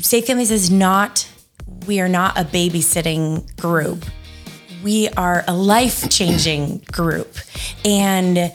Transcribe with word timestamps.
Safe 0.00 0.26
Families 0.26 0.50
is 0.50 0.70
not, 0.70 1.28
we 1.86 2.00
are 2.00 2.08
not 2.08 2.36
a 2.36 2.44
babysitting 2.44 3.56
group. 3.56 4.04
We 4.82 5.08
are 5.10 5.44
a 5.48 5.54
life 5.54 6.08
changing 6.10 6.78
group. 6.92 7.36
And 7.84 8.52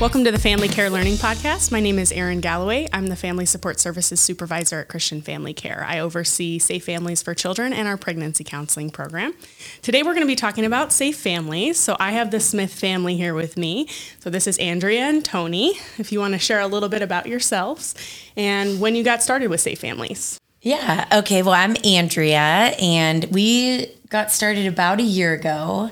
Welcome 0.00 0.24
to 0.24 0.32
the 0.32 0.38
Family 0.38 0.68
Care 0.68 0.88
Learning 0.88 1.16
Podcast. 1.16 1.70
My 1.70 1.78
name 1.78 1.98
is 1.98 2.10
Erin 2.10 2.40
Galloway. 2.40 2.88
I'm 2.90 3.08
the 3.08 3.16
Family 3.16 3.44
Support 3.44 3.78
Services 3.78 4.18
Supervisor 4.18 4.80
at 4.80 4.88
Christian 4.88 5.20
Family 5.20 5.52
Care. 5.52 5.84
I 5.86 5.98
oversee 5.98 6.58
Safe 6.58 6.82
Families 6.82 7.22
for 7.22 7.34
Children 7.34 7.74
and 7.74 7.86
our 7.86 7.98
pregnancy 7.98 8.42
counseling 8.42 8.88
program. 8.88 9.34
Today 9.82 10.02
we're 10.02 10.14
going 10.14 10.22
to 10.22 10.26
be 10.26 10.36
talking 10.36 10.64
about 10.64 10.90
safe 10.90 11.18
families. 11.18 11.78
So 11.78 11.98
I 12.00 12.12
have 12.12 12.30
the 12.30 12.40
Smith 12.40 12.72
family 12.72 13.18
here 13.18 13.34
with 13.34 13.58
me. 13.58 13.88
So 14.20 14.30
this 14.30 14.46
is 14.46 14.56
Andrea 14.56 15.02
and 15.02 15.22
Tony. 15.22 15.74
If 15.98 16.12
you 16.12 16.18
want 16.18 16.32
to 16.32 16.38
share 16.38 16.60
a 16.60 16.66
little 16.66 16.88
bit 16.88 17.02
about 17.02 17.26
yourselves 17.26 17.94
and 18.38 18.80
when 18.80 18.94
you 18.94 19.04
got 19.04 19.22
started 19.22 19.50
with 19.50 19.60
Safe 19.60 19.80
Families. 19.80 20.40
Yeah. 20.62 21.08
Okay. 21.12 21.42
Well, 21.42 21.52
I'm 21.52 21.76
Andrea, 21.84 22.74
and 22.80 23.26
we 23.26 23.94
got 24.08 24.32
started 24.32 24.66
about 24.66 24.98
a 24.98 25.02
year 25.02 25.34
ago 25.34 25.90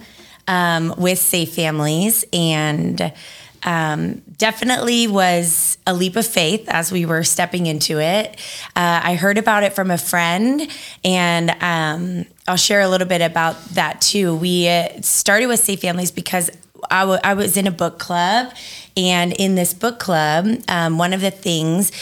um, 0.49 0.95
with 0.97 1.19
Safe 1.19 1.53
Families, 1.55 2.25
and 2.33 3.13
um, 3.63 4.23
definitely 4.37 5.07
was 5.07 5.79
a 5.87 5.95
leap 5.95 6.17
of 6.17 6.27
faith 6.27 6.65
as 6.69 6.93
we 6.93 7.07
were 7.07 7.25
stepping 7.25 7.67
into 7.67 8.01
it. 8.01 8.37
Uh, 8.77 9.01
I 9.05 9.15
heard 9.15 9.39
about 9.39 9.63
it 9.63 9.73
from 9.73 9.91
a 9.91 9.99
friend, 9.99 10.69
and 11.05 11.51
um, 11.61 12.27
I'll 12.47 12.57
share 12.57 12.81
a 12.81 12.89
little 12.89 13.07
bit 13.07 13.23
about 13.23 13.63
that 13.71 14.01
too. 14.01 14.37
We 14.37 14.69
uh, 14.69 15.01
started 15.03 15.47
with 15.47 15.61
Safe 15.61 15.81
Families 15.81 16.11
because 16.11 16.51
I, 16.91 17.01
w- 17.01 17.21
I 17.25 17.35
was 17.35 17.57
in 17.57 17.67
a 17.67 17.73
book 17.73 17.99
club, 17.99 18.53
and 18.97 19.33
in 19.33 19.55
this 19.55 19.75
book 19.75 19.99
club, 19.99 20.47
um, 20.69 20.99
one 20.99 21.13
of 21.13 21.21
the 21.21 21.31
things 21.31 21.93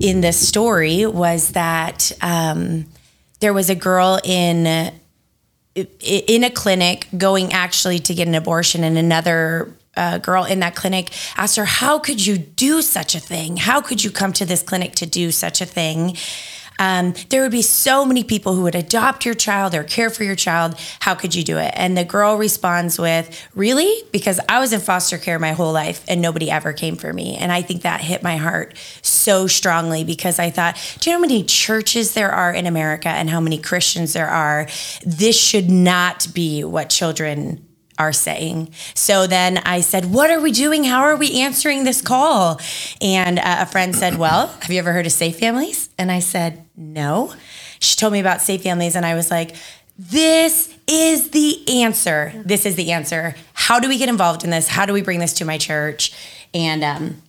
in 0.00 0.20
this 0.20 0.48
story 0.48 1.06
was 1.06 1.52
that 1.52 2.12
um, 2.20 2.86
there 3.40 3.52
was 3.52 3.70
a 3.70 3.74
girl 3.74 4.20
in 4.24 4.92
in 6.00 6.42
a 6.42 6.48
clinic 6.48 7.06
going 7.18 7.52
actually 7.52 7.98
to 7.98 8.14
get 8.14 8.26
an 8.26 8.34
abortion, 8.34 8.82
and 8.84 8.96
another 8.96 9.74
uh, 9.96 10.18
girl 10.18 10.44
in 10.44 10.60
that 10.60 10.74
clinic 10.74 11.10
asked 11.36 11.56
her, 11.56 11.64
How 11.64 11.98
could 11.98 12.24
you 12.24 12.38
do 12.38 12.82
such 12.82 13.14
a 13.14 13.20
thing? 13.20 13.56
How 13.56 13.80
could 13.80 14.04
you 14.04 14.10
come 14.10 14.32
to 14.34 14.44
this 14.44 14.62
clinic 14.62 14.94
to 14.96 15.06
do 15.06 15.30
such 15.30 15.60
a 15.60 15.66
thing? 15.66 16.16
Um, 16.78 17.14
there 17.30 17.42
would 17.42 17.52
be 17.52 17.62
so 17.62 18.04
many 18.04 18.22
people 18.22 18.54
who 18.54 18.62
would 18.62 18.74
adopt 18.74 19.24
your 19.24 19.34
child 19.34 19.74
or 19.74 19.82
care 19.82 20.10
for 20.10 20.24
your 20.24 20.34
child. 20.34 20.74
How 21.00 21.14
could 21.14 21.34
you 21.34 21.42
do 21.42 21.58
it? 21.58 21.72
And 21.74 21.96
the 21.96 22.04
girl 22.04 22.36
responds 22.36 22.98
with, 22.98 23.48
Really? 23.54 24.02
Because 24.12 24.40
I 24.48 24.60
was 24.60 24.72
in 24.72 24.80
foster 24.80 25.18
care 25.18 25.38
my 25.38 25.52
whole 25.52 25.72
life 25.72 26.04
and 26.08 26.20
nobody 26.20 26.50
ever 26.50 26.72
came 26.72 26.96
for 26.96 27.12
me. 27.12 27.36
And 27.36 27.50
I 27.50 27.62
think 27.62 27.82
that 27.82 28.00
hit 28.00 28.22
my 28.22 28.36
heart 28.36 28.76
so 29.02 29.46
strongly 29.46 30.04
because 30.04 30.38
I 30.38 30.50
thought, 30.50 30.76
Do 31.00 31.10
you 31.10 31.14
know 31.14 31.18
how 31.18 31.22
many 31.22 31.44
churches 31.44 32.14
there 32.14 32.30
are 32.30 32.52
in 32.52 32.66
America 32.66 33.08
and 33.08 33.30
how 33.30 33.40
many 33.40 33.58
Christians 33.58 34.12
there 34.12 34.28
are? 34.28 34.68
This 35.04 35.38
should 35.40 35.70
not 35.70 36.28
be 36.34 36.62
what 36.62 36.90
children 36.90 37.66
are 37.98 38.12
saying. 38.12 38.72
So 38.94 39.26
then 39.26 39.58
I 39.58 39.80
said, 39.80 40.06
What 40.06 40.30
are 40.30 40.40
we 40.40 40.52
doing? 40.52 40.84
How 40.84 41.02
are 41.02 41.16
we 41.16 41.40
answering 41.40 41.84
this 41.84 42.00
call? 42.00 42.60
And 43.00 43.38
uh, 43.38 43.56
a 43.60 43.66
friend 43.66 43.94
said, 43.94 44.18
Well, 44.18 44.48
have 44.48 44.70
you 44.70 44.78
ever 44.78 44.92
heard 44.92 45.06
of 45.06 45.12
Safe 45.12 45.38
Families? 45.38 45.88
And 45.98 46.10
I 46.10 46.20
said, 46.20 46.64
No. 46.76 47.34
She 47.78 47.96
told 47.96 48.12
me 48.12 48.20
about 48.20 48.40
Safe 48.40 48.62
Families, 48.62 48.96
and 48.96 49.04
I 49.04 49.14
was 49.14 49.30
like, 49.30 49.54
this 49.98 50.74
is 50.86 51.30
the 51.30 51.82
answer. 51.82 52.32
This 52.44 52.66
is 52.66 52.76
the 52.76 52.92
answer. 52.92 53.34
How 53.54 53.80
do 53.80 53.88
we 53.88 53.96
get 53.96 54.08
involved 54.08 54.44
in 54.44 54.50
this? 54.50 54.68
How 54.68 54.84
do 54.84 54.92
we 54.92 55.00
bring 55.00 55.20
this 55.20 55.32
to 55.34 55.44
my 55.44 55.56
church? 55.56 56.12
And 56.52 56.84
um, 56.84 57.22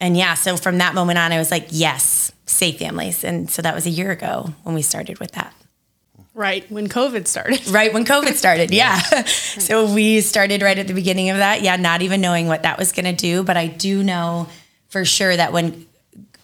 and 0.00 0.16
yeah, 0.16 0.34
so 0.34 0.56
from 0.56 0.78
that 0.78 0.94
moment 0.94 1.18
on, 1.18 1.32
I 1.32 1.38
was 1.38 1.50
like, 1.50 1.68
yes, 1.70 2.32
safe 2.46 2.78
families. 2.78 3.24
And 3.24 3.50
so 3.50 3.62
that 3.62 3.74
was 3.74 3.86
a 3.86 3.90
year 3.90 4.10
ago 4.10 4.54
when 4.62 4.74
we 4.74 4.82
started 4.82 5.18
with 5.18 5.32
that. 5.32 5.54
Right 6.40 6.64
when 6.70 6.88
COVID 6.88 7.26
started. 7.26 7.60
Right 7.70 7.92
when 7.92 8.06
COVID 8.06 8.32
started, 8.32 8.70
yeah. 8.70 8.98
so 9.26 9.92
we 9.92 10.22
started 10.22 10.62
right 10.62 10.78
at 10.78 10.86
the 10.86 10.94
beginning 10.94 11.28
of 11.28 11.36
that. 11.36 11.60
Yeah, 11.60 11.76
not 11.76 12.00
even 12.00 12.22
knowing 12.22 12.46
what 12.46 12.62
that 12.62 12.78
was 12.78 12.92
going 12.92 13.04
to 13.04 13.12
do. 13.12 13.42
But 13.42 13.58
I 13.58 13.66
do 13.66 14.02
know 14.02 14.48
for 14.88 15.04
sure 15.04 15.36
that 15.36 15.52
when, 15.52 15.84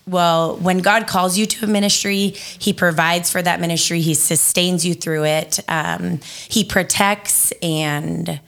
well, 0.07 0.59
when 0.59 0.81
God 0.81 1.07
calls 1.07 1.39
you 1.39 1.47
to 1.47 1.65
a 1.65 1.69
ministry, 1.69 2.35
He 2.59 2.75
provides 2.75 3.31
for 3.31 3.41
that 3.41 3.59
ministry, 3.59 4.01
He 4.01 4.13
sustains 4.13 4.85
you 4.85 4.93
through 4.93 5.25
it, 5.25 5.61
um, 5.67 6.21
He 6.47 6.63
protects 6.63 7.53
and, 7.63 8.39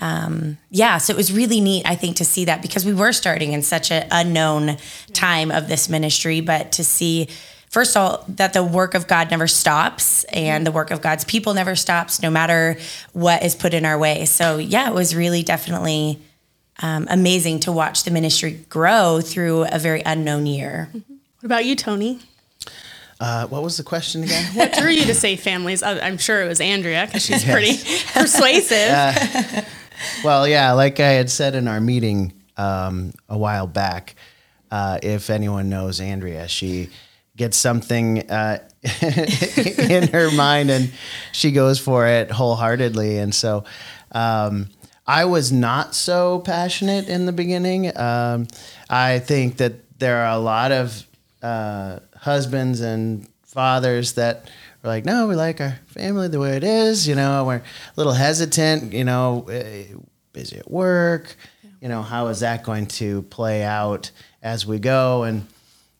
um, 0.00 0.56
yeah, 0.70 0.96
so 0.96 1.12
it 1.12 1.16
was 1.18 1.30
really 1.34 1.60
neat, 1.60 1.84
I 1.84 1.96
think, 1.96 2.16
to 2.16 2.24
see 2.24 2.46
that 2.46 2.62
because 2.62 2.86
we 2.86 2.94
were 2.94 3.12
starting 3.12 3.52
in 3.52 3.60
such 3.60 3.90
an 3.90 4.08
unknown 4.10 4.78
time 5.12 5.50
of 5.50 5.68
this 5.68 5.90
ministry, 5.90 6.40
but 6.40 6.72
to 6.72 6.82
see 6.82 7.28
first 7.74 7.96
of 7.96 8.02
all, 8.02 8.24
that 8.28 8.52
the 8.52 8.62
work 8.62 8.94
of 8.94 9.08
God 9.08 9.32
never 9.32 9.48
stops 9.48 10.22
and 10.32 10.64
the 10.64 10.70
work 10.70 10.92
of 10.92 11.02
God's 11.02 11.24
people 11.24 11.54
never 11.54 11.74
stops, 11.74 12.22
no 12.22 12.30
matter 12.30 12.76
what 13.12 13.42
is 13.42 13.56
put 13.56 13.74
in 13.74 13.84
our 13.84 13.98
way. 13.98 14.26
So, 14.26 14.58
yeah, 14.58 14.88
it 14.88 14.94
was 14.94 15.12
really 15.12 15.42
definitely 15.42 16.20
um, 16.78 17.08
amazing 17.10 17.58
to 17.60 17.72
watch 17.72 18.04
the 18.04 18.12
ministry 18.12 18.64
grow 18.68 19.20
through 19.20 19.64
a 19.64 19.80
very 19.80 20.02
unknown 20.06 20.46
year. 20.46 20.88
What 20.92 21.44
about 21.44 21.64
you, 21.64 21.74
Tony? 21.74 22.20
Uh, 23.18 23.48
what 23.48 23.64
was 23.64 23.76
the 23.76 23.82
question 23.82 24.22
again? 24.22 24.54
What 24.54 24.72
drew 24.74 24.90
you 24.90 25.06
to 25.06 25.14
Safe 25.14 25.42
Families? 25.42 25.82
I'm 25.82 26.18
sure 26.18 26.44
it 26.44 26.46
was 26.46 26.60
Andrea 26.60 27.06
because 27.06 27.24
she's 27.24 27.44
pretty 27.44 27.76
persuasive. 28.12 28.88
Uh, 28.88 29.62
well, 30.22 30.46
yeah, 30.46 30.70
like 30.72 31.00
I 31.00 31.08
had 31.08 31.28
said 31.28 31.56
in 31.56 31.66
our 31.66 31.80
meeting 31.80 32.34
um, 32.56 33.14
a 33.28 33.36
while 33.36 33.66
back, 33.66 34.14
uh, 34.70 35.00
if 35.02 35.28
anyone 35.28 35.68
knows 35.68 35.98
Andrea, 36.00 36.46
she 36.46 36.90
gets 37.36 37.56
something 37.56 38.30
uh, 38.30 38.58
in 39.02 40.08
her 40.08 40.30
mind 40.32 40.70
and 40.70 40.92
she 41.32 41.50
goes 41.50 41.78
for 41.78 42.06
it 42.06 42.30
wholeheartedly. 42.30 43.18
And 43.18 43.34
so 43.34 43.64
um, 44.12 44.68
I 45.06 45.24
was 45.24 45.52
not 45.52 45.94
so 45.94 46.40
passionate 46.40 47.08
in 47.08 47.26
the 47.26 47.32
beginning. 47.32 47.96
Um, 47.96 48.46
I 48.88 49.18
think 49.18 49.56
that 49.58 49.98
there 49.98 50.18
are 50.24 50.34
a 50.34 50.38
lot 50.38 50.72
of 50.72 51.06
uh, 51.42 52.00
husbands 52.16 52.80
and 52.80 53.28
fathers 53.42 54.14
that 54.14 54.50
are 54.82 54.88
like, 54.88 55.04
no, 55.04 55.26
we 55.26 55.34
like 55.34 55.60
our 55.60 55.78
family 55.86 56.28
the 56.28 56.40
way 56.40 56.56
it 56.56 56.64
is. 56.64 57.06
You 57.08 57.14
know, 57.14 57.44
we're 57.44 57.56
a 57.56 57.62
little 57.96 58.12
hesitant, 58.12 58.92
you 58.92 59.04
know, 59.04 59.46
eh, 59.50 59.84
busy 60.32 60.58
at 60.58 60.70
work. 60.70 61.36
You 61.80 61.88
know, 61.88 62.02
how 62.02 62.28
is 62.28 62.40
that 62.40 62.64
going 62.64 62.86
to 62.86 63.22
play 63.22 63.62
out 63.62 64.10
as 64.42 64.66
we 64.66 64.78
go? 64.78 65.24
And 65.24 65.46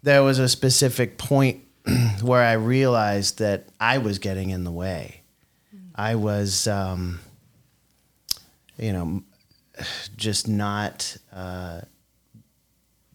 there 0.04 0.22
was 0.22 0.38
a 0.38 0.48
specific 0.48 1.16
point 1.16 1.64
where 2.22 2.42
I 2.42 2.52
realized 2.52 3.38
that 3.38 3.68
I 3.80 3.98
was 3.98 4.18
getting 4.18 4.50
in 4.50 4.64
the 4.64 4.70
way. 4.70 5.22
I 5.94 6.16
was, 6.16 6.68
um, 6.68 7.20
you 8.76 8.92
know, 8.92 9.22
just 10.16 10.46
not 10.46 11.16
uh, 11.32 11.80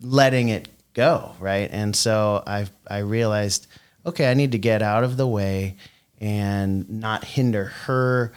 letting 0.02 0.50
it 0.50 0.68
go, 0.94 1.36
right? 1.40 1.70
And 1.72 1.96
so 1.96 2.44
I 2.48 2.66
I 2.88 3.00
realized, 3.00 3.68
okay, 4.06 4.30
I 4.30 4.34
need 4.34 4.54
to 4.54 4.58
get 4.58 4.82
out 4.82 5.04
of 5.04 5.16
the 5.16 5.28
way 5.28 5.76
and 6.20 6.90
not 6.90 7.24
hinder 7.24 7.66
her 7.66 8.34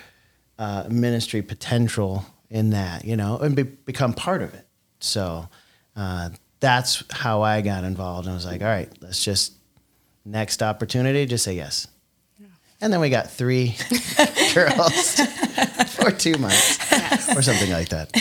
uh, 0.59 0.85
ministry 0.91 1.41
potential 1.41 2.27
in 2.51 2.71
that, 2.71 3.05
you 3.05 3.17
know, 3.17 3.39
and 3.39 3.57
be, 3.57 3.63
become 3.63 4.13
part 4.13 4.43
of 4.43 4.53
it. 4.53 4.67
So 5.01 5.49
uh, 5.97 6.31
that's 6.63 7.03
how 7.11 7.43
I 7.43 7.61
got 7.61 7.83
involved. 7.83 8.27
And 8.27 8.33
I 8.33 8.37
was 8.37 8.47
like, 8.47 8.63
all 8.63 8.69
right, 8.69 8.89
let's 9.03 9.23
just 9.23 9.53
next 10.25 10.63
opportunity, 10.63 11.27
just 11.27 11.45
say 11.45 11.55
yes. 11.55 11.89
Yeah. 12.39 12.47
And 12.81 12.93
then 12.93 13.01
we 13.01 13.11
got 13.11 13.31
three 13.31 13.75
girls 14.55 15.21
for 15.91 16.13
two 16.13 16.39
months 16.39 16.79
yes. 16.91 17.37
or 17.37 17.43
something 17.43 17.71
like 17.71 17.89
that. 17.89 18.13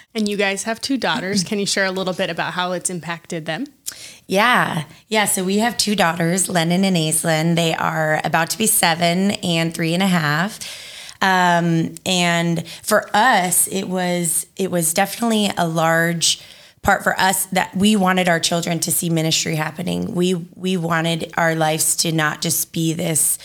and 0.14 0.28
you 0.28 0.36
guys 0.36 0.64
have 0.64 0.80
two 0.80 0.98
daughters. 0.98 1.44
Can 1.44 1.60
you 1.60 1.66
share 1.66 1.84
a 1.84 1.92
little 1.92 2.14
bit 2.14 2.30
about 2.30 2.54
how 2.54 2.72
it's 2.72 2.90
impacted 2.90 3.46
them? 3.46 3.66
Yeah. 4.26 4.84
Yeah. 5.06 5.26
So 5.26 5.44
we 5.44 5.58
have 5.58 5.76
two 5.76 5.94
daughters, 5.94 6.48
Lennon 6.48 6.84
and 6.84 6.96
Aislinn. 6.96 7.54
They 7.54 7.74
are 7.74 8.20
about 8.24 8.50
to 8.50 8.58
be 8.58 8.66
seven 8.66 9.30
and 9.30 9.72
three 9.72 9.94
and 9.94 10.02
a 10.02 10.08
half. 10.08 10.58
Um, 11.20 11.94
and 12.04 12.66
for 12.82 13.08
us, 13.14 13.68
it 13.68 13.84
was 13.84 14.46
it 14.56 14.72
was 14.72 14.92
definitely 14.92 15.52
a 15.56 15.68
large 15.68 16.42
part 16.82 17.04
for 17.04 17.18
us 17.18 17.46
that 17.46 17.74
we 17.76 17.94
wanted 17.94 18.28
our 18.28 18.40
children 18.40 18.80
to 18.80 18.90
see 18.90 19.08
ministry 19.08 19.54
happening. 19.54 20.14
We 20.14 20.34
we 20.34 20.76
wanted 20.76 21.32
our 21.36 21.54
lives 21.54 21.96
to 21.96 22.12
not 22.12 22.42
just 22.42 22.72
be 22.72 22.92
this 22.92 23.38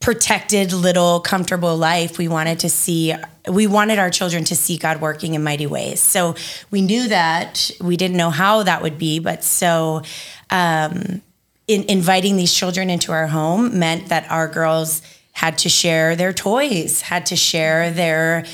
protected 0.00 0.72
little 0.72 1.20
comfortable 1.20 1.76
life. 1.76 2.18
We 2.18 2.28
wanted 2.28 2.60
to 2.60 2.68
see 2.68 3.14
we 3.48 3.66
wanted 3.66 3.98
our 3.98 4.10
children 4.10 4.44
to 4.44 4.56
see 4.56 4.76
God 4.76 5.00
working 5.00 5.34
in 5.34 5.42
mighty 5.42 5.66
ways. 5.66 6.00
So 6.00 6.36
we 6.70 6.80
knew 6.80 7.08
that 7.08 7.70
we 7.80 7.96
didn't 7.96 8.16
know 8.16 8.30
how 8.30 8.62
that 8.62 8.82
would 8.82 8.98
be, 8.98 9.18
but 9.18 9.42
so 9.42 10.02
um, 10.50 11.22
in, 11.66 11.84
inviting 11.84 12.36
these 12.36 12.54
children 12.54 12.90
into 12.90 13.10
our 13.12 13.26
home 13.26 13.78
meant 13.78 14.08
that 14.10 14.30
our 14.30 14.46
girls 14.46 15.02
had 15.32 15.58
to 15.58 15.68
share 15.68 16.14
their 16.14 16.32
toys, 16.32 17.00
had 17.00 17.26
to 17.26 17.36
share 17.36 17.90
their 17.90 18.44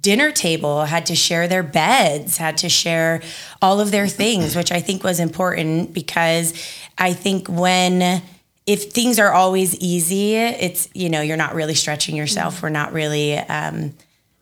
dinner 0.00 0.30
table, 0.30 0.84
had 0.84 1.06
to 1.06 1.14
share 1.14 1.48
their 1.48 1.62
beds, 1.62 2.36
had 2.36 2.58
to 2.58 2.68
share 2.68 3.22
all 3.60 3.80
of 3.80 3.90
their 3.90 4.08
things, 4.08 4.56
which 4.56 4.72
I 4.72 4.80
think 4.80 5.04
was 5.04 5.20
important 5.20 5.92
because 5.92 6.52
I 6.98 7.12
think 7.12 7.48
when 7.48 8.22
if 8.64 8.92
things 8.92 9.18
are 9.18 9.32
always 9.32 9.76
easy, 9.76 10.36
it's 10.36 10.88
you 10.94 11.08
know 11.08 11.20
you're 11.20 11.36
not 11.36 11.54
really 11.54 11.74
stretching 11.74 12.16
yourself. 12.16 12.62
We're 12.62 12.68
not 12.68 12.92
really 12.92 13.36
um, 13.36 13.94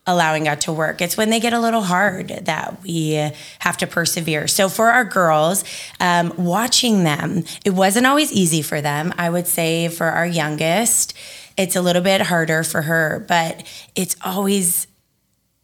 allowing 0.05 0.43
God 0.45 0.61
to 0.61 0.73
work. 0.73 1.01
It's 1.01 1.17
when 1.17 1.29
they 1.29 1.39
get 1.39 1.53
a 1.53 1.59
little 1.59 1.81
hard 1.81 2.29
that 2.29 2.81
we 2.83 3.31
have 3.59 3.77
to 3.77 3.87
persevere. 3.87 4.47
So 4.47 4.69
for 4.69 4.89
our 4.89 5.05
girls, 5.05 5.63
um, 5.99 6.33
watching 6.37 7.03
them, 7.03 7.43
it 7.65 7.71
wasn't 7.71 8.07
always 8.07 8.31
easy 8.31 8.61
for 8.61 8.81
them. 8.81 9.13
I 9.17 9.29
would 9.29 9.47
say 9.47 9.87
for 9.89 10.07
our 10.07 10.25
youngest, 10.25 11.15
it's 11.57 11.75
a 11.75 11.81
little 11.81 12.01
bit 12.01 12.21
harder 12.21 12.63
for 12.63 12.83
her, 12.83 13.25
but 13.27 13.63
it's 13.95 14.15
always 14.23 14.87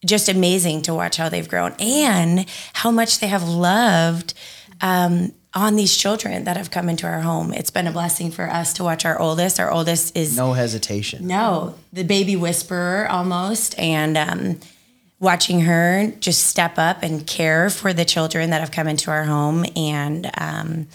just 0.07 0.29
amazing 0.29 0.81
to 0.83 0.93
watch 0.93 1.17
how 1.17 1.29
they've 1.29 1.47
grown 1.47 1.73
and 1.79 2.45
how 2.73 2.89
much 2.91 3.19
they 3.19 3.27
have 3.27 3.43
loved 3.47 4.33
um, 4.81 5.33
on 5.53 5.75
these 5.75 5.95
children 5.95 6.43
that 6.45 6.55
have 6.57 6.71
come 6.71 6.87
into 6.89 7.05
our 7.07 7.21
home. 7.21 7.53
It's 7.53 7.71
been 7.71 7.87
a 7.87 7.91
blessing 7.91 8.31
for 8.31 8.49
us 8.49 8.73
to 8.73 8.83
watch 8.83 9.05
our 9.05 9.19
oldest. 9.19 9.59
Our 9.59 9.71
oldest 9.71 10.15
is 10.17 10.35
No 10.37 10.53
hesitation. 10.53 11.27
no, 11.27 11.75
the 11.93 12.03
baby 12.03 12.35
whisperer 12.35 13.07
almost, 13.09 13.77
and 13.79 14.17
um, 14.17 14.59
watching 15.19 15.61
her 15.61 16.11
just 16.19 16.45
step 16.45 16.77
up 16.77 17.01
and 17.01 17.25
care 17.25 17.69
for 17.69 17.91
the 17.93 18.05
children 18.05 18.51
that 18.51 18.59
have 18.61 18.71
come 18.71 18.87
into 18.87 19.09
our 19.09 19.23
home, 19.23 19.65
and 19.75 20.29
um, 20.37 20.87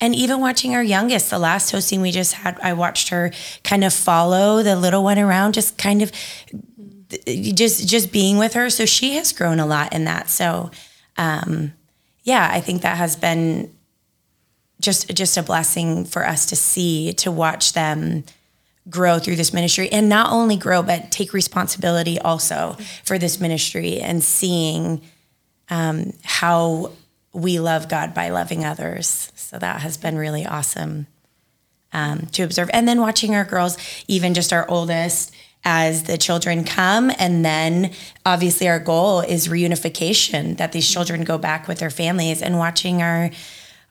and 0.00 0.14
even 0.16 0.40
watching 0.40 0.74
our 0.74 0.82
youngest. 0.82 1.30
The 1.30 1.38
last 1.38 1.70
hosting 1.70 2.00
we 2.02 2.10
just 2.10 2.34
had, 2.34 2.58
I 2.60 2.72
watched 2.74 3.08
her 3.10 3.30
kind 3.64 3.84
of 3.84 3.94
follow 3.94 4.62
the 4.62 4.76
little 4.76 5.04
one 5.04 5.18
around, 5.18 5.54
just 5.54 5.78
kind 5.78 6.02
of 6.02 6.12
just 7.26 7.88
just 7.88 8.12
being 8.12 8.38
with 8.38 8.54
her. 8.54 8.70
So 8.70 8.86
she 8.86 9.14
has 9.14 9.32
grown 9.32 9.60
a 9.60 9.66
lot 9.66 9.92
in 9.92 10.04
that. 10.04 10.28
So 10.30 10.70
um, 11.16 11.72
yeah, 12.24 12.48
I 12.50 12.60
think 12.60 12.82
that 12.82 12.96
has 12.96 13.16
been 13.16 13.74
just 14.80 15.14
just 15.14 15.36
a 15.36 15.42
blessing 15.42 16.04
for 16.04 16.26
us 16.26 16.46
to 16.46 16.56
see 16.56 17.12
to 17.14 17.30
watch 17.30 17.72
them 17.72 18.24
grow 18.90 19.18
through 19.18 19.36
this 19.36 19.52
ministry 19.52 19.88
and 19.90 20.08
not 20.08 20.32
only 20.32 20.56
grow 20.56 20.82
but 20.82 21.12
take 21.12 21.32
responsibility 21.32 22.18
also 22.18 22.76
for 23.04 23.16
this 23.16 23.40
ministry 23.40 24.00
and 24.00 24.24
seeing 24.24 25.00
um, 25.70 26.12
how 26.24 26.90
we 27.32 27.60
love 27.60 27.88
God 27.88 28.12
by 28.12 28.28
loving 28.30 28.64
others. 28.64 29.32
So 29.36 29.58
that 29.58 29.80
has 29.82 29.96
been 29.96 30.16
really 30.16 30.44
awesome 30.44 31.06
um, 31.92 32.26
to 32.32 32.42
observe. 32.42 32.70
And 32.72 32.86
then 32.88 33.00
watching 33.00 33.34
our 33.34 33.44
girls, 33.44 33.78
even 34.08 34.34
just 34.34 34.52
our 34.52 34.68
oldest, 34.68 35.34
as 35.64 36.04
the 36.04 36.18
children 36.18 36.64
come. 36.64 37.10
And 37.18 37.44
then 37.44 37.92
obviously 38.26 38.68
our 38.68 38.80
goal 38.80 39.20
is 39.20 39.48
reunification, 39.48 40.56
that 40.56 40.72
these 40.72 40.90
children 40.90 41.24
go 41.24 41.38
back 41.38 41.68
with 41.68 41.78
their 41.78 41.90
families 41.90 42.42
and 42.42 42.58
watching 42.58 43.02
our 43.02 43.30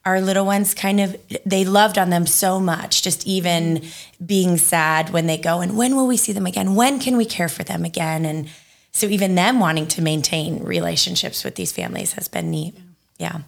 our 0.04 0.20
little 0.20 0.48
ones 0.48 0.74
kind 0.74 1.00
of 1.00 1.16
they 1.46 1.64
loved 1.64 2.00
on 2.00 2.10
them 2.10 2.26
so 2.26 2.60
much 2.60 3.04
just 3.04 3.28
even 3.28 3.84
being 4.26 4.58
sad 4.58 5.12
when 5.12 5.28
they 5.28 5.38
go 5.38 5.62
and 5.62 5.78
when 5.78 5.96
will 5.96 6.08
we 6.08 6.18
see 6.18 6.32
them 6.32 6.48
again? 6.48 6.74
When 6.74 7.00
can 7.00 7.18
we 7.18 7.26
care 7.26 7.50
for 7.50 7.64
them 7.64 7.86
again? 7.86 8.26
And 8.26 8.50
so 8.92 9.06
even 9.06 9.36
them 9.36 9.60
wanting 9.60 9.88
to 9.90 10.02
maintain 10.02 10.64
relationships 10.64 11.44
with 11.44 11.56
these 11.56 11.72
families 11.72 12.14
has 12.14 12.28
been 12.28 12.50
neat. 12.50 12.76
Yeah. 13.20 13.42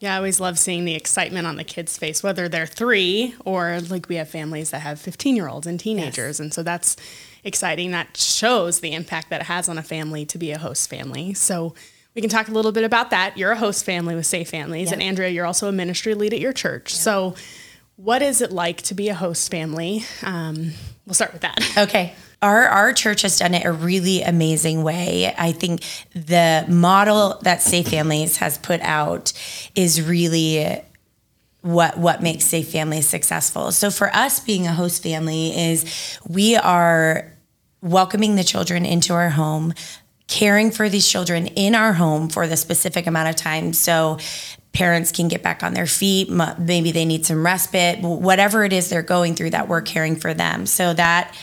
Yeah, 0.00 0.14
I 0.14 0.16
always 0.16 0.40
love 0.40 0.58
seeing 0.58 0.86
the 0.86 0.94
excitement 0.94 1.46
on 1.46 1.56
the 1.56 1.64
kids' 1.64 1.98
face, 1.98 2.22
whether 2.22 2.48
they're 2.48 2.66
three 2.66 3.34
or 3.44 3.80
like 3.80 4.08
we 4.08 4.16
have 4.16 4.30
families 4.30 4.70
that 4.70 4.80
have 4.80 4.98
15 4.98 5.36
year 5.36 5.46
olds 5.46 5.66
and 5.66 5.78
teenagers. 5.78 6.40
And 6.40 6.52
so 6.52 6.62
that's 6.62 6.96
exciting. 7.44 7.90
That 7.92 8.16
shows 8.16 8.80
the 8.80 8.92
impact 8.92 9.30
that 9.30 9.42
it 9.42 9.46
has 9.46 9.68
on 9.68 9.78
a 9.78 9.82
family 9.82 10.24
to 10.26 10.38
be 10.38 10.50
a 10.50 10.58
host 10.58 10.88
family. 10.90 11.34
So 11.34 11.74
we 12.14 12.20
can 12.20 12.30
talk 12.30 12.48
a 12.48 12.52
little 12.52 12.72
bit 12.72 12.84
about 12.84 13.10
that. 13.10 13.36
You're 13.36 13.52
a 13.52 13.56
host 13.56 13.84
family 13.84 14.14
with 14.14 14.26
Safe 14.26 14.48
Families. 14.48 14.88
Yeah. 14.88 14.94
And 14.94 15.02
Andrea, 15.02 15.28
you're 15.28 15.46
also 15.46 15.68
a 15.68 15.72
ministry 15.72 16.14
lead 16.14 16.32
at 16.32 16.40
your 16.40 16.52
church. 16.52 16.94
So, 16.94 17.34
what 17.96 18.22
is 18.22 18.40
it 18.40 18.50
like 18.50 18.80
to 18.82 18.94
be 18.94 19.10
a 19.10 19.14
host 19.14 19.50
family? 19.50 20.04
Um, 20.22 20.72
we'll 21.06 21.14
start 21.14 21.32
with 21.32 21.42
that. 21.42 21.58
Okay. 21.78 22.14
Our 22.42 22.66
our 22.66 22.94
church 22.94 23.20
has 23.20 23.38
done 23.38 23.52
it 23.52 23.66
a 23.66 23.72
really 23.72 24.22
amazing 24.22 24.82
way. 24.82 25.34
I 25.36 25.52
think 25.52 25.82
the 26.14 26.64
model 26.68 27.38
that 27.42 27.60
Safe 27.60 27.88
Families 27.88 28.38
has 28.38 28.56
put 28.56 28.80
out 28.80 29.34
is 29.74 30.00
really 30.00 30.80
what 31.62 31.98
what 31.98 32.22
makes 32.22 32.44
Safe 32.44 32.68
Families 32.68 33.08
successful. 33.08 33.72
So 33.72 33.90
for 33.90 34.14
us 34.14 34.40
being 34.40 34.66
a 34.66 34.72
host 34.72 35.02
family 35.02 35.56
is 35.56 36.18
we 36.26 36.56
are 36.56 37.32
welcoming 37.82 38.36
the 38.36 38.44
children 38.44 38.84
into 38.84 39.12
our 39.12 39.30
home, 39.30 39.74
caring 40.26 40.70
for 40.70 40.88
these 40.88 41.08
children 41.08 41.46
in 41.48 41.74
our 41.74 41.92
home 41.92 42.28
for 42.28 42.46
the 42.46 42.56
specific 42.56 43.06
amount 43.06 43.28
of 43.28 43.36
time. 43.36 43.72
So 43.72 44.18
parents 44.72 45.12
can 45.12 45.28
get 45.28 45.42
back 45.42 45.62
on 45.62 45.74
their 45.74 45.86
feet. 45.86 46.30
Maybe 46.30 46.92
they 46.92 47.04
need 47.04 47.26
some 47.26 47.44
respite, 47.44 48.00
whatever 48.00 48.64
it 48.64 48.72
is 48.72 48.88
they're 48.88 49.02
going 49.02 49.34
through, 49.34 49.50
that 49.50 49.68
we're 49.68 49.82
caring 49.82 50.16
for 50.16 50.32
them. 50.32 50.66
So 50.66 50.94
that 50.94 51.34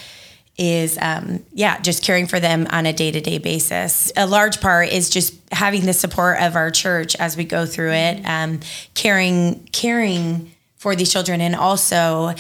is 0.58 0.98
um, 1.02 1.44
yeah 1.54 1.80
just 1.80 2.04
caring 2.04 2.28
for 2.28 2.40
them 2.40 2.68
on 2.72 2.86
a 2.86 2.94
day-to-day 2.94 3.38
basis. 3.38 4.12
A 4.16 4.26
large 4.26 4.60
part 4.60 4.90
is 4.90 5.10
just 5.10 5.36
having 5.52 5.86
the 5.86 5.94
support 5.94 6.40
of 6.42 6.56
our 6.56 6.72
church 6.72 7.16
as 7.16 7.38
we 7.38 7.44
go 7.44 7.66
through 7.66 7.92
it 7.92 8.22
um, 8.26 8.60
caring 8.94 9.68
caring 9.72 10.52
for 10.78 10.96
these 10.96 11.12
children 11.12 11.42
and 11.42 11.56
also 11.56 12.34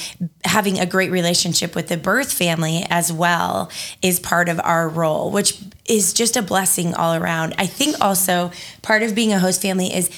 having 0.43 0.79
a 0.79 0.85
great 0.85 1.11
relationship 1.11 1.75
with 1.75 1.87
the 1.87 1.97
birth 1.97 2.31
family 2.31 2.85
as 2.89 3.11
well 3.11 3.71
is 4.01 4.19
part 4.19 4.47
of 4.47 4.59
our 4.63 4.87
role 4.87 5.31
which 5.31 5.59
is 5.87 6.13
just 6.13 6.35
a 6.35 6.41
blessing 6.41 6.93
all 6.93 7.15
around. 7.15 7.55
I 7.57 7.65
think 7.65 7.95
also 8.01 8.51
part 8.81 9.03
of 9.03 9.15
being 9.15 9.33
a 9.33 9.39
host 9.39 9.61
family 9.61 9.93
is 9.93 10.09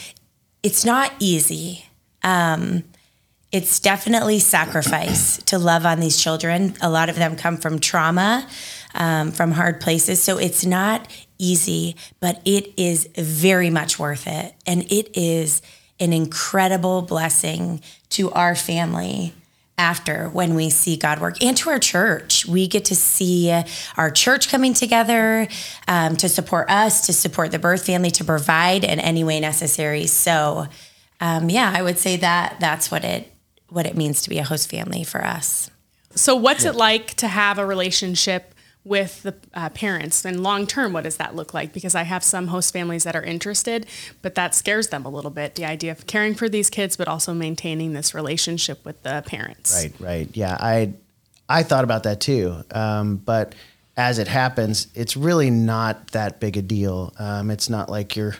it's 0.63 0.83
not 0.83 1.13
easy 1.19 1.85
it's 3.51 3.79
definitely 3.79 4.39
sacrifice 4.39 5.37
to 5.43 5.57
love 5.57 5.85
on 5.85 5.99
these 5.99 6.21
children. 6.21 6.75
A 6.81 6.89
lot 6.89 7.09
of 7.09 7.15
them 7.15 7.35
come 7.35 7.57
from 7.57 7.79
trauma, 7.79 8.47
um, 8.93 9.31
from 9.31 9.51
hard 9.51 9.81
places. 9.81 10.21
So 10.21 10.37
it's 10.37 10.65
not 10.65 11.07
easy, 11.39 11.95
but 12.19 12.41
it 12.45 12.73
is 12.77 13.09
very 13.15 13.71
much 13.71 13.97
worth 13.97 14.27
it. 14.27 14.53
And 14.67 14.83
it 14.91 15.17
is 15.17 15.63
an 15.99 16.13
incredible 16.13 17.01
blessing 17.01 17.81
to 18.09 18.31
our 18.31 18.55
family 18.55 19.33
after 19.79 20.27
when 20.29 20.53
we 20.53 20.69
see 20.69 20.97
God 20.97 21.19
work 21.19 21.41
and 21.41 21.57
to 21.57 21.69
our 21.69 21.79
church. 21.79 22.45
We 22.45 22.67
get 22.67 22.85
to 22.85 22.95
see 22.95 23.51
our 23.97 24.11
church 24.11 24.49
coming 24.49 24.73
together 24.73 25.47
um, 25.87 26.17
to 26.17 26.29
support 26.29 26.69
us, 26.69 27.07
to 27.07 27.13
support 27.13 27.51
the 27.51 27.59
birth 27.59 27.85
family, 27.85 28.11
to 28.11 28.23
provide 28.23 28.83
in 28.83 28.99
any 28.99 29.23
way 29.23 29.39
necessary. 29.39 30.05
So, 30.05 30.67
um, 31.21 31.49
yeah, 31.49 31.73
I 31.75 31.81
would 31.81 31.97
say 31.97 32.17
that 32.17 32.57
that's 32.59 32.91
what 32.91 33.03
it 33.03 33.31
what 33.69 33.85
it 33.85 33.95
means 33.95 34.21
to 34.23 34.29
be 34.29 34.37
a 34.37 34.43
host 34.43 34.69
family 34.69 35.03
for 35.03 35.23
us. 35.23 35.69
So, 36.15 36.35
what's 36.35 36.65
it 36.65 36.75
like 36.75 37.13
to 37.15 37.27
have 37.27 37.57
a 37.57 37.65
relationship 37.65 38.55
with 38.83 39.21
the 39.23 39.35
uh, 39.53 39.69
parents? 39.69 40.25
And 40.25 40.41
long 40.41 40.65
term, 40.65 40.91
what 40.91 41.03
does 41.03 41.17
that 41.17 41.35
look 41.35 41.53
like? 41.53 41.71
Because 41.71 41.95
I 41.95 42.03
have 42.03 42.23
some 42.23 42.47
host 42.47 42.73
families 42.73 43.03
that 43.03 43.15
are 43.15 43.23
interested, 43.23 43.85
but 44.21 44.35
that 44.35 44.55
scares 44.55 44.87
them 44.87 45.05
a 45.05 45.09
little 45.09 45.31
bit 45.31 45.55
the 45.55 45.65
idea 45.65 45.91
of 45.91 46.07
caring 46.07 46.33
for 46.33 46.49
these 46.49 46.69
kids, 46.69 46.97
but 46.97 47.07
also 47.07 47.33
maintaining 47.33 47.93
this 47.93 48.13
relationship 48.13 48.83
with 48.83 49.01
the 49.03 49.23
parents. 49.27 49.73
Right, 49.75 49.93
right. 49.99 50.29
Yeah, 50.33 50.57
I 50.59 50.93
I 51.47 51.63
thought 51.63 51.83
about 51.83 52.03
that 52.03 52.19
too. 52.19 52.63
Um, 52.71 53.17
but 53.17 53.53
as 53.95 54.17
it 54.17 54.27
happens, 54.27 54.87
it's 54.95 55.17
really 55.17 55.49
not 55.51 56.11
that 56.11 56.39
big 56.39 56.57
a 56.57 56.61
deal. 56.61 57.13
Um, 57.19 57.51
it's 57.51 57.69
not 57.69 57.89
like 57.89 58.15
you're 58.15 58.35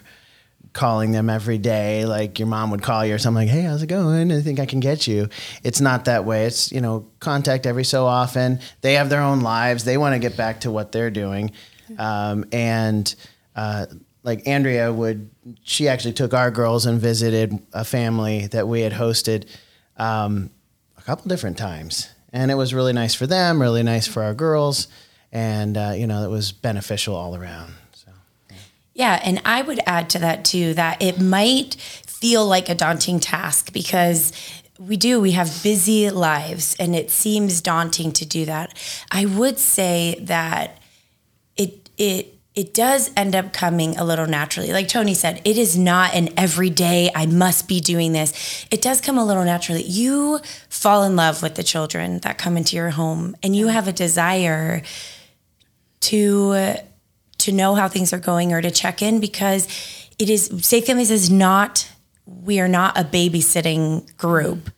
calling 0.74 1.12
them 1.12 1.30
every 1.30 1.58
day 1.58 2.06
like 2.06 2.40
your 2.40 2.48
mom 2.48 2.72
would 2.72 2.82
call 2.82 3.06
you 3.06 3.16
or 3.16 3.18
something 3.18 3.48
like, 3.48 3.54
"Hey, 3.54 3.62
how's 3.62 3.84
it 3.84 3.88
going? 3.88 4.32
I 4.32 4.42
think 4.42 4.60
I 4.60 4.66
can 4.66 4.80
get 4.80 5.08
you." 5.08 5.30
It's 5.64 5.82
not 5.82 6.06
that 6.06 6.26
way. 6.26 6.46
It's, 6.46 6.72
you 6.72 6.82
know, 6.82 7.08
contact 7.20 7.66
every 7.66 7.84
so 7.84 8.06
often. 8.06 8.60
They 8.82 8.94
have 8.94 9.10
their 9.10 9.22
own 9.22 9.42
lives. 9.42 9.84
They 9.84 9.98
want 9.98 10.14
to 10.14 10.20
get 10.20 10.38
back 10.38 10.62
to 10.62 10.72
what 10.72 10.92
they're 10.92 11.12
doing. 11.12 11.52
Um, 11.98 12.46
and 12.52 13.14
uh, 13.56 13.88
like 14.24 14.48
Andrea 14.48 14.92
would, 14.92 15.30
she 15.64 15.88
actually 15.88 16.14
took 16.14 16.34
our 16.34 16.52
girls 16.52 16.86
and 16.86 17.00
visited 17.00 17.58
a 17.74 17.84
family 17.84 18.48
that 18.48 18.68
we 18.68 18.82
had 18.82 18.94
hosted 18.94 19.46
um, 19.98 20.50
a 20.98 21.02
couple 21.02 21.28
different 21.28 21.58
times, 21.58 22.10
and 22.32 22.52
it 22.52 22.56
was 22.56 22.74
really 22.74 22.94
nice 22.94 23.16
for 23.16 23.28
them, 23.28 23.62
really 23.62 23.84
nice 23.84 24.08
for 24.08 24.24
our 24.24 24.34
girls, 24.34 24.88
and 25.32 25.78
uh, 25.78 25.94
you 25.96 26.08
know 26.08 26.24
it 26.24 26.30
was 26.30 26.52
beneficial 26.52 27.16
all 27.16 27.36
around. 27.36 27.74
Yeah, 29.00 29.18
and 29.24 29.42
I 29.46 29.62
would 29.62 29.80
add 29.86 30.10
to 30.10 30.20
that 30.20 30.44
too 30.44 30.74
that 30.74 31.02
it 31.02 31.22
might 31.22 31.76
feel 31.76 32.46
like 32.46 32.68
a 32.68 32.76
daunting 32.76 33.22
task 33.22 33.72
because 33.72 34.34
we 34.78 34.98
do 34.98 35.22
we 35.22 35.32
have 35.32 35.64
busy 35.64 36.10
lives 36.10 36.76
and 36.78 36.94
it 36.94 37.10
seems 37.10 37.62
daunting 37.62 38.12
to 38.12 38.26
do 38.26 38.44
that. 38.44 38.78
I 39.10 39.26
would 39.26 39.58
say 39.58 40.20
that 40.24 40.80
it 41.56 41.90
it 41.98 42.34
it 42.56 42.74
does 42.74 43.10
end 43.16 43.38
up 43.38 43.54
coming 43.54 43.96
a 43.96 44.04
little 44.04 44.28
naturally. 44.28 44.74
Like 44.74 44.90
Tony 44.90 45.14
said, 45.14 45.42
it 45.46 45.58
is 45.58 45.78
not 45.78 46.14
an 46.14 46.28
everyday 46.36 47.10
I 47.16 47.26
must 47.26 47.70
be 47.70 47.80
doing 47.80 48.12
this. 48.12 48.68
It 48.70 48.82
does 48.82 49.00
come 49.00 49.18
a 49.18 49.24
little 49.26 49.46
naturally. 49.46 49.84
You 49.84 50.42
fall 50.68 51.04
in 51.04 51.16
love 51.16 51.42
with 51.42 51.56
the 51.56 51.64
children 51.64 52.20
that 52.24 52.38
come 52.38 52.58
into 52.58 52.76
your 52.76 52.90
home 52.90 53.38
and 53.42 53.56
you 53.56 53.68
have 53.68 53.88
a 53.88 53.94
desire 53.94 54.82
to 56.02 56.76
to 57.40 57.52
know 57.52 57.76
how 57.76 57.88
things 57.88 58.14
are 58.14 58.20
going 58.20 58.54
or 58.54 58.62
to 58.62 58.72
check 58.72 59.02
in 59.02 59.20
because 59.20 59.68
it 60.18 60.30
is 60.30 60.52
Safe 60.62 60.86
Families 60.86 61.12
is 61.12 61.30
not 61.30 61.90
we 62.26 62.60
are 62.60 62.68
not 62.68 62.98
a 62.98 63.04
babysitting 63.04 64.16
group. 64.18 64.70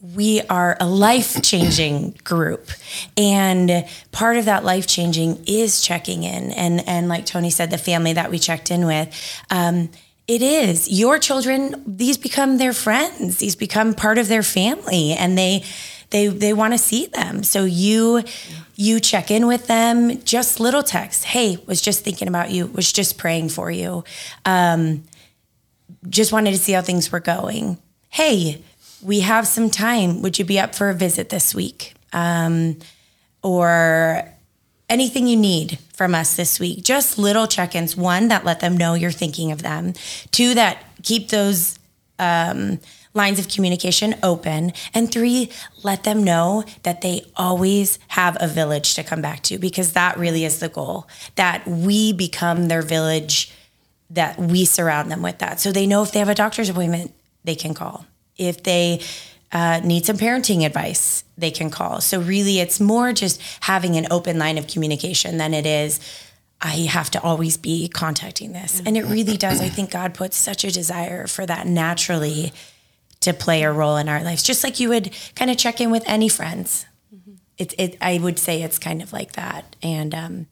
We 0.00 0.40
are 0.42 0.76
a 0.80 0.86
life 0.86 1.42
changing 1.42 2.18
group. 2.24 2.70
And 3.16 3.86
part 4.10 4.36
of 4.36 4.46
that 4.46 4.64
life 4.64 4.86
changing 4.86 5.44
is 5.46 5.80
checking 5.80 6.24
in. 6.24 6.50
And, 6.52 6.86
and 6.88 7.08
like 7.08 7.26
Tony 7.26 7.50
said, 7.50 7.70
the 7.70 7.78
family 7.78 8.12
that 8.12 8.30
we 8.30 8.38
checked 8.38 8.70
in 8.70 8.86
with, 8.86 9.42
um, 9.50 9.90
it 10.28 10.42
is 10.42 10.88
your 10.88 11.18
children. 11.18 11.82
These 11.86 12.18
become 12.18 12.58
their 12.58 12.72
friends. 12.72 13.38
These 13.38 13.56
become 13.56 13.94
part 13.94 14.18
of 14.18 14.28
their 14.28 14.44
family, 14.44 15.12
and 15.12 15.36
they 15.36 15.64
they 16.10 16.28
they 16.28 16.52
want 16.52 16.74
to 16.74 16.78
see 16.78 17.06
them. 17.06 17.42
So 17.42 17.64
you 17.64 18.22
you 18.74 19.00
check 19.00 19.30
in 19.30 19.46
with 19.46 19.66
them. 19.66 20.22
Just 20.24 20.60
little 20.60 20.82
texts. 20.82 21.24
Hey, 21.24 21.58
was 21.66 21.80
just 21.80 22.04
thinking 22.04 22.28
about 22.28 22.50
you. 22.50 22.66
Was 22.68 22.92
just 22.92 23.18
praying 23.18 23.50
for 23.50 23.70
you. 23.70 24.04
Um, 24.44 25.04
just 26.08 26.32
wanted 26.32 26.52
to 26.52 26.58
see 26.58 26.72
how 26.72 26.82
things 26.82 27.12
were 27.12 27.20
going. 27.20 27.78
Hey, 28.08 28.62
we 29.02 29.20
have 29.20 29.46
some 29.46 29.70
time. 29.70 30.22
Would 30.22 30.38
you 30.38 30.44
be 30.44 30.58
up 30.58 30.74
for 30.74 30.90
a 30.90 30.94
visit 30.94 31.28
this 31.28 31.54
week? 31.54 31.94
Um, 32.12 32.78
or 33.42 34.28
anything 34.88 35.26
you 35.26 35.36
need 35.36 35.78
from 35.94 36.14
us 36.14 36.36
this 36.36 36.60
week. 36.60 36.84
Just 36.84 37.18
little 37.18 37.46
check 37.46 37.74
ins. 37.74 37.96
One, 37.96 38.28
that 38.28 38.44
let 38.44 38.60
them 38.60 38.76
know 38.76 38.94
you're 38.94 39.10
thinking 39.10 39.50
of 39.50 39.62
them. 39.62 39.94
Two, 40.30 40.54
that 40.54 40.84
keep 41.02 41.28
those 41.28 41.78
um, 42.18 42.78
lines 43.14 43.38
of 43.38 43.48
communication 43.48 44.14
open. 44.22 44.72
And 44.94 45.10
three, 45.10 45.50
let 45.82 46.04
them 46.04 46.24
know 46.24 46.64
that 46.82 47.00
they 47.02 47.26
always 47.36 47.98
have 48.08 48.36
a 48.40 48.48
village 48.48 48.94
to 48.94 49.04
come 49.04 49.20
back 49.20 49.42
to 49.44 49.58
because 49.58 49.92
that 49.92 50.18
really 50.18 50.44
is 50.44 50.60
the 50.60 50.68
goal 50.68 51.06
that 51.36 51.66
we 51.66 52.12
become 52.12 52.68
their 52.68 52.82
village, 52.82 53.52
that 54.10 54.38
we 54.38 54.64
surround 54.64 55.10
them 55.10 55.22
with 55.22 55.38
that. 55.38 55.60
So 55.60 55.72
they 55.72 55.86
know 55.86 56.02
if 56.02 56.12
they 56.12 56.18
have 56.18 56.28
a 56.28 56.34
doctor's 56.34 56.68
appointment, 56.68 57.12
they 57.44 57.54
can 57.54 57.74
call. 57.74 58.06
If 58.36 58.62
they 58.62 59.00
uh, 59.52 59.80
need 59.84 60.06
some 60.06 60.16
parenting 60.16 60.64
advice, 60.64 61.24
they 61.36 61.50
can 61.50 61.70
call. 61.70 62.00
So, 62.00 62.20
really, 62.20 62.58
it's 62.58 62.80
more 62.80 63.12
just 63.12 63.40
having 63.60 63.96
an 63.96 64.06
open 64.10 64.38
line 64.38 64.56
of 64.56 64.66
communication 64.66 65.36
than 65.36 65.52
it 65.52 65.66
is, 65.66 66.00
I 66.62 66.86
have 66.88 67.10
to 67.10 67.22
always 67.22 67.56
be 67.56 67.88
contacting 67.88 68.52
this. 68.52 68.80
And 68.86 68.96
it 68.96 69.04
really 69.04 69.36
does. 69.36 69.60
I 69.60 69.68
think 69.68 69.90
God 69.90 70.14
puts 70.14 70.36
such 70.36 70.64
a 70.64 70.70
desire 70.70 71.26
for 71.26 71.44
that 71.44 71.66
naturally 71.66 72.52
to 73.22 73.32
play 73.32 73.62
a 73.62 73.72
role 73.72 73.96
in 73.96 74.08
our 74.08 74.22
lives, 74.22 74.42
just 74.42 74.64
like 74.64 74.80
you 74.80 74.88
would 74.88 75.10
kind 75.34 75.50
of 75.50 75.56
check 75.56 75.80
in 75.80 75.90
with 75.90 76.02
any 76.06 76.28
friends. 76.28 76.86
Mm-hmm. 77.14 77.32
It, 77.58 77.74
it, 77.78 77.96
I 78.00 78.18
would 78.18 78.38
say 78.38 78.62
it's 78.62 78.78
kind 78.78 79.02
of 79.02 79.12
like 79.12 79.32
that. 79.32 79.76
And 79.82 80.14
um, 80.14 80.46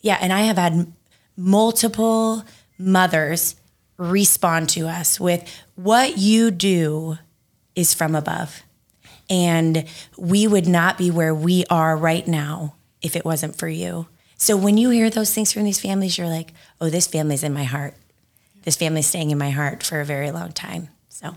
yeah, 0.00 0.18
and 0.20 0.32
I 0.32 0.40
have 0.40 0.58
had 0.58 0.92
multiple 1.36 2.44
mothers 2.78 3.56
respond 3.96 4.68
to 4.70 4.88
us 4.88 5.20
with 5.20 5.46
what 5.74 6.16
you 6.18 6.50
do 6.50 7.18
is 7.74 7.94
from 7.94 8.14
above. 8.14 8.62
And 9.28 9.84
we 10.16 10.46
would 10.46 10.66
not 10.66 10.98
be 10.98 11.10
where 11.10 11.34
we 11.34 11.64
are 11.70 11.96
right 11.96 12.26
now 12.26 12.74
if 13.00 13.14
it 13.14 13.24
wasn't 13.24 13.56
for 13.56 13.68
you. 13.68 14.08
So 14.36 14.56
when 14.56 14.76
you 14.78 14.90
hear 14.90 15.10
those 15.10 15.32
things 15.34 15.52
from 15.52 15.64
these 15.64 15.80
families, 15.80 16.16
you're 16.16 16.26
like, 16.26 16.52
oh, 16.80 16.88
this 16.88 17.06
family's 17.06 17.44
in 17.44 17.52
my 17.52 17.64
heart. 17.64 17.94
This 18.62 18.76
family's 18.76 19.06
staying 19.06 19.30
in 19.30 19.38
my 19.38 19.50
heart 19.50 19.82
for 19.82 20.00
a 20.00 20.04
very 20.04 20.30
long 20.30 20.52
time. 20.52 20.88
So. 21.20 21.34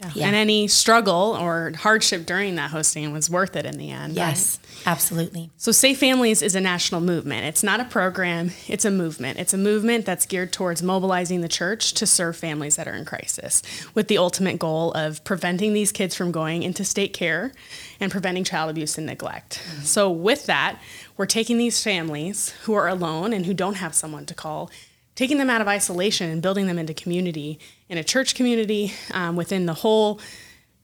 Yeah. 0.00 0.10
Yeah. 0.14 0.26
And 0.26 0.36
any 0.36 0.68
struggle 0.68 1.38
or 1.40 1.72
hardship 1.74 2.26
during 2.26 2.56
that 2.56 2.70
hosting 2.70 3.10
was 3.14 3.30
worth 3.30 3.56
it 3.56 3.64
in 3.64 3.78
the 3.78 3.90
end. 3.90 4.12
Yes, 4.12 4.58
right? 4.62 4.92
absolutely. 4.92 5.50
So, 5.56 5.72
Safe 5.72 5.98
Families 5.98 6.42
is 6.42 6.54
a 6.54 6.60
national 6.60 7.00
movement. 7.00 7.46
It's 7.46 7.62
not 7.62 7.80
a 7.80 7.84
program, 7.84 8.50
it's 8.68 8.84
a 8.84 8.90
movement. 8.90 9.38
It's 9.38 9.54
a 9.54 9.58
movement 9.58 10.04
that's 10.04 10.26
geared 10.26 10.52
towards 10.52 10.82
mobilizing 10.82 11.40
the 11.40 11.48
church 11.48 11.94
to 11.94 12.06
serve 12.06 12.36
families 12.36 12.76
that 12.76 12.86
are 12.86 12.92
in 12.92 13.06
crisis 13.06 13.62
with 13.94 14.08
the 14.08 14.18
ultimate 14.18 14.58
goal 14.58 14.92
of 14.92 15.24
preventing 15.24 15.72
these 15.72 15.92
kids 15.92 16.14
from 16.14 16.30
going 16.30 16.62
into 16.62 16.84
state 16.84 17.14
care 17.14 17.52
and 17.98 18.12
preventing 18.12 18.44
child 18.44 18.68
abuse 18.68 18.98
and 18.98 19.06
neglect. 19.06 19.62
Mm-hmm. 19.64 19.82
So, 19.84 20.10
with 20.10 20.44
that, 20.44 20.78
we're 21.16 21.24
taking 21.24 21.56
these 21.56 21.82
families 21.82 22.50
who 22.64 22.74
are 22.74 22.86
alone 22.86 23.32
and 23.32 23.46
who 23.46 23.54
don't 23.54 23.76
have 23.76 23.94
someone 23.94 24.26
to 24.26 24.34
call 24.34 24.70
taking 25.14 25.38
them 25.38 25.48
out 25.48 25.62
of 25.62 25.66
isolation 25.66 26.28
and 26.30 26.42
building 26.42 26.66
them 26.66 26.78
into 26.78 26.92
community 26.92 27.58
in 27.88 27.98
a 27.98 28.04
church 28.04 28.34
community 28.34 28.92
um, 29.12 29.36
within 29.36 29.66
the 29.66 29.74
whole 29.74 30.20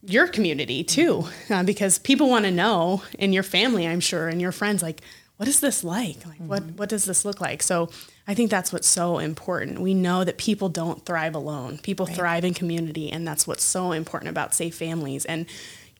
your 0.05 0.27
community 0.27 0.83
too 0.83 1.25
uh, 1.49 1.63
because 1.63 1.97
people 1.99 2.29
want 2.29 2.45
to 2.45 2.51
know 2.51 3.01
in 3.17 3.31
your 3.31 3.43
family 3.43 3.87
i'm 3.87 4.01
sure 4.01 4.27
and 4.27 4.41
your 4.41 4.51
friends 4.51 4.83
like 4.83 5.01
what 5.37 5.47
is 5.47 5.61
this 5.61 5.83
like 5.83 6.25
like 6.25 6.35
mm-hmm. 6.35 6.47
what 6.47 6.63
what 6.75 6.89
does 6.89 7.05
this 7.05 7.23
look 7.23 7.39
like 7.39 7.63
so 7.63 7.89
i 8.27 8.33
think 8.33 8.51
that's 8.51 8.73
what's 8.73 8.87
so 8.87 9.17
important 9.17 9.79
we 9.79 9.93
know 9.93 10.23
that 10.23 10.37
people 10.37 10.67
don't 10.67 11.05
thrive 11.05 11.35
alone 11.35 11.77
people 11.77 12.05
right. 12.05 12.15
thrive 12.15 12.43
in 12.43 12.53
community 12.53 13.09
and 13.09 13.25
that's 13.25 13.47
what's 13.47 13.63
so 13.63 13.93
important 13.93 14.29
about 14.29 14.53
safe 14.53 14.75
families 14.75 15.23
and 15.25 15.45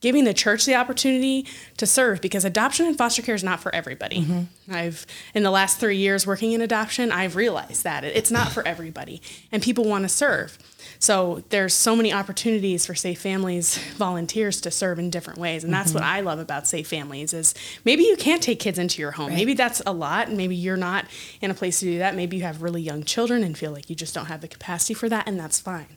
giving 0.04 0.24
the 0.24 0.34
church 0.34 0.66
the 0.66 0.74
opportunity 0.74 1.46
to 1.78 1.86
serve 1.86 2.20
because 2.20 2.44
adoption 2.44 2.84
and 2.84 2.98
foster 2.98 3.22
care 3.22 3.34
is 3.34 3.42
not 3.42 3.58
for 3.58 3.74
everybody. 3.74 4.20
Mm-hmm. 4.20 4.74
I've 4.74 5.06
in 5.32 5.44
the 5.44 5.50
last 5.50 5.80
3 5.80 5.96
years 5.96 6.26
working 6.26 6.52
in 6.52 6.60
adoption, 6.60 7.10
I've 7.10 7.36
realized 7.36 7.84
that 7.84 8.04
it's 8.04 8.30
not 8.30 8.52
for 8.52 8.62
everybody 8.68 9.22
and 9.50 9.62
people 9.62 9.86
want 9.86 10.02
to 10.02 10.10
serve. 10.10 10.58
So 10.98 11.42
there's 11.50 11.74
so 11.74 11.94
many 11.96 12.12
opportunities 12.12 12.86
for 12.86 12.94
safe 12.94 13.20
families 13.20 13.78
volunteers 13.96 14.60
to 14.62 14.70
serve 14.70 14.98
in 14.98 15.10
different 15.10 15.38
ways 15.38 15.64
and 15.64 15.72
that's 15.72 15.90
mm-hmm. 15.90 15.98
what 15.98 16.04
I 16.04 16.20
love 16.20 16.38
about 16.38 16.66
safe 16.66 16.86
families 16.86 17.32
is 17.32 17.54
maybe 17.84 18.04
you 18.04 18.16
can't 18.16 18.42
take 18.42 18.60
kids 18.60 18.78
into 18.78 19.00
your 19.00 19.12
home. 19.12 19.28
Right. 19.28 19.36
Maybe 19.36 19.54
that's 19.54 19.82
a 19.86 19.92
lot 19.92 20.28
and 20.28 20.36
maybe 20.36 20.56
you're 20.56 20.76
not 20.76 21.06
in 21.40 21.50
a 21.50 21.54
place 21.54 21.80
to 21.80 21.86
do 21.86 21.98
that. 21.98 22.14
Maybe 22.14 22.36
you 22.36 22.42
have 22.42 22.62
really 22.62 22.82
young 22.82 23.04
children 23.04 23.42
and 23.42 23.56
feel 23.56 23.72
like 23.72 23.90
you 23.90 23.96
just 23.96 24.14
don't 24.14 24.26
have 24.26 24.40
the 24.40 24.48
capacity 24.48 24.94
for 24.94 25.08
that 25.08 25.28
and 25.28 25.38
that's 25.38 25.60
fine. 25.60 25.96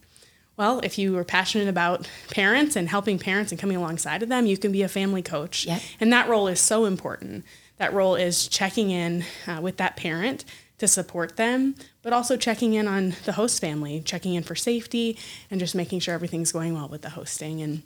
Well, 0.58 0.80
if 0.80 0.98
you 0.98 1.16
are 1.18 1.24
passionate 1.24 1.68
about 1.68 2.10
parents 2.32 2.76
and 2.76 2.90
helping 2.90 3.20
parents 3.20 3.52
and 3.52 3.62
coming 3.62 3.78
alongside 3.78 4.24
of 4.24 4.30
them, 4.30 4.48
you 4.48 4.58
can 4.58 4.72
be 4.72 4.82
a 4.82 4.88
family 4.88 5.22
coach. 5.22 5.66
Yep. 5.68 5.82
And 6.00 6.12
that 6.12 6.28
role 6.28 6.48
is 6.48 6.60
so 6.60 6.86
important. 6.86 7.46
That 7.78 7.94
role 7.94 8.16
is 8.16 8.48
checking 8.48 8.90
in 8.90 9.24
uh, 9.46 9.60
with 9.62 9.78
that 9.78 9.96
parent 9.96 10.46
to 10.78 10.88
support 10.88 11.38
them, 11.38 11.76
but 12.04 12.14
also 12.14 12.38
checking 12.38 12.74
in 12.74 12.88
on 12.88 13.16
the 13.26 13.34
host 13.34 13.60
family, 13.60 14.02
checking 14.02 14.36
in 14.36 14.44
for 14.44 14.56
safety, 14.56 15.18
and 15.50 15.60
just 15.60 15.76
making 15.76 16.00
sure 16.00 16.14
everything's 16.14 16.52
going 16.52 16.74
well 16.74 16.88
with 16.88 17.02
the 17.02 17.10
hosting. 17.10 17.62
And 17.62 17.82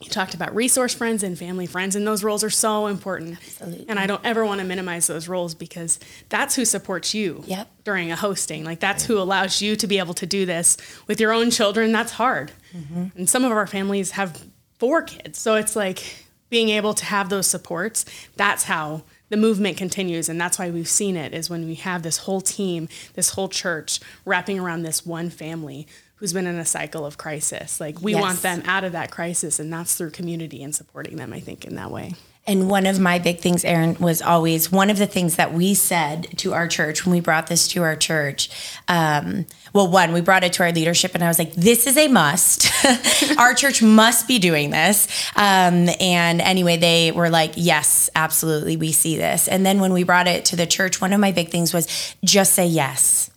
you 0.00 0.10
talked 0.10 0.34
about 0.34 0.54
resource 0.54 0.92
friends 0.94 1.22
and 1.22 1.38
family 1.38 1.66
friends, 1.66 1.94
and 1.94 2.06
those 2.06 2.24
roles 2.24 2.42
are 2.42 2.50
so 2.50 2.88
important. 2.88 3.36
Absolutely. 3.36 3.86
And 3.88 3.98
I 3.98 4.06
don't 4.06 4.24
ever 4.24 4.44
want 4.44 4.60
to 4.60 4.66
minimize 4.66 5.06
those 5.06 5.28
roles 5.28 5.54
because 5.54 6.00
that's 6.28 6.56
who 6.56 6.64
supports 6.64 7.14
you 7.14 7.44
yep. 7.46 7.70
during 7.84 8.10
a 8.10 8.16
hosting. 8.16 8.64
Like 8.64 8.80
that's 8.80 9.04
who 9.04 9.18
allows 9.18 9.62
you 9.62 9.76
to 9.76 9.86
be 9.86 9.98
able 9.98 10.14
to 10.14 10.26
do 10.26 10.44
this 10.44 10.76
with 11.06 11.20
your 11.20 11.32
own 11.32 11.50
children. 11.50 11.92
That's 11.92 12.12
hard. 12.12 12.50
Mm-hmm. 12.76 13.06
And 13.16 13.30
some 13.30 13.44
of 13.44 13.52
our 13.52 13.66
families 13.66 14.12
have 14.12 14.42
four 14.78 15.02
kids. 15.02 15.38
So 15.38 15.54
it's 15.54 15.76
like 15.76 16.26
being 16.50 16.70
able 16.70 16.94
to 16.94 17.04
have 17.04 17.28
those 17.28 17.46
supports. 17.46 18.04
That's 18.36 18.64
how 18.64 19.02
the 19.32 19.38
movement 19.38 19.78
continues. 19.78 20.28
And 20.28 20.38
that's 20.38 20.58
why 20.58 20.68
we've 20.68 20.86
seen 20.86 21.16
it 21.16 21.32
is 21.32 21.48
when 21.48 21.64
we 21.64 21.74
have 21.76 22.02
this 22.02 22.18
whole 22.18 22.42
team, 22.42 22.86
this 23.14 23.30
whole 23.30 23.48
church 23.48 23.98
wrapping 24.26 24.60
around 24.60 24.82
this 24.82 25.06
one 25.06 25.30
family 25.30 25.86
who's 26.16 26.34
been 26.34 26.46
in 26.46 26.56
a 26.56 26.66
cycle 26.66 27.06
of 27.06 27.16
crisis. 27.16 27.80
Like 27.80 28.02
we 28.02 28.12
yes. 28.12 28.20
want 28.20 28.42
them 28.42 28.62
out 28.66 28.84
of 28.84 28.92
that 28.92 29.10
crisis, 29.10 29.58
and 29.58 29.72
that's 29.72 29.96
through 29.96 30.10
community 30.10 30.62
and 30.62 30.74
supporting 30.74 31.16
them, 31.16 31.32
I 31.32 31.40
think, 31.40 31.64
in 31.64 31.76
that 31.76 31.90
way. 31.90 32.14
And 32.46 32.68
one 32.68 32.84
of 32.84 33.00
my 33.00 33.18
big 33.18 33.38
things, 33.38 33.64
Erin, 33.64 33.96
was 34.00 34.20
always 34.20 34.70
one 34.70 34.90
of 34.90 34.98
the 34.98 35.06
things 35.06 35.36
that 35.36 35.54
we 35.54 35.72
said 35.72 36.26
to 36.38 36.52
our 36.52 36.68
church 36.68 37.06
when 37.06 37.12
we 37.12 37.20
brought 37.20 37.46
this 37.46 37.66
to 37.68 37.82
our 37.82 37.96
church. 37.96 38.50
Um, 38.86 39.46
well, 39.72 39.88
one, 39.88 40.12
we 40.12 40.20
brought 40.20 40.44
it 40.44 40.52
to 40.54 40.62
our 40.64 40.72
leadership, 40.72 41.14
and 41.14 41.24
I 41.24 41.28
was 41.28 41.38
like, 41.38 41.54
this 41.54 41.86
is 41.86 41.96
a 41.96 42.08
must. 42.08 42.70
our 43.38 43.54
church 43.54 43.82
must 43.82 44.28
be 44.28 44.38
doing 44.38 44.70
this. 44.70 45.06
Um, 45.34 45.88
and 46.00 46.40
anyway, 46.40 46.76
they 46.76 47.10
were 47.12 47.30
like, 47.30 47.52
yes, 47.56 48.10
absolutely, 48.14 48.76
we 48.76 48.92
see 48.92 49.16
this. 49.16 49.48
And 49.48 49.64
then 49.64 49.80
when 49.80 49.92
we 49.92 50.02
brought 50.02 50.28
it 50.28 50.44
to 50.46 50.56
the 50.56 50.66
church, 50.66 51.00
one 51.00 51.12
of 51.12 51.20
my 51.20 51.32
big 51.32 51.48
things 51.48 51.72
was 51.72 52.14
just 52.24 52.52
say 52.52 52.66
yes 52.66 53.30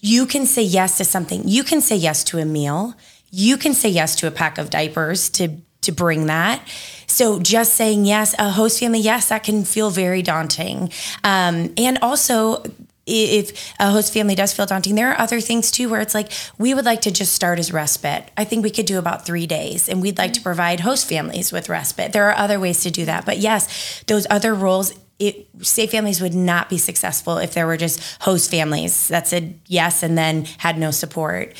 you 0.00 0.26
can 0.26 0.46
say 0.46 0.62
yes 0.62 0.98
to 0.98 1.04
something. 1.04 1.42
You 1.46 1.64
can 1.64 1.80
say 1.80 1.96
yes 1.96 2.24
to 2.24 2.38
a 2.38 2.44
meal. 2.44 2.94
You 3.30 3.56
can 3.56 3.74
say 3.74 3.88
yes 3.88 4.16
to 4.16 4.26
a 4.26 4.30
pack 4.30 4.58
of 4.58 4.70
diapers 4.70 5.30
to 5.30 5.58
to 5.82 5.92
bring 5.92 6.26
that. 6.26 6.66
So 7.06 7.38
just 7.38 7.74
saying 7.74 8.06
yes, 8.06 8.34
a 8.38 8.50
host 8.50 8.80
family, 8.80 8.98
yes, 8.98 9.28
that 9.28 9.44
can 9.44 9.64
feel 9.64 9.90
very 9.90 10.20
daunting. 10.20 10.90
Um, 11.22 11.72
and 11.76 11.98
also, 12.02 12.64
if 13.06 13.74
a 13.78 13.90
host 13.90 14.12
family 14.12 14.34
does 14.34 14.52
feel 14.52 14.66
daunting, 14.66 14.96
there 14.96 15.10
are 15.10 15.20
other 15.20 15.40
things 15.40 15.70
too 15.70 15.88
where 15.88 16.00
it's 16.00 16.14
like 16.14 16.32
we 16.58 16.74
would 16.74 16.84
like 16.84 17.00
to 17.02 17.10
just 17.10 17.32
start 17.32 17.58
as 17.58 17.72
respite. 17.72 18.30
I 18.36 18.44
think 18.44 18.64
we 18.64 18.70
could 18.70 18.86
do 18.86 18.98
about 18.98 19.24
three 19.24 19.46
days, 19.46 19.88
and 19.88 20.02
we'd 20.02 20.18
like 20.18 20.32
to 20.32 20.40
mm-hmm. 20.40 20.44
provide 20.44 20.80
host 20.80 21.08
families 21.08 21.52
with 21.52 21.68
respite. 21.68 22.12
There 22.12 22.28
are 22.28 22.36
other 22.36 22.58
ways 22.58 22.82
to 22.82 22.90
do 22.90 23.04
that, 23.04 23.24
but 23.24 23.38
yes, 23.38 24.02
those 24.06 24.26
other 24.28 24.54
roles 24.54 24.92
it, 25.18 25.48
safe 25.62 25.90
families 25.90 26.20
would 26.20 26.34
not 26.34 26.68
be 26.68 26.78
successful 26.78 27.38
if 27.38 27.54
there 27.54 27.66
were 27.66 27.76
just 27.76 28.00
host 28.22 28.50
families 28.50 29.08
that 29.08 29.26
said 29.26 29.58
yes 29.66 30.02
and 30.02 30.18
then 30.18 30.44
had 30.58 30.78
no 30.78 30.90
support. 30.90 31.54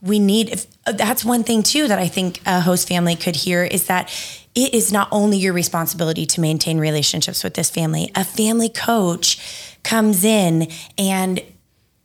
We 0.00 0.18
need, 0.18 0.50
if, 0.50 0.66
uh, 0.86 0.92
that's 0.92 1.24
one 1.24 1.42
thing 1.42 1.62
too 1.62 1.88
that 1.88 1.98
I 1.98 2.08
think 2.08 2.40
a 2.46 2.60
host 2.60 2.86
family 2.86 3.16
could 3.16 3.34
hear 3.34 3.64
is 3.64 3.86
that 3.88 4.08
it 4.54 4.74
is 4.74 4.92
not 4.92 5.08
only 5.10 5.38
your 5.38 5.52
responsibility 5.52 6.26
to 6.26 6.40
maintain 6.40 6.78
relationships 6.78 7.44
with 7.44 7.54
this 7.54 7.70
family, 7.70 8.10
a 8.14 8.24
family 8.24 8.68
coach 8.68 9.69
comes 9.82 10.24
in 10.24 10.68
and 10.98 11.42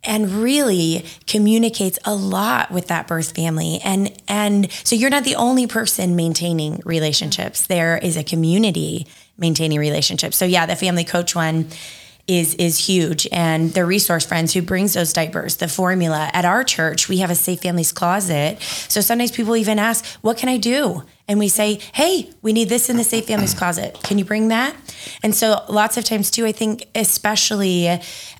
and 0.06 0.30
really 0.30 1.04
communicates 1.26 1.98
a 2.04 2.14
lot 2.14 2.70
with 2.70 2.86
that 2.86 3.06
birth 3.06 3.34
family. 3.34 3.80
And 3.84 4.12
and 4.28 4.70
so 4.84 4.94
you're 4.94 5.10
not 5.10 5.24
the 5.24 5.34
only 5.34 5.66
person 5.66 6.16
maintaining 6.16 6.80
relationships. 6.84 7.62
Mm-hmm. 7.62 7.74
There 7.74 7.98
is 7.98 8.16
a 8.16 8.24
community 8.24 9.06
maintaining 9.36 9.78
relationships. 9.78 10.36
So 10.36 10.44
yeah 10.44 10.66
the 10.66 10.76
family 10.76 11.04
coach 11.04 11.34
one 11.34 11.68
is 12.26 12.54
is 12.54 12.86
huge. 12.86 13.26
And 13.32 13.72
the 13.72 13.84
resource 13.84 14.24
friends 14.24 14.54
who 14.54 14.62
brings 14.62 14.94
those 14.94 15.12
diapers 15.12 15.56
the 15.56 15.68
formula. 15.68 16.30
At 16.32 16.44
our 16.44 16.64
church 16.64 17.08
we 17.08 17.18
have 17.18 17.30
a 17.30 17.34
safe 17.34 17.60
families 17.60 17.92
closet. 17.92 18.62
So 18.88 19.00
sometimes 19.00 19.32
people 19.32 19.56
even 19.56 19.78
ask 19.78 20.04
what 20.22 20.36
can 20.36 20.48
i 20.48 20.56
do 20.56 21.02
and 21.28 21.38
we 21.38 21.48
say 21.48 21.80
hey 21.92 22.30
we 22.42 22.52
need 22.52 22.68
this 22.68 22.88
in 22.88 22.96
the 22.96 23.04
safe 23.04 23.26
families 23.26 23.54
closet 23.54 23.98
can 24.02 24.18
you 24.18 24.24
bring 24.24 24.48
that 24.48 24.74
and 25.22 25.34
so 25.34 25.62
lots 25.68 25.96
of 25.96 26.04
times 26.04 26.30
too 26.30 26.46
i 26.46 26.52
think 26.52 26.86
especially 26.94 27.88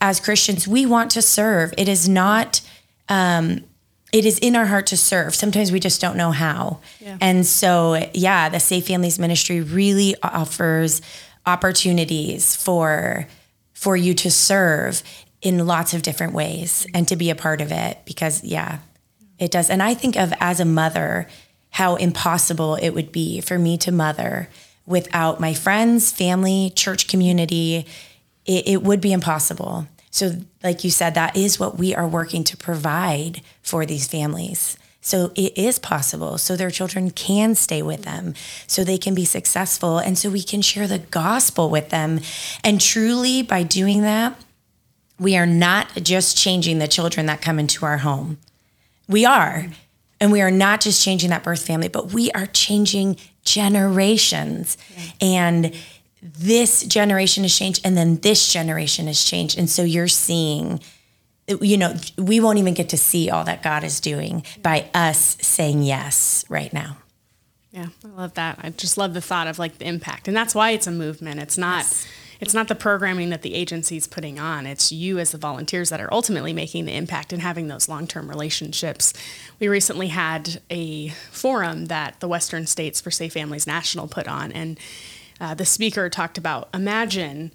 as 0.01 0.21
christians 0.21 0.67
we 0.67 0.87
want 0.87 1.11
to 1.11 1.23
serve 1.23 1.73
it 1.77 1.89
is 1.89 2.09
not 2.09 2.61
um, 3.09 3.65
it 4.13 4.25
is 4.25 4.39
in 4.39 4.57
our 4.57 4.67
heart 4.67 4.87
to 4.87 4.97
serve. 4.97 5.35
Sometimes 5.35 5.71
we 5.71 5.79
just 5.81 6.01
don't 6.01 6.17
know 6.17 6.31
how. 6.31 6.81
Yeah. 7.01 7.19
And 7.21 7.45
so, 7.45 8.09
yeah, 8.15 8.49
the 8.49 8.61
Safe 8.61 8.87
Families 8.87 9.19
Ministry 9.19 9.61
really 9.61 10.15
offers 10.23 11.03
opportunities 11.45 12.57
for 12.57 13.27
for 13.73 13.97
you 13.97 14.15
to 14.15 14.31
serve 14.31 15.03
in 15.43 15.65
lots 15.67 15.95
of 15.95 16.03
different 16.03 16.33
ways 16.33 16.87
and 16.95 17.07
to 17.09 17.15
be 17.15 17.31
a 17.31 17.35
part 17.35 17.61
of 17.61 17.71
it 17.71 17.99
because 18.05 18.43
yeah 18.43 18.79
it 19.39 19.51
does 19.53 19.71
and 19.71 19.81
i 19.83 19.95
think 19.95 20.17
of 20.17 20.33
as 20.41 20.59
a 20.59 20.65
mother 20.65 21.29
how 21.77 21.97
impossible 21.97 22.75
it 22.77 22.91
would 22.91 23.13
be 23.13 23.41
for 23.41 23.59
me 23.59 23.77
to 23.77 23.93
mother 23.93 24.49
without 24.87 25.41
my 25.41 25.53
friends 25.53 26.13
family 26.13 26.73
church 26.75 27.07
community 27.07 27.87
it, 28.45 28.67
it 28.67 28.83
would 28.83 29.01
be 29.01 29.13
impossible 29.13 29.87
so 30.11 30.33
like 30.63 30.85
you 30.85 30.91
said 30.91 31.15
that 31.15 31.37
is 31.37 31.61
what 31.61 31.79
we 31.79 31.95
are 31.95 32.09
working 32.09 32.45
to 32.45 32.57
provide 32.57 33.41
for 33.63 33.85
these 33.85 34.07
families 34.07 34.77
so 35.07 35.31
it 35.37 35.57
is 35.57 35.79
possible. 35.79 36.37
So 36.37 36.57
their 36.57 36.73
children 36.73 37.13
can 37.13 37.55
stay 37.55 37.81
with 37.81 38.03
them, 38.03 38.35
so 38.67 38.83
they 38.83 38.99
can 38.99 39.15
be 39.15 39.25
successful. 39.25 39.99
And 39.99 40.19
so 40.19 40.29
we 40.31 40.43
can 40.43 40.63
share 40.63 40.89
the 40.89 40.99
gospel 40.99 41.71
with 41.71 41.91
them. 41.91 42.19
And 42.65 42.81
truly, 42.81 43.43
by 43.43 43.63
doing 43.63 44.03
that, 44.03 44.37
we 45.17 45.37
are 45.37 45.47
not 45.47 45.95
just 46.03 46.37
changing 46.37 46.81
the 46.81 46.89
children 46.89 47.27
that 47.27 47.41
come 47.41 47.61
into 47.61 47.87
our 47.87 47.99
home. 47.99 48.39
We 49.07 49.25
are. 49.25 49.69
And 50.21 50.33
we 50.33 50.41
are 50.41 50.51
not 50.51 50.81
just 50.81 51.03
changing 51.03 51.31
that 51.31 51.43
birth 51.43 51.67
family, 51.67 51.89
but 51.89 52.13
we 52.13 52.31
are 52.33 52.47
changing 52.47 53.17
generations. 53.45 54.79
And 55.21 55.75
this 56.23 56.83
generation 56.85 57.45
has 57.45 57.57
changed, 57.57 57.83
and 57.85 57.97
then 57.97 58.17
this 58.17 58.53
generation 58.53 59.07
has 59.07 59.25
changed. 59.25 59.59
And 59.59 59.69
so 59.69 59.83
you're 59.83 60.09
seeing 60.09 60.81
you 61.61 61.77
know, 61.77 61.95
we 62.19 62.41
won't 62.41 62.59
even 62.59 62.75
get 62.75 62.89
to 62.91 62.97
see 62.97 63.31
all 63.31 63.45
that 63.45 63.63
God 63.63 63.85
is 63.85 64.01
doing 64.01 64.45
by 64.63 64.89
us 64.95 65.37
saying 65.41 65.83
yes 65.83 66.45
right 66.49 66.73
now. 66.73 66.97
Yeah, 67.71 67.89
I 68.05 68.09
love 68.09 68.35
that. 68.35 68.59
I 68.63 68.71
just 68.71 68.97
love 68.97 69.15
the 69.15 69.21
thought 69.21 69.47
of 69.47 69.59
like 69.59 69.79
the 69.79 69.87
impact. 69.87 70.29
And 70.29 70.37
that's 70.37 70.55
why 70.55 70.71
it's 70.71 70.87
a 70.87 70.91
movement. 70.91 71.41
It's 71.41 71.59
not 71.59 71.79
yes. 71.79 72.07
It's 72.41 72.55
not 72.55 72.69
the 72.69 72.75
programming 72.75 73.31
that 73.31 73.43
the 73.43 73.55
agency's 73.55 74.07
putting 74.07 74.39
on. 74.39 74.67
It's 74.67 74.93
you 74.93 75.19
as 75.19 75.33
the 75.33 75.39
volunteers 75.39 75.91
that 75.91 76.01
are 76.01 76.13
ultimately 76.13 76.53
making 76.53 76.85
the 76.85 76.97
impact 76.97 77.33
and 77.33 77.43
having 77.43 77.69
those 77.69 77.89
long-term 77.89 78.29
relationships. 78.29 79.13
We 79.59 79.69
recently 79.69 80.09
had 80.09 80.61
a 80.71 81.09
forum 81.31 81.87
that 81.87 82.21
the 82.21 82.29
Western 82.29 82.67
States 82.67 83.01
for 83.01 83.11
Safe 83.11 83.33
Families 83.33 83.67
National 83.67 84.09
put 84.09 84.29
on 84.29 84.53
and 84.53 84.79
uh, 85.41 85.55
the 85.55 85.67
speaker 85.67 86.09
talked 86.09 86.39
about 86.39 86.69
imagine 86.73 87.53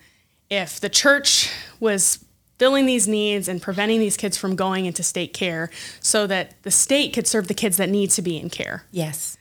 if 0.50 0.79
the 0.79 0.89
church 0.89 1.51
was 1.79 2.23
filling 2.59 2.85
these 2.85 3.07
needs 3.07 3.47
and 3.47 3.59
preventing 3.59 4.00
these 4.00 4.15
kids 4.15 4.38
from 4.38 4.55
going 4.55 4.85
into 4.85 5.01
state 5.01 5.33
care 5.33 5.71
so 6.00 6.27
that 6.27 6.53
the 6.61 6.69
state 6.69 7.11
could 7.11 7.25
serve 7.25 7.47
the 7.47 7.55
kids 7.55 7.77
that 7.77 7.89
need 7.89 8.11
to 8.11 8.21
be 8.21 8.38
in 8.38 8.51
care. 8.51 8.83
Yes. 8.91 9.35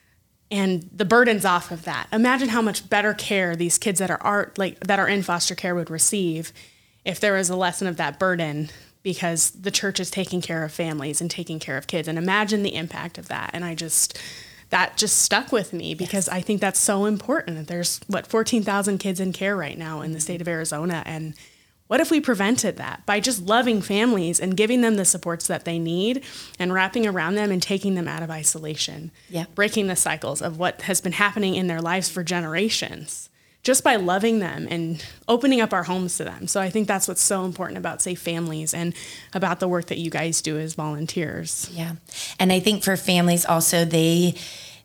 And 0.51 0.89
the 0.93 1.05
burdens 1.05 1.45
off 1.45 1.71
of 1.71 1.85
that. 1.85 2.09
Imagine 2.13 2.49
how 2.49 2.61
much 2.61 2.91
better 2.91 3.15
care 3.15 3.55
these 3.55 3.79
kids 3.79 4.01
that 4.01 4.11
are, 4.11 4.23
are 4.23 4.53
like 4.57 4.81
that 4.81 4.99
are 4.99 5.09
in 5.09 5.23
foster 5.23 5.55
care 5.55 5.75
would 5.75 5.91
receive 5.91 6.53
if 7.05 7.21
there 7.21 7.35
was 7.35 7.51
a 7.51 7.57
lesson 7.57 7.87
of 7.87 7.97
that 7.97 8.19
burden 8.19 8.71
because 9.03 9.51
the 9.53 9.71
church 9.71 9.99
is 10.01 10.11
taking 10.11 10.41
care 10.41 10.65
of 10.65 10.73
families 10.73 11.21
and 11.21 11.31
taking 11.31 11.59
care 11.59 11.77
of 11.77 11.87
kids. 11.87 12.09
And 12.09 12.19
imagine 12.19 12.63
the 12.63 12.75
impact 12.75 13.17
of 13.17 13.29
that. 13.29 13.51
And 13.53 13.65
i 13.65 13.75
just 13.75 14.19
that 14.71 14.97
just 14.97 15.19
stuck 15.19 15.51
with 15.51 15.73
me 15.73 15.95
because 15.95 16.29
yes. 16.29 16.37
i 16.37 16.41
think 16.41 16.61
that's 16.61 16.79
so 16.79 17.05
important. 17.05 17.69
There's 17.69 18.01
what 18.09 18.27
14000 18.27 18.99
kids 18.99 19.21
in 19.21 19.33
care 19.33 19.57
right 19.57 19.79
now 19.79 20.01
in 20.01 20.13
the 20.13 20.19
mm-hmm. 20.19 20.23
state 20.23 20.41
of 20.41 20.49
arizona. 20.49 21.03
And 21.07 21.35
what 21.91 21.99
if 21.99 22.09
we 22.09 22.21
prevented 22.21 22.77
that 22.77 23.05
by 23.05 23.19
just 23.19 23.47
loving 23.47 23.83
families 23.83 24.39
and 24.39 24.57
giving 24.57 24.81
them 24.81 24.95
the 24.95 25.05
supports 25.05 25.49
that 25.49 25.65
they 25.65 25.77
need 25.77 26.23
and 26.57 26.73
wrapping 26.73 27.05
around 27.05 27.35
them 27.35 27.51
and 27.51 27.61
taking 27.61 27.97
them 27.97 28.07
out 28.07 28.23
of 28.23 28.31
isolation? 28.31 29.11
Yeah. 29.29 29.47
Breaking 29.57 29.89
the 29.89 29.97
cycles 29.97 30.41
of 30.41 30.57
what 30.57 30.83
has 30.83 31.01
been 31.01 31.11
happening 31.11 31.57
in 31.57 31.67
their 31.67 31.81
lives 31.81 32.09
for 32.09 32.23
generations 32.23 33.29
just 33.65 33.83
by 33.83 33.97
loving 33.97 34.39
them 34.39 34.69
and 34.71 35.05
opening 35.27 35.61
up 35.61 35.73
our 35.73 35.83
homes 35.83 36.17
to 36.19 36.23
them. 36.23 36.47
So 36.47 36.61
I 36.61 36.71
think 36.71 36.87
that's 36.87 37.09
what's 37.09 37.23
so 37.23 37.45
important 37.45 37.79
about 37.79 38.01
Safe 38.01 38.21
Families 38.21 38.73
and 38.73 38.95
about 39.35 39.59
the 39.59 39.67
work 39.67 39.87
that 39.87 39.99
you 39.99 40.11
guys 40.11 40.43
do 40.43 40.61
as 40.61 40.75
volunteers. 40.75 41.69
Yeah. 41.73 41.95
And 42.39 42.53
I 42.53 42.61
think 42.61 42.85
for 42.85 42.97
families 42.97 43.45
also 43.45 43.85
they 43.85 44.37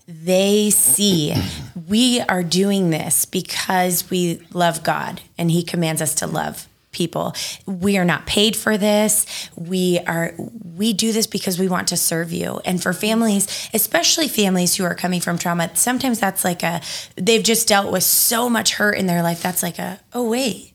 they 0.08 0.72
see 0.72 1.36
we 1.88 2.22
are 2.22 2.42
doing 2.42 2.90
this 2.90 3.26
because 3.26 4.10
we 4.10 4.42
love 4.54 4.82
God 4.82 5.22
and 5.38 5.52
he 5.52 5.62
commands 5.62 6.02
us 6.02 6.16
to 6.16 6.26
love 6.26 6.68
people. 6.96 7.36
We 7.68 7.98
are 7.98 8.06
not 8.06 8.26
paid 8.26 8.56
for 8.56 8.78
this. 8.78 9.50
We 9.56 10.00
are 10.08 10.34
we 10.76 10.94
do 10.94 11.12
this 11.12 11.28
because 11.28 11.60
we 11.60 11.68
want 11.68 11.90
to 11.90 11.98
serve 11.98 12.32
you. 12.32 12.62
And 12.66 12.82
for 12.82 12.94
families, 12.94 13.70
especially 13.74 14.28
families 14.28 14.76
who 14.76 14.84
are 14.86 14.96
coming 14.96 15.22
from 15.22 15.38
trauma, 15.38 15.70
sometimes 15.76 16.20
that's 16.20 16.44
like 16.44 16.64
a 16.64 16.82
they've 17.16 17.44
just 17.44 17.68
dealt 17.68 17.92
with 17.92 18.04
so 18.04 18.50
much 18.50 18.76
hurt 18.76 18.94
in 18.94 19.06
their 19.06 19.22
life. 19.22 19.44
That's 19.44 19.62
like 19.62 19.78
a, 19.78 20.00
oh 20.14 20.28
wait. 20.30 20.74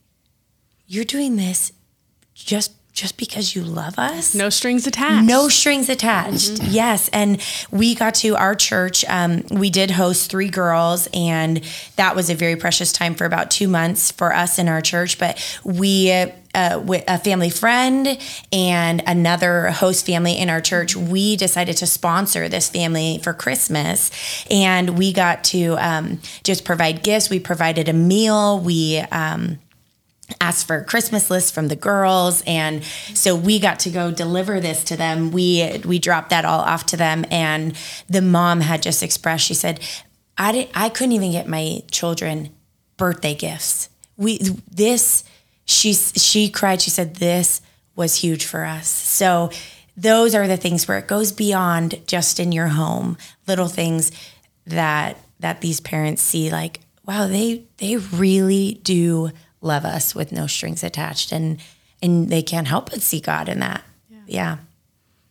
You're 0.87 1.05
doing 1.05 1.37
this 1.37 1.73
just 2.35 2.73
just 2.93 3.17
because 3.17 3.55
you 3.55 3.63
love 3.63 3.99
us. 3.99 4.35
No 4.35 4.51
strings 4.51 4.87
attached. 4.87 5.27
No 5.27 5.49
strings 5.49 5.89
attached. 5.89 6.53
Mm-hmm. 6.53 6.71
Yes. 6.71 7.09
And 7.13 7.41
we 7.71 7.95
got 7.95 8.15
to 8.17 8.37
our 8.37 8.55
church. 8.55 9.05
Um, 9.09 9.45
we 9.51 9.71
did 9.71 9.93
host 9.93 10.31
three 10.31 10.51
girls, 10.51 11.09
and 11.15 11.63
that 11.97 12.17
was 12.17 12.31
a 12.31 12.35
very 12.35 12.57
precious 12.57 12.93
time 12.93 13.15
for 13.15 13.25
about 13.25 13.51
two 13.51 13.69
months 13.69 14.11
for 14.11 14.35
us 14.35 14.59
in 14.59 14.69
our 14.69 14.81
church. 14.81 15.19
But 15.19 15.61
we, 15.65 16.11
uh, 16.55 16.83
with 16.85 17.05
a 17.07 17.19
family 17.19 17.51
friend 17.51 18.19
and 18.53 19.03
another 19.07 19.71
host 19.71 20.05
family 20.05 20.37
in 20.37 20.51
our 20.51 20.61
church, 20.61 20.97
we 20.97 21.37
decided 21.37 21.77
to 21.79 21.87
sponsor 21.87 22.49
this 22.49 22.69
family 22.69 23.21
for 23.23 23.33
Christmas. 23.33 24.11
And 24.51 24.99
we 24.99 25.13
got 25.13 25.45
to 25.45 25.77
um, 25.79 26.21
just 26.43 26.65
provide 26.65 27.03
gifts. 27.03 27.31
We 27.31 27.39
provided 27.39 27.89
a 27.89 27.95
meal. 27.95 28.59
We, 28.59 28.99
um, 28.99 29.59
asked 30.41 30.67
for 30.67 30.83
Christmas 30.85 31.31
list 31.31 31.55
from 31.55 31.69
the 31.69 31.77
girls 31.77 32.43
and 32.47 32.85
so 33.15 33.35
we 33.35 33.59
got 33.59 33.79
to 33.81 33.91
go 33.91 34.11
deliver 34.11 34.61
this 34.61 34.85
to 34.85 34.97
them. 34.97 35.31
We 35.31 35.81
we 35.85 35.99
dropped 35.99 36.31
that 36.31 36.45
all 36.45 36.61
off 36.61 36.87
to 36.87 36.97
them 36.97 37.25
and 37.31 37.77
the 38.09 38.23
mom 38.23 38.61
had 38.61 38.83
just 38.83 39.03
expressed 39.03 39.45
she 39.45 39.55
said 39.55 39.81
I 40.37 40.53
didn't, 40.53 40.71
I 40.75 40.89
couldn't 40.89 41.13
even 41.13 41.33
get 41.33 41.49
my 41.49 41.83
children 41.91 42.51
birthday 42.97 43.35
gifts. 43.35 43.89
We 44.17 44.39
this 44.71 45.25
she 45.65 45.93
she 45.93 46.51
cried 46.51 46.81
she 46.81 46.91
said 46.91 47.17
this 47.17 47.61
was 47.97 48.17
huge 48.17 48.45
for 48.45 48.65
us. 48.65 48.89
So 48.89 49.51
those 49.97 50.35
are 50.35 50.49
the 50.49 50.57
things 50.57 50.89
where 50.89 50.99
it 50.99 51.07
goes 51.07 51.33
beyond 51.33 52.01
just 52.07 52.41
in 52.41 52.53
your 52.53 52.69
home, 52.69 53.19
little 53.47 53.69
things 53.69 54.13
that 54.67 55.19
that 55.41 55.61
these 55.61 55.81
parents 55.81 56.23
see 56.23 56.51
like 56.51 56.81
wow, 57.07 57.27
they 57.27 57.65
they 57.79 57.97
really 57.97 58.81
do 58.85 59.31
love 59.61 59.85
us 59.85 60.15
with 60.15 60.33
no 60.33 60.47
strings 60.47 60.83
attached 60.83 61.33
and 61.33 61.61
and 62.03 62.31
they 62.31 62.43
can't 62.43 62.67
help 62.67 62.91
but 62.91 63.03
see 63.03 63.21
God 63.21 63.49
in 63.49 63.61
that. 63.61 63.83
Yeah. 64.09 64.19
Yeah. 64.27 64.57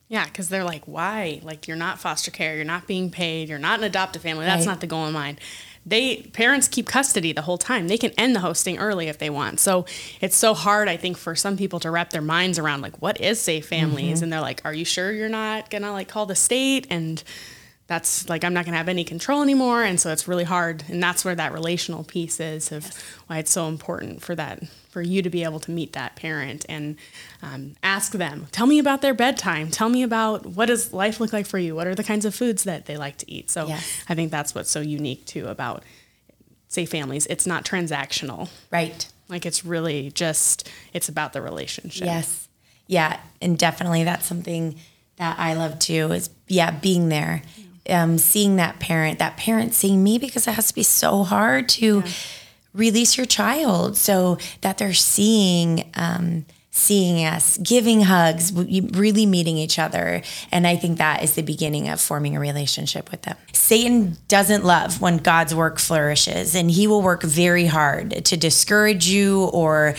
Yeah, 0.07 0.25
because 0.25 0.49
they're 0.49 0.63
like, 0.63 0.85
why? 0.85 1.39
Like 1.43 1.67
you're 1.67 1.77
not 1.77 1.99
foster 1.99 2.31
care, 2.31 2.55
you're 2.55 2.65
not 2.65 2.87
being 2.87 3.11
paid, 3.11 3.47
you're 3.47 3.59
not 3.59 3.79
an 3.79 3.85
adoptive 3.85 4.23
family. 4.23 4.45
That's 4.45 4.65
right. 4.65 4.71
not 4.73 4.81
the 4.81 4.87
goal 4.87 5.05
in 5.05 5.13
mind. 5.13 5.39
They 5.85 6.23
parents 6.33 6.67
keep 6.67 6.87
custody 6.87 7.31
the 7.31 7.43
whole 7.43 7.57
time. 7.59 7.87
They 7.87 7.97
can 7.97 8.11
end 8.17 8.35
the 8.35 8.39
hosting 8.39 8.79
early 8.79 9.07
if 9.07 9.19
they 9.19 9.29
want. 9.29 9.59
So 9.59 9.85
it's 10.19 10.35
so 10.35 10.53
hard, 10.53 10.89
I 10.89 10.97
think, 10.97 11.17
for 11.17 11.35
some 11.35 11.57
people 11.57 11.79
to 11.81 11.91
wrap 11.91 12.09
their 12.09 12.21
minds 12.21 12.59
around 12.59 12.81
like 12.81 13.01
what 13.01 13.21
is 13.21 13.39
safe 13.39 13.67
families, 13.67 14.17
mm-hmm. 14.17 14.23
and 14.23 14.33
they're 14.33 14.41
like, 14.41 14.61
are 14.65 14.73
you 14.73 14.83
sure 14.83 15.11
you're 15.11 15.29
not 15.29 15.69
gonna 15.69 15.91
like 15.91 16.07
call 16.07 16.25
the 16.25 16.35
state 16.35 16.87
and 16.89 17.23
that's 17.89 18.29
like 18.29 18.43
I'm 18.43 18.53
not 18.53 18.65
going 18.65 18.73
to 18.73 18.77
have 18.77 18.87
any 18.87 19.03
control 19.03 19.41
anymore, 19.41 19.83
and 19.83 19.99
so 19.99 20.11
it's 20.11 20.27
really 20.27 20.43
hard. 20.43 20.83
And 20.87 21.01
that's 21.01 21.25
where 21.25 21.33
that 21.33 21.51
relational 21.51 22.03
piece 22.03 22.39
is 22.39 22.71
of 22.71 22.83
yes. 22.83 23.03
why 23.25 23.39
it's 23.39 23.51
so 23.51 23.67
important 23.67 24.21
for 24.21 24.35
that 24.35 24.61
for 24.89 25.01
you 25.01 25.23
to 25.23 25.29
be 25.29 25.43
able 25.43 25.59
to 25.61 25.71
meet 25.71 25.93
that 25.93 26.15
parent 26.15 26.67
and 26.69 26.97
um, 27.41 27.75
ask 27.81 28.11
them, 28.11 28.47
tell 28.51 28.67
me 28.67 28.77
about 28.77 29.01
their 29.01 29.15
bedtime, 29.15 29.71
tell 29.71 29.89
me 29.89 30.03
about 30.03 30.45
what 30.45 30.67
does 30.67 30.93
life 30.93 31.19
look 31.19 31.33
like 31.33 31.47
for 31.47 31.57
you, 31.57 31.75
what 31.75 31.87
are 31.87 31.95
the 31.95 32.03
kinds 32.03 32.25
of 32.25 32.33
foods 32.33 32.63
that 32.63 32.85
they 32.85 32.95
like 32.95 33.17
to 33.17 33.31
eat. 33.31 33.49
So 33.49 33.67
yes. 33.67 34.03
I 34.07 34.13
think 34.13 34.29
that's 34.29 34.53
what's 34.53 34.69
so 34.69 34.81
unique 34.81 35.25
too 35.25 35.47
about 35.47 35.83
Safe 36.67 36.89
Families. 36.89 37.25
It's 37.25 37.47
not 37.47 37.65
transactional, 37.65 38.49
right? 38.71 39.07
Like 39.29 39.47
it's 39.47 39.65
really 39.65 40.11
just 40.11 40.69
it's 40.93 41.09
about 41.09 41.33
the 41.33 41.41
relationship. 41.41 42.05
Yes. 42.05 42.47
Yeah, 42.85 43.19
and 43.41 43.57
definitely 43.57 44.03
that's 44.03 44.27
something 44.27 44.75
that 45.17 45.37
I 45.39 45.53
love 45.53 45.79
too 45.79 46.11
is 46.11 46.29
yeah, 46.47 46.69
being 46.69 47.09
there. 47.09 47.41
Um, 47.89 48.17
seeing 48.17 48.57
that 48.57 48.79
parent, 48.79 49.19
that 49.19 49.37
parent 49.37 49.73
seeing 49.73 50.03
me 50.03 50.17
because 50.17 50.47
it 50.47 50.51
has 50.51 50.67
to 50.67 50.75
be 50.75 50.83
so 50.83 51.23
hard 51.23 51.67
to 51.69 52.03
release 52.73 53.17
your 53.17 53.25
child 53.25 53.97
so 53.97 54.37
that 54.61 54.77
they're 54.77 54.93
seeing 54.93 55.89
um, 55.95 56.45
seeing 56.71 57.25
us, 57.25 57.57
giving 57.57 58.01
hugs, 58.01 58.53
really 58.53 59.25
meeting 59.25 59.57
each 59.57 59.77
other. 59.77 60.21
And 60.51 60.65
I 60.65 60.75
think 60.75 60.97
that 60.97 61.23
is 61.23 61.35
the 61.35 61.41
beginning 61.41 61.89
of 61.89 61.99
forming 61.99 62.35
a 62.35 62.39
relationship 62.39 63.11
with 63.11 63.23
them. 63.23 63.37
Satan 63.53 64.17
doesn't 64.27 64.63
love 64.63 65.01
when 65.01 65.17
God's 65.17 65.53
work 65.53 65.79
flourishes, 65.79 66.55
and 66.55 66.71
he 66.71 66.87
will 66.87 67.01
work 67.01 67.23
very 67.23 67.65
hard 67.65 68.23
to 68.25 68.37
discourage 68.37 69.07
you 69.07 69.45
or 69.45 69.95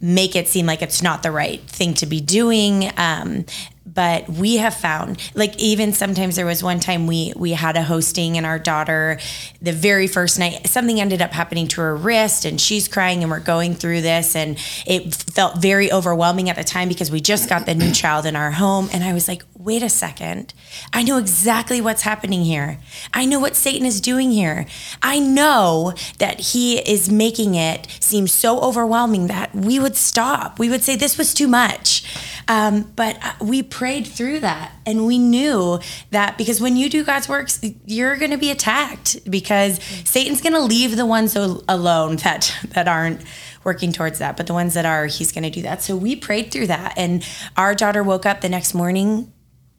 make 0.00 0.34
it 0.36 0.48
seem 0.48 0.66
like 0.66 0.82
it's 0.82 1.02
not 1.02 1.22
the 1.22 1.30
right 1.30 1.60
thing 1.62 1.94
to 1.94 2.06
be 2.06 2.20
doing. 2.20 2.90
Um, 2.96 3.44
but 3.92 4.28
we 4.28 4.56
have 4.56 4.74
found 4.74 5.20
like 5.34 5.56
even 5.58 5.92
sometimes 5.92 6.36
there 6.36 6.46
was 6.46 6.62
one 6.62 6.80
time 6.80 7.06
we 7.06 7.32
we 7.36 7.52
had 7.52 7.76
a 7.76 7.82
hosting 7.82 8.36
and 8.36 8.46
our 8.46 8.58
daughter 8.58 9.18
the 9.60 9.72
very 9.72 10.06
first 10.06 10.38
night 10.38 10.66
something 10.66 11.00
ended 11.00 11.20
up 11.20 11.32
happening 11.32 11.66
to 11.66 11.80
her 11.80 11.96
wrist 11.96 12.44
and 12.44 12.60
she's 12.60 12.88
crying 12.88 13.22
and 13.22 13.30
we're 13.30 13.40
going 13.40 13.74
through 13.74 14.00
this 14.00 14.36
and 14.36 14.58
it 14.86 15.14
felt 15.14 15.58
very 15.58 15.92
overwhelming 15.92 16.48
at 16.48 16.56
the 16.56 16.64
time 16.64 16.88
because 16.88 17.10
we 17.10 17.20
just 17.20 17.48
got 17.48 17.66
the 17.66 17.74
new 17.74 17.92
child 17.92 18.26
in 18.26 18.36
our 18.36 18.52
home 18.52 18.88
and 18.92 19.02
I 19.02 19.12
was 19.12 19.28
like 19.28 19.42
wait 19.60 19.82
a 19.82 19.88
second. 19.90 20.54
I 20.92 21.02
know 21.02 21.18
exactly 21.18 21.82
what's 21.82 22.02
happening 22.02 22.44
here. 22.44 22.78
I 23.12 23.26
know 23.26 23.38
what 23.38 23.54
Satan 23.54 23.86
is 23.86 24.00
doing 24.00 24.30
here. 24.30 24.64
I 25.02 25.18
know 25.18 25.92
that 26.18 26.40
he 26.40 26.78
is 26.78 27.10
making 27.10 27.56
it 27.56 27.86
seem 28.00 28.26
so 28.26 28.58
overwhelming 28.60 29.26
that 29.26 29.54
we 29.54 29.78
would 29.78 29.96
stop. 29.96 30.58
We 30.58 30.70
would 30.70 30.82
say 30.82 30.96
this 30.96 31.18
was 31.18 31.34
too 31.34 31.46
much 31.46 32.02
um, 32.50 32.82
but 32.96 33.16
we 33.40 33.62
prayed 33.62 34.08
through 34.08 34.40
that 34.40 34.72
and 34.84 35.06
we 35.06 35.18
knew 35.18 35.78
that 36.10 36.36
because 36.36 36.60
when 36.60 36.76
you 36.76 36.90
do 36.90 37.04
God's 37.04 37.28
works, 37.28 37.60
you're 37.86 38.16
going 38.16 38.32
to 38.32 38.36
be 38.36 38.50
attacked 38.50 39.30
because 39.30 39.80
Satan's 40.04 40.40
going 40.40 40.54
to 40.54 40.60
leave 40.60 40.96
the 40.96 41.06
ones 41.06 41.36
alone 41.36 42.16
that, 42.16 42.52
that 42.70 42.88
aren't 42.88 43.20
working 43.62 43.92
towards 43.92 44.18
that. 44.18 44.36
But 44.36 44.48
the 44.48 44.52
ones 44.52 44.74
that 44.74 44.84
are, 44.84 45.06
he's 45.06 45.30
going 45.30 45.44
to 45.44 45.50
do 45.50 45.62
that. 45.62 45.80
So 45.80 45.94
we 45.94 46.16
prayed 46.16 46.50
through 46.50 46.66
that. 46.66 46.94
And 46.96 47.24
our 47.56 47.72
daughter 47.72 48.02
woke 48.02 48.26
up 48.26 48.40
the 48.40 48.48
next 48.48 48.74
morning 48.74 49.32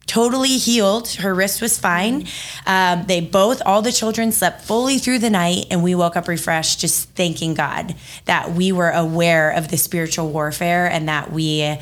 totally 0.07 0.57
healed. 0.57 1.09
Her 1.09 1.35
wrist 1.35 1.61
was 1.61 1.77
fine. 1.77 2.25
Um, 2.65 3.03
they 3.05 3.19
both, 3.19 3.61
all 3.65 3.81
the 3.81 3.91
children 3.91 4.31
slept 4.31 4.61
fully 4.61 4.97
through 4.97 5.19
the 5.19 5.29
night, 5.29 5.65
and 5.71 5.83
we 5.83 5.95
woke 5.95 6.15
up 6.15 6.27
refreshed, 6.27 6.79
just 6.79 7.09
thanking 7.11 7.53
God 7.53 7.95
that 8.25 8.51
we 8.51 8.71
were 8.71 8.91
aware 8.91 9.51
of 9.51 9.67
the 9.69 9.77
spiritual 9.77 10.29
warfare 10.29 10.89
and 10.89 11.07
that 11.07 11.31
we 11.31 11.77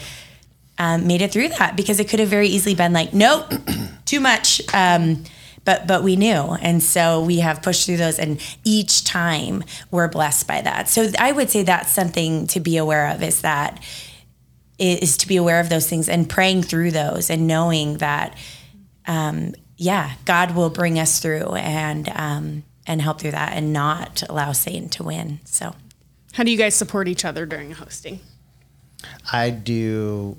um, 0.80 1.06
made 1.06 1.22
it 1.22 1.32
through 1.32 1.50
that 1.50 1.76
because 1.76 2.00
it 2.00 2.08
could 2.10 2.20
have 2.20 2.30
very 2.30 2.48
easily 2.48 2.74
been 2.74 2.94
like, 2.94 3.14
nope, 3.14 3.54
too 4.06 4.22
much. 4.22 4.62
Um, 4.74 5.26
but 5.66 5.86
but 5.86 6.04
we 6.04 6.16
knew, 6.16 6.34
and 6.62 6.82
so 6.82 7.22
we 7.22 7.40
have 7.40 7.62
pushed 7.62 7.86
through 7.86 7.98
those, 7.98 8.18
and 8.18 8.42
each 8.64 9.04
time 9.04 9.64
we're 9.92 10.08
blessed 10.08 10.48
by 10.48 10.62
that. 10.62 10.88
So 10.88 11.12
I 11.20 11.34
would 11.34 11.50
say 11.50 11.64
that's 11.64 11.92
something 11.92 12.48
to 12.48 12.60
be 12.62 12.78
aware 12.78 13.10
of 13.10 13.22
is 13.22 13.42
that 13.42 13.84
is 14.80 15.18
to 15.18 15.28
be 15.28 15.36
aware 15.36 15.60
of 15.60 15.68
those 15.68 15.88
things 15.88 16.08
and 16.08 16.30
praying 16.30 16.64
through 16.64 16.92
those 16.92 17.30
and 17.30 17.46
knowing 17.46 17.98
that, 17.98 18.38
um, 19.06 19.54
yeah, 19.76 20.14
God 20.24 20.56
will 20.56 20.70
bring 20.70 20.98
us 20.98 21.20
through 21.20 21.54
and 21.56 22.10
um, 22.16 22.64
and 22.88 23.02
help 23.02 23.20
through 23.20 23.32
that 23.32 23.52
and 23.54 23.74
not 23.74 24.24
allow 24.30 24.54
Satan 24.54 24.88
to 24.90 25.04
win. 25.04 25.42
So, 25.44 25.76
how 26.32 26.44
do 26.44 26.52
you 26.52 26.58
guys 26.58 26.74
support 26.74 27.10
each 27.10 27.26
other 27.26 27.46
during 27.46 27.72
hosting? 27.72 28.22
I 29.32 29.50
do 29.50 30.38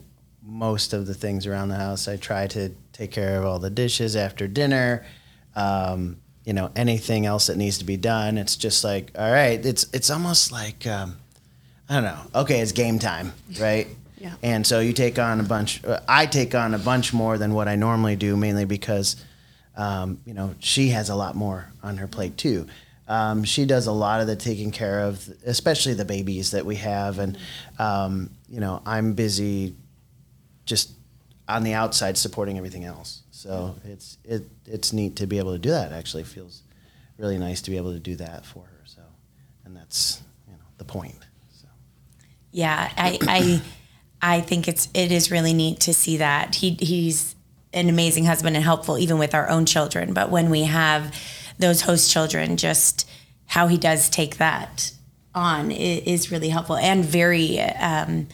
most 0.50 0.92
of 0.92 1.06
the 1.06 1.14
things 1.14 1.46
around 1.46 1.68
the 1.68 1.76
house. 1.76 2.08
I 2.08 2.16
try 2.16 2.46
to 2.48 2.70
take 2.92 3.12
care 3.12 3.38
of 3.38 3.44
all 3.44 3.58
the 3.58 3.70
dishes 3.70 4.16
after 4.16 4.48
dinner. 4.48 5.06
Um, 5.54 6.16
you 6.44 6.52
know, 6.52 6.70
anything 6.74 7.26
else 7.26 7.46
that 7.46 7.56
needs 7.56 7.78
to 7.78 7.84
be 7.84 7.96
done. 7.96 8.36
It's 8.38 8.56
just 8.56 8.82
like, 8.82 9.12
all 9.16 9.30
right, 9.30 9.64
it's 9.64 9.86
it's 9.92 10.10
almost 10.10 10.50
like 10.50 10.86
um, 10.86 11.18
I 11.88 11.94
don't 11.94 12.04
know. 12.04 12.40
Okay, 12.40 12.60
it's 12.60 12.72
game 12.72 12.98
time, 12.98 13.32
right? 13.60 13.86
Yeah. 14.18 14.34
And 14.42 14.66
so 14.66 14.80
you 14.80 14.92
take 14.92 15.18
on 15.18 15.40
a 15.40 15.42
bunch. 15.42 15.84
Uh, 15.84 16.00
I 16.08 16.26
take 16.26 16.54
on 16.54 16.74
a 16.74 16.78
bunch 16.78 17.12
more 17.12 17.38
than 17.38 17.54
what 17.54 17.68
I 17.68 17.76
normally 17.76 18.16
do, 18.16 18.36
mainly 18.36 18.64
because, 18.64 19.16
um, 19.76 20.20
you 20.26 20.34
know, 20.34 20.54
she 20.58 20.88
has 20.88 21.08
a 21.08 21.14
lot 21.14 21.36
more 21.36 21.72
on 21.82 21.98
her 21.98 22.06
plate 22.06 22.36
too. 22.36 22.66
Um, 23.08 23.44
she 23.44 23.64
does 23.64 23.86
a 23.86 23.92
lot 23.92 24.20
of 24.20 24.26
the 24.26 24.36
taking 24.36 24.70
care 24.70 25.00
of, 25.00 25.28
especially 25.44 25.94
the 25.94 26.04
babies 26.04 26.52
that 26.52 26.64
we 26.64 26.76
have, 26.76 27.18
and 27.18 27.38
um, 27.78 28.30
you 28.48 28.60
know, 28.60 28.82
I'm 28.86 29.14
busy 29.14 29.74
just 30.70 30.92
on 31.48 31.64
the 31.64 31.74
outside 31.74 32.16
supporting 32.16 32.56
everything 32.56 32.84
else. 32.84 33.22
So 33.32 33.74
it's 33.84 34.16
it 34.24 34.48
it's 34.64 34.92
neat 34.92 35.16
to 35.16 35.26
be 35.26 35.38
able 35.38 35.52
to 35.52 35.58
do 35.58 35.70
that. 35.70 35.90
It 35.92 35.94
actually 35.94 36.22
feels 36.22 36.62
really 37.18 37.38
nice 37.38 37.60
to 37.62 37.70
be 37.70 37.76
able 37.76 37.92
to 37.92 37.98
do 37.98 38.14
that 38.16 38.46
for 38.46 38.64
her. 38.64 38.80
So, 38.86 39.02
and 39.64 39.76
that's 39.76 40.22
you 40.46 40.54
know 40.54 40.64
the 40.78 40.84
point. 40.84 41.18
So. 41.52 41.66
Yeah, 42.52 42.90
I 42.96 43.18
I 43.22 43.62
I 44.22 44.40
think 44.40 44.68
it's 44.68 44.88
it 44.94 45.10
is 45.10 45.30
really 45.32 45.52
neat 45.52 45.80
to 45.80 45.92
see 45.92 46.18
that 46.18 46.54
he 46.54 46.76
he's 46.78 47.34
an 47.72 47.88
amazing 47.88 48.26
husband 48.26 48.54
and 48.54 48.64
helpful 48.64 48.96
even 48.96 49.18
with 49.18 49.34
our 49.34 49.48
own 49.50 49.66
children. 49.66 50.14
But 50.14 50.30
when 50.30 50.50
we 50.50 50.62
have 50.64 51.14
those 51.58 51.82
host 51.82 52.12
children, 52.12 52.56
just 52.56 53.08
how 53.46 53.66
he 53.66 53.76
does 53.76 54.08
take 54.08 54.36
that 54.36 54.92
on 55.34 55.72
is 55.72 56.30
really 56.30 56.48
helpful 56.48 56.76
and 56.76 57.04
very. 57.04 57.60
Um, 57.60 58.28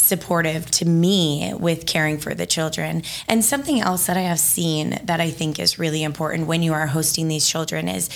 supportive 0.00 0.70
to 0.72 0.84
me 0.84 1.52
with 1.54 1.86
caring 1.86 2.18
for 2.18 2.34
the 2.34 2.46
children. 2.46 3.02
And 3.28 3.44
something 3.44 3.80
else 3.80 4.06
that 4.06 4.16
I 4.16 4.22
have 4.22 4.40
seen 4.40 4.98
that 5.04 5.20
I 5.20 5.30
think 5.30 5.58
is 5.58 5.78
really 5.78 6.02
important 6.02 6.46
when 6.46 6.62
you 6.62 6.72
are 6.72 6.86
hosting 6.86 7.28
these 7.28 7.48
children 7.48 7.88
is 7.88 8.08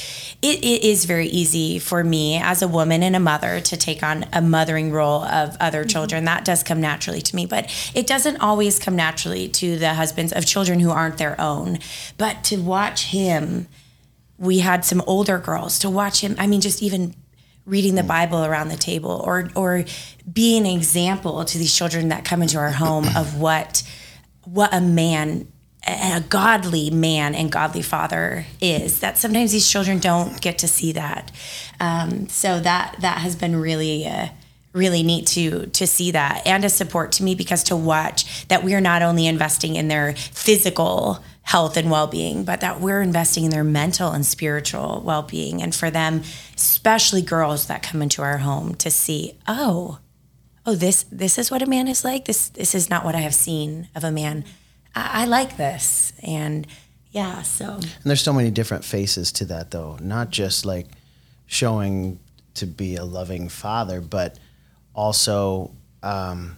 it, 0.42 0.59
it 0.64 0.85
is 0.85 1.05
very 1.05 1.29
easy 1.29 1.79
for 1.79 2.03
me 2.03 2.38
as 2.38 2.62
a 2.62 2.68
woman 2.68 3.03
and 3.03 3.14
a 3.14 3.20
mother 3.20 3.61
to 3.61 3.77
take 3.77 4.03
on 4.03 4.27
a 4.33 4.40
mothering 4.40 4.90
role 4.90 5.23
of 5.25 5.57
other 5.61 5.81
mm-hmm. 5.81 5.88
children. 5.88 6.25
That 6.25 6.44
does 6.44 6.62
come 6.62 6.81
naturally 6.81 7.23
to 7.23 7.37
me, 7.37 7.47
but 7.47 7.70
it 7.94 8.07
doesn't 8.07 8.38
always 8.38 8.79
come 8.79 8.97
naturally 8.97 9.49
to 9.49 9.79
the 9.79 9.94
husbands 9.94 10.33
of 10.33 10.47
children 10.47 10.81
who 10.81 10.90
aren't 10.90 11.18
their 11.18 11.40
own. 11.40 11.79
But 12.18 12.44
to 12.44 12.57
watch 12.57 13.07
him, 13.07 13.68
we 14.38 14.59
had 14.59 14.85
some 14.85 15.03
older 15.07 15.38
girls 15.38 15.79
to 15.81 15.90
watch 15.90 16.20
him. 16.20 16.35
I 16.38 16.47
mean, 16.47 16.61
just 16.61 16.83
even 16.83 17.14
reading 17.66 17.94
the 17.94 18.03
Bible 18.03 18.44
around 18.44 18.68
the 18.68 18.77
table 18.77 19.22
or 19.24 19.50
or 19.55 19.85
be 20.31 20.57
an 20.59 20.66
example 20.66 21.44
to 21.44 21.59
these 21.59 21.74
children 21.74 22.09
that 22.09 22.24
come 22.24 22.42
into 22.42 22.59
our 22.59 22.72
home 22.72 23.05
of 23.16 23.38
what 23.38 23.83
what 24.44 24.72
a 24.74 24.81
man 24.81 25.48
a 25.87 26.22
godly 26.29 26.90
man 26.90 27.35
and 27.35 27.53
godly 27.53 27.83
father 27.83 28.46
is 28.61 29.00
that 29.00 29.18
sometimes 29.18 29.53
these 29.53 29.68
children 29.68 29.98
don't 29.98 30.40
get 30.40 30.59
to 30.59 30.68
see 30.68 30.92
that. 30.92 31.31
Um, 31.79 32.29
so 32.29 32.61
that 32.61 32.96
that 33.00 33.18
has 33.18 33.37
been 33.37 33.57
really 33.57 34.07
uh, 34.07 34.29
really 34.72 35.03
neat 35.03 35.27
to 35.27 35.66
to 35.66 35.87
see 35.87 36.11
that 36.11 36.42
and 36.46 36.64
a 36.64 36.70
support 36.70 37.12
to 37.12 37.22
me 37.22 37.35
because 37.35 37.62
to 37.64 37.77
watch 37.77 38.46
that 38.48 38.64
we 38.64 38.74
are 38.74 38.81
not 38.81 39.03
only 39.03 39.27
investing 39.27 39.77
in 39.77 39.88
their 39.88 40.14
physical 40.14 41.22
health 41.45 41.77
and 41.77 41.91
well-being 41.91 42.43
but 42.43 42.61
that 42.61 42.81
we're 42.81 43.03
investing 43.03 43.45
in 43.45 43.51
their 43.51 43.65
mental 43.65 44.11
and 44.13 44.27
spiritual 44.27 45.03
well-being. 45.05 45.63
And 45.63 45.75
for 45.75 45.91
them 45.91 46.23
especially 46.57 47.23
girls 47.23 47.67
that 47.67 47.83
come 47.83 48.03
into 48.03 48.23
our 48.23 48.39
home 48.39 48.75
to 48.77 48.91
see 48.91 49.39
oh 49.47 49.99
oh 50.67 50.75
this 50.75 51.05
this 51.05 51.39
is 51.39 51.51
what 51.51 51.63
a 51.63 51.67
man 51.67 51.87
is 51.87 52.05
like. 52.05 52.25
This 52.25 52.49
this 52.49 52.75
is 52.75 52.91
not 52.91 53.05
what 53.05 53.15
i 53.15 53.21
have 53.21 53.35
seen 53.35 53.89
of 53.95 54.05
a 54.05 54.11
man. 54.11 54.45
I, 54.95 55.23
I 55.23 55.25
like 55.27 55.57
this. 55.57 56.13
And 56.23 56.67
yeah 57.11 57.43
so. 57.43 57.75
And 57.75 58.05
there's 58.05 58.23
so 58.23 58.33
many 58.33 58.51
different 58.51 58.85
faces 58.85 59.31
to 59.33 59.45
that 59.47 59.71
though. 59.71 59.99
Not 60.01 60.31
just 60.31 60.65
like 60.65 60.87
showing 61.47 62.19
to 62.55 62.67
be 62.67 62.97
a 62.97 63.05
loving 63.05 63.49
father 63.49 64.01
but 64.01 64.39
also 64.95 65.73
um, 66.03 66.57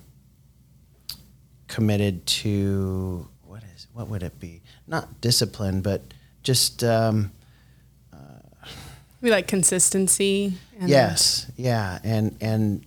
committed 1.67 2.27
to 2.27 3.29
what 3.43 3.63
is 3.75 3.89
what 3.93 4.09
would 4.09 4.23
it 4.23 4.39
be 4.39 4.63
not 4.87 5.21
discipline, 5.21 5.81
but 5.81 6.03
just 6.43 6.85
um, 6.85 7.33
uh, 8.13 8.17
we 9.21 9.31
like 9.31 9.47
consistency. 9.47 10.55
yes, 10.81 11.51
yeah, 11.57 11.99
and 12.05 12.37
and 12.41 12.87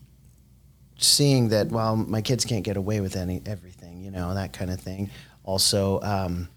seeing 0.98 1.50
that 1.50 1.68
while 1.68 1.96
my 1.96 2.22
kids 2.22 2.46
can't 2.46 2.64
get 2.64 2.78
away 2.78 3.00
with 3.00 3.16
any 3.16 3.42
everything, 3.46 4.02
you 4.04 4.12
know, 4.12 4.34
that 4.34 4.54
kind 4.54 4.72
of 4.72 4.80
thing. 4.80 5.10
Also, 5.44 6.02
um, 6.02 6.48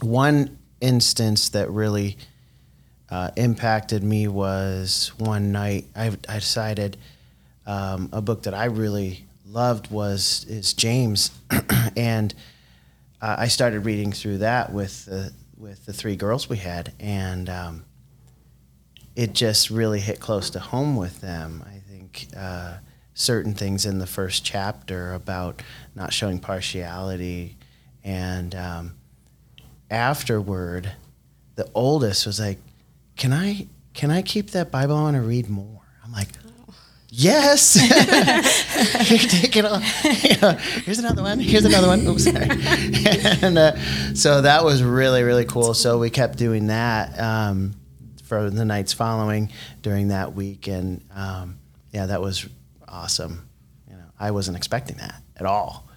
one 0.00 0.58
instance 0.80 1.50
that 1.50 1.70
really 1.70 2.16
uh, 3.10 3.30
impacted 3.36 4.02
me 4.02 4.28
was 4.28 5.12
one 5.18 5.52
night 5.52 5.86
I, 5.94 6.16
I 6.28 6.34
decided 6.38 6.96
um, 7.66 8.08
a 8.12 8.20
book 8.20 8.44
that 8.44 8.54
I 8.54 8.66
really 8.66 9.26
loved 9.46 9.90
was 9.90 10.44
is 10.48 10.72
James, 10.72 11.30
and 11.96 12.34
uh, 13.20 13.36
I 13.38 13.48
started 13.48 13.80
reading 13.80 14.12
through 14.12 14.38
that 14.38 14.72
with 14.72 15.06
the 15.06 15.32
with 15.56 15.86
the 15.86 15.92
three 15.92 16.16
girls 16.16 16.48
we 16.48 16.58
had, 16.58 16.92
and 17.00 17.48
um, 17.48 17.84
it 19.14 19.32
just 19.32 19.70
really 19.70 20.00
hit 20.00 20.20
close 20.20 20.50
to 20.50 20.58
home 20.60 20.96
with 20.96 21.20
them. 21.20 21.64
I 21.66 21.78
think 21.90 22.28
uh, 22.36 22.74
certain 23.14 23.54
things 23.54 23.86
in 23.86 23.98
the 23.98 24.06
first 24.06 24.44
chapter 24.44 25.14
about 25.14 25.62
not 25.94 26.12
showing 26.12 26.38
partiality, 26.38 27.56
and 28.04 28.54
um, 28.54 28.94
afterward, 29.90 30.92
the 31.54 31.68
oldest 31.74 32.26
was 32.26 32.38
like, 32.38 32.58
"Can 33.16 33.32
I 33.32 33.66
can 33.94 34.10
I 34.10 34.20
keep 34.22 34.50
that 34.50 34.70
Bible? 34.70 34.96
I 34.96 35.02
want 35.02 35.16
to 35.16 35.22
read 35.22 35.48
more." 35.48 35.82
I'm 36.04 36.12
like. 36.12 36.28
Yes. 37.08 37.76
You're 39.10 39.18
taking 39.18 39.64
off. 39.64 39.82
here's 39.82 40.98
another 40.98 41.22
one. 41.22 41.38
Here's 41.38 41.64
another 41.64 41.88
one. 41.88 42.06
Oops, 42.06 42.24
sorry. 42.24 42.38
and 43.42 43.58
uh, 43.58 43.76
so 44.14 44.42
that 44.42 44.64
was 44.64 44.82
really, 44.82 45.22
really 45.22 45.44
cool. 45.44 45.74
So 45.74 45.98
we 45.98 46.10
kept 46.10 46.36
doing 46.36 46.66
that 46.66 47.18
um, 47.18 47.74
for 48.24 48.50
the 48.50 48.64
nights 48.64 48.92
following 48.92 49.50
during 49.82 50.08
that 50.08 50.34
week. 50.34 50.66
And 50.66 51.04
um, 51.14 51.58
yeah, 51.92 52.06
that 52.06 52.20
was 52.20 52.48
awesome. 52.88 53.48
You 53.88 53.96
know, 53.96 54.10
I 54.18 54.32
wasn't 54.32 54.56
expecting 54.56 54.96
that 54.96 55.22
at 55.36 55.46
all. 55.46 55.88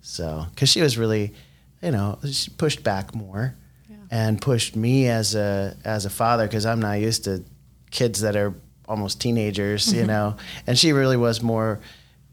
So, 0.00 0.46
because 0.50 0.68
she 0.68 0.80
was 0.80 0.96
really, 0.96 1.34
you 1.82 1.90
know, 1.90 2.18
she 2.30 2.50
pushed 2.50 2.82
back 2.82 3.14
more 3.14 3.54
yeah. 3.90 3.96
and 4.10 4.40
pushed 4.40 4.76
me 4.76 5.08
as 5.08 5.34
a 5.34 5.76
as 5.84 6.04
a 6.04 6.10
father 6.10 6.46
because 6.46 6.64
I'm 6.64 6.80
not 6.80 7.00
used 7.00 7.24
to 7.24 7.44
kids 7.90 8.20
that 8.20 8.36
are 8.36 8.54
almost 8.88 9.20
teenagers, 9.20 9.86
mm-hmm. 9.86 9.98
you 9.98 10.06
know. 10.06 10.36
And 10.66 10.78
she 10.78 10.92
really 10.92 11.16
was 11.16 11.42
more 11.42 11.80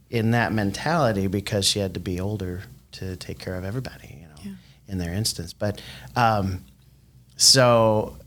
in 0.09 0.31
that 0.31 0.53
mentality 0.53 1.27
because 1.27 1.67
she 1.67 1.79
had 1.79 1.93
to 1.95 1.99
be 1.99 2.19
older 2.19 2.63
to 2.93 3.15
take 3.17 3.39
care 3.39 3.55
of 3.55 3.65
everybody, 3.65 4.19
you 4.21 4.27
know, 4.27 4.41
yeah. 4.43 4.51
in 4.87 4.97
their 4.97 5.13
instance. 5.13 5.53
But 5.53 5.81
um, 6.15 6.63
so 7.35 8.17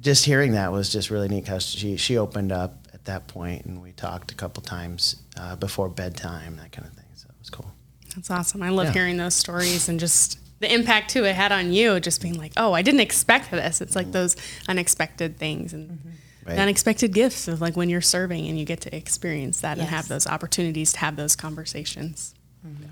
just 0.00 0.24
hearing 0.24 0.52
that 0.52 0.72
was 0.72 0.90
just 0.90 1.10
really 1.10 1.28
neat 1.28 1.44
because 1.44 1.64
she 1.64 1.96
she 1.96 2.18
opened 2.18 2.52
up 2.52 2.86
at 2.92 3.04
that 3.04 3.28
point 3.28 3.64
and 3.64 3.80
we 3.80 3.92
talked 3.92 4.32
a 4.32 4.34
couple 4.34 4.62
times 4.62 5.16
uh, 5.38 5.56
before 5.56 5.88
bedtime, 5.88 6.56
that 6.56 6.72
kind 6.72 6.86
of 6.88 6.94
thing. 6.94 7.06
So 7.14 7.26
it 7.28 7.38
was 7.38 7.50
cool. 7.50 7.70
That's 8.14 8.30
awesome. 8.30 8.62
I 8.62 8.70
love 8.70 8.86
yeah. 8.86 8.92
hearing 8.92 9.16
those 9.16 9.34
stories 9.34 9.88
and 9.88 10.00
just 10.00 10.38
the 10.58 10.72
impact 10.72 11.10
too 11.10 11.24
it 11.24 11.34
had 11.34 11.52
on 11.52 11.70
you, 11.70 12.00
just 12.00 12.22
being 12.22 12.38
like, 12.38 12.52
oh, 12.56 12.72
I 12.72 12.80
didn't 12.80 13.00
expect 13.00 13.50
this. 13.50 13.80
It's 13.80 13.94
like 13.94 14.06
mm-hmm. 14.06 14.12
those 14.12 14.36
unexpected 14.68 15.38
things 15.38 15.72
and. 15.72 15.90
Mm-hmm 15.90 16.10
right. 16.46 16.58
unexpected 16.58 17.12
gifts 17.12 17.48
of 17.48 17.60
like 17.60 17.76
when 17.76 17.88
you're 17.88 18.00
serving 18.00 18.46
and 18.46 18.58
you 18.58 18.64
get 18.64 18.80
to 18.82 18.94
experience 18.94 19.60
that 19.60 19.76
yes. 19.76 19.86
and 19.86 19.94
have 19.94 20.08
those 20.08 20.26
opportunities 20.26 20.92
to 20.92 20.98
have 21.00 21.16
those 21.16 21.36
conversations. 21.36 22.34
Mm-hmm. 22.66 22.90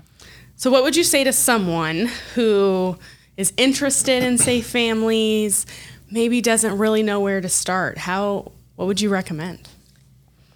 So, 0.57 0.71
what 0.71 0.83
would 0.83 0.95
you 0.95 1.03
say 1.03 1.23
to 1.23 1.33
someone 1.33 2.09
who 2.33 2.97
is 3.37 3.53
interested 3.57 4.23
in 4.23 4.37
safe 4.37 4.67
families, 4.69 5.65
maybe 6.09 6.41
doesn't 6.41 6.77
really 6.77 7.03
know 7.03 7.19
where 7.19 7.41
to 7.41 7.49
start? 7.49 7.97
How, 7.97 8.51
what 8.75 8.85
would 8.85 9.01
you 9.01 9.09
recommend? 9.09 9.67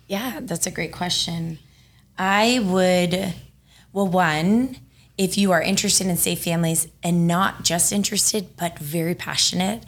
Yeah, 0.08 0.40
that's 0.42 0.66
a 0.66 0.72
great 0.72 0.92
question. 0.92 1.60
I 2.18 2.60
would, 2.64 3.34
well, 3.94 4.08
one, 4.08 4.78
if 5.18 5.38
you 5.38 5.52
are 5.52 5.62
interested 5.62 6.08
in 6.08 6.16
safe 6.16 6.42
families 6.42 6.88
and 7.04 7.28
not 7.28 7.64
just 7.64 7.92
interested, 7.92 8.56
but 8.58 8.80
very 8.80 9.14
passionate, 9.14 9.84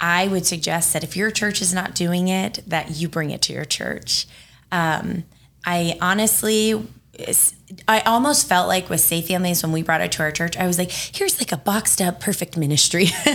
I 0.00 0.28
would 0.28 0.46
suggest 0.46 0.92
that 0.92 1.02
if 1.02 1.16
your 1.16 1.30
church 1.30 1.60
is 1.60 1.74
not 1.74 1.94
doing 1.94 2.28
it, 2.28 2.60
that 2.66 2.90
you 2.96 3.08
bring 3.08 3.30
it 3.30 3.42
to 3.42 3.52
your 3.52 3.64
church. 3.64 4.26
Um, 4.70 5.24
I 5.64 5.98
honestly, 6.00 6.86
I 7.88 8.00
almost 8.00 8.48
felt 8.48 8.68
like 8.68 8.88
with 8.88 9.00
Safe 9.00 9.26
Families 9.26 9.62
when 9.62 9.72
we 9.72 9.82
brought 9.82 10.00
it 10.00 10.12
to 10.12 10.22
our 10.22 10.30
church, 10.30 10.56
I 10.56 10.66
was 10.66 10.78
like, 10.78 10.90
here's 10.90 11.40
like 11.40 11.50
a 11.50 11.56
boxed 11.56 12.00
up 12.00 12.20
perfect 12.20 12.56
ministry. 12.56 13.06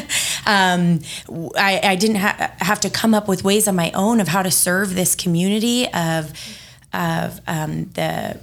um, 0.46 1.02
I, 1.58 1.82
I, 1.84 1.96
didn't 1.96 2.18
ha- 2.18 2.54
have 2.60 2.80
to 2.82 2.90
come 2.90 3.14
up 3.14 3.28
with 3.28 3.44
ways 3.44 3.68
on 3.68 3.76
my 3.76 3.92
own 3.92 4.22
of 4.22 4.30
how 4.30 4.42
to 4.42 4.52
serve 4.52 4.96
this 4.96 5.16
community 5.16 5.92
of, 5.94 6.32
of 6.94 7.42
um, 7.46 7.86
the 7.94 8.40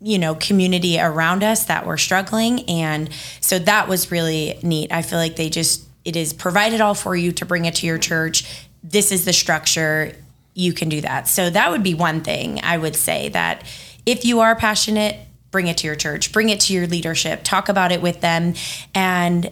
you 0.00 0.18
know 0.18 0.34
community 0.34 1.00
around 1.00 1.42
us 1.42 1.64
that 1.64 1.86
were 1.86 1.96
struggling 1.96 2.68
and 2.68 3.08
so 3.40 3.58
that 3.58 3.88
was 3.88 4.10
really 4.10 4.58
neat 4.62 4.92
i 4.92 5.00
feel 5.00 5.18
like 5.18 5.36
they 5.36 5.48
just 5.48 5.88
it 6.04 6.16
is 6.16 6.32
provided 6.32 6.80
all 6.80 6.94
for 6.94 7.16
you 7.16 7.32
to 7.32 7.44
bring 7.44 7.64
it 7.64 7.76
to 7.76 7.86
your 7.86 7.98
church. 7.98 8.66
This 8.82 9.10
is 9.10 9.24
the 9.24 9.32
structure. 9.32 10.14
You 10.54 10.72
can 10.72 10.88
do 10.88 11.00
that. 11.00 11.28
So 11.28 11.50
that 11.50 11.70
would 11.70 11.82
be 11.82 11.94
one 11.94 12.20
thing 12.20 12.60
I 12.62 12.76
would 12.76 12.96
say 12.96 13.30
that 13.30 13.64
if 14.06 14.24
you 14.24 14.40
are 14.40 14.54
passionate, 14.54 15.16
bring 15.50 15.66
it 15.68 15.78
to 15.78 15.86
your 15.86 15.96
church, 15.96 16.32
bring 16.32 16.48
it 16.48 16.60
to 16.60 16.72
your 16.72 16.86
leadership, 16.86 17.42
talk 17.44 17.68
about 17.68 17.92
it 17.92 18.02
with 18.02 18.20
them. 18.20 18.54
And 18.94 19.50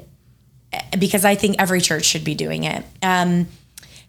because 0.99 1.25
I 1.25 1.35
think 1.35 1.57
every 1.59 1.81
church 1.81 2.05
should 2.05 2.25
be 2.25 2.35
doing 2.35 2.65
it. 2.65 2.85
Um, 3.03 3.49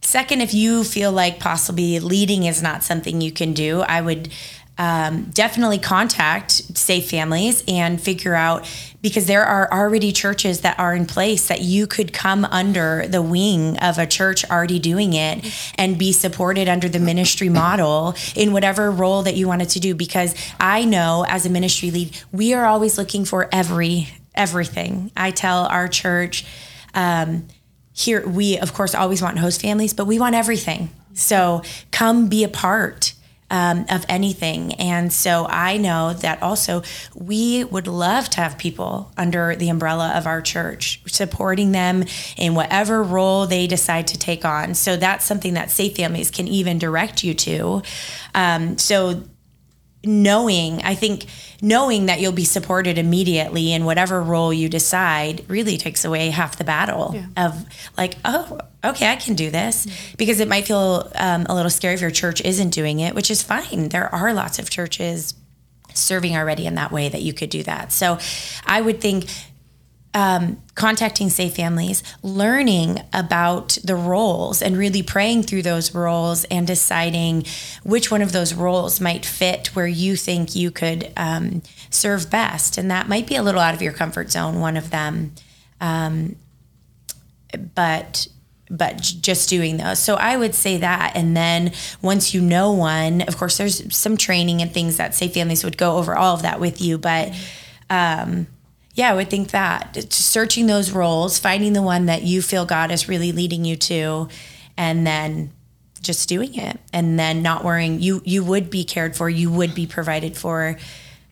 second, 0.02 0.42
if 0.42 0.54
you 0.54 0.84
feel 0.84 1.12
like 1.12 1.40
possibly 1.40 2.00
leading 2.00 2.44
is 2.44 2.62
not 2.62 2.84
something 2.84 3.22
you 3.22 3.32
can 3.32 3.54
do, 3.54 3.82
I 3.82 4.02
would 4.02 4.32
um, 4.78 5.26
definitely 5.26 5.78
contact 5.78 6.52
safe 6.52 7.10
families 7.10 7.64
and 7.68 8.02
figure 8.02 8.34
out 8.34 8.68
because 9.04 9.28
there 9.28 9.44
are 9.44 9.72
already 9.72 10.12
churches 10.12 10.62
that 10.62 10.80
are 10.80 10.96
in 10.96 11.06
place 11.06 11.48
that 11.48 11.62
you 11.62 11.86
could 11.86 12.12
come 12.12 12.44
under 12.46 13.06
the 13.08 13.22
wing 13.22 13.78
of 13.78 14.00
a 14.00 14.08
church 14.08 14.50
already 14.50 14.80
doing 14.80 15.14
it 15.14 15.46
and 15.78 16.00
be 16.00 16.12
supported 16.12 16.68
under 16.68 16.90
the 16.90 17.00
ministry 17.00 17.50
model 17.50 18.16
in 18.36 18.52
whatever 18.52 18.90
role 18.90 19.22
that 19.22 19.36
you 19.36 19.48
wanted 19.48 19.70
to 19.70 19.80
do. 19.80 19.94
Because 19.94 20.34
i 20.60 20.84
know 20.84 21.24
as 21.28 21.46
a 21.46 21.50
ministry 21.50 21.92
lead 21.92 22.18
we 22.32 22.54
are 22.54 22.66
always 22.66 22.98
looking 22.98 23.26
for 23.26 23.48
every 23.52 24.10
everything. 24.34 25.12
I 25.16 25.30
tell 25.30 25.66
our 25.66 25.88
church 25.88 26.46
um, 26.96 27.48
here 27.92 28.28
we 28.28 28.58
of 28.58 28.74
course 28.74 28.96
always 28.96 29.22
want 29.22 29.38
host 29.38 29.62
families 29.62 29.94
but 29.94 30.06
we 30.06 30.18
want 30.18 30.34
everything. 30.34 30.90
So 31.14 31.62
come 31.92 32.28
be 32.28 32.44
a 32.44 32.50
part 32.50 33.14
um, 33.50 33.86
of 33.90 34.06
anything. 34.10 34.74
And 34.76 35.12
so 35.12 35.46
I 35.48 35.78
know 35.78 36.14
that 36.14 36.42
also 36.42 36.84
we 37.14 37.64
would 37.64 37.88
love 37.88 38.30
to 38.32 38.38
have 38.38 38.58
people 38.58 39.12
under 39.18 39.56
the 39.56 39.70
umbrella 39.70 40.14
of 40.16 40.26
our 40.26 40.42
church, 40.42 41.02
supporting 41.06 41.72
them 41.72 42.06
in 42.38 42.56
whatever 42.56 43.04
role 43.04 43.46
they 43.46 43.68
decide 43.68 44.08
to 44.08 44.18
take 44.18 44.46
on. 44.46 44.74
So 44.74 44.96
that's 44.98 45.26
something 45.26 45.54
that 45.54 45.72
Safe 45.72 45.96
Families 45.96 46.32
can 46.32 46.48
even 46.48 46.80
direct 46.80 47.24
you 47.24 47.34
to. 47.36 47.82
Um, 48.34 48.78
so 48.78 49.24
knowing, 50.04 50.82
I 50.84 50.96
think 50.96 51.26
knowing 51.62 52.08
that 52.08 52.20
you'll 52.20 52.34
be 52.34 52.46
supported 52.46 52.98
immediately 52.98 53.72
in 53.72 53.86
whatever 53.86 54.22
role 54.22 54.54
you 54.54 54.68
decide 54.68 55.46
really 55.48 55.78
takes 55.78 56.04
away 56.04 56.30
half 56.30 56.58
the 56.58 56.64
battle 56.64 57.12
yeah. 57.14 57.46
of 57.46 57.66
like, 57.98 58.16
oh, 58.26 58.60
okay, 58.84 59.10
I 59.10 59.16
can 59.16 59.36
do 59.36 59.50
this 59.50 59.86
mm-hmm. 59.86 60.16
because 60.18 60.40
it 60.40 60.48
might 60.48 60.66
feel 60.66 61.10
um, 61.16 61.46
a 61.48 61.56
little 61.56 61.70
scary 61.70 61.94
if 61.94 62.02
your 62.02 62.12
church 62.12 62.42
isn't 62.42 62.72
doing 62.72 63.00
it, 63.00 63.16
which 63.16 63.32
is 63.32 63.42
fine. 63.42 63.90
There 63.90 64.14
are 64.14 64.34
lots 64.34 64.60
of 64.60 64.70
churches 64.70 65.36
serving 65.94 66.36
already 66.36 66.66
in 66.66 66.76
that 66.76 66.92
way 66.92 67.08
that 67.08 67.22
you 67.22 67.34
could 67.34 67.50
do 67.50 67.64
that. 67.64 67.92
So 67.92 68.18
I 68.66 68.82
would 68.82 69.00
think 69.00 69.26
um, 70.14 70.62
contacting 70.76 71.30
safe 71.30 71.56
families, 71.56 72.04
learning 72.22 73.00
about 73.14 73.78
the 73.84 73.96
roles 73.96 74.62
and 74.62 74.78
really 74.78 75.02
praying 75.02 75.44
through 75.44 75.64
those 75.64 75.96
roles 75.96 76.44
and 76.46 76.68
deciding 76.68 77.46
which 77.84 78.12
one 78.12 78.22
of 78.22 78.32
those 78.32 78.54
roles 78.54 79.02
might 79.02 79.26
fit 79.26 79.68
where 79.76 79.88
you 79.88 80.16
think 80.16 80.56
you 80.56 80.70
could 80.72 81.12
um, 81.18 81.62
serve 81.90 82.30
best. 82.30 82.78
And 82.78 82.92
that 82.92 83.08
might 83.08 83.28
be 83.28 83.36
a 83.36 83.44
little 83.44 83.62
out 83.62 83.74
of 83.74 83.82
your 83.82 83.94
comfort 83.94 84.32
zone, 84.32 84.60
one 84.60 84.78
of 84.78 84.92
them. 84.92 85.34
Um, 85.82 86.36
but 87.76 88.28
but 88.70 88.98
just 88.98 89.50
doing 89.50 89.78
those. 89.78 90.00
So 90.00 90.16
I 90.16 90.36
would 90.36 90.56
say 90.56 90.78
that. 90.78 91.12
And 91.16 91.38
then 91.38 91.74
once 92.02 92.34
you 92.34 92.42
know 92.42 92.72
one, 92.72 93.22
of 93.22 93.38
course, 93.38 93.58
there's 93.58 93.96
some 93.96 94.18
training 94.18 94.64
and 94.64 94.72
things 94.72 94.98
that 94.98 95.14
Safe 95.14 95.34
Families 95.34 95.64
would 95.64 95.78
go 95.78 95.98
over 95.98 96.16
all 96.16 96.34
of 96.34 96.42
that 96.42 96.60
with 96.60 96.82
you. 96.82 96.98
But 96.98 97.36
um, 97.92 98.48
yeah, 98.94 99.12
I 99.12 99.16
would 99.16 99.30
think 99.30 99.52
that 99.52 100.12
searching 100.14 100.68
those 100.68 100.92
roles, 100.92 101.40
finding 101.40 101.74
the 101.74 101.82
one 101.82 102.06
that 102.06 102.24
you 102.24 102.42
feel 102.42 102.66
God 102.66 102.92
is 102.92 103.10
really 103.10 103.32
leading 103.32 103.66
you 103.66 103.76
to, 103.76 104.30
and 104.78 105.06
then 105.06 105.52
just 106.02 106.30
doing 106.30 106.56
it, 106.56 106.80
and 106.92 107.18
then 107.18 107.42
not 107.42 107.64
worrying. 107.64 108.00
You 108.00 108.22
you 108.26 108.44
would 108.44 108.70
be 108.70 108.84
cared 108.84 109.16
for, 109.16 109.30
you 109.30 109.52
would 109.52 109.74
be 109.74 109.88
provided 109.88 110.38
for, 110.38 110.78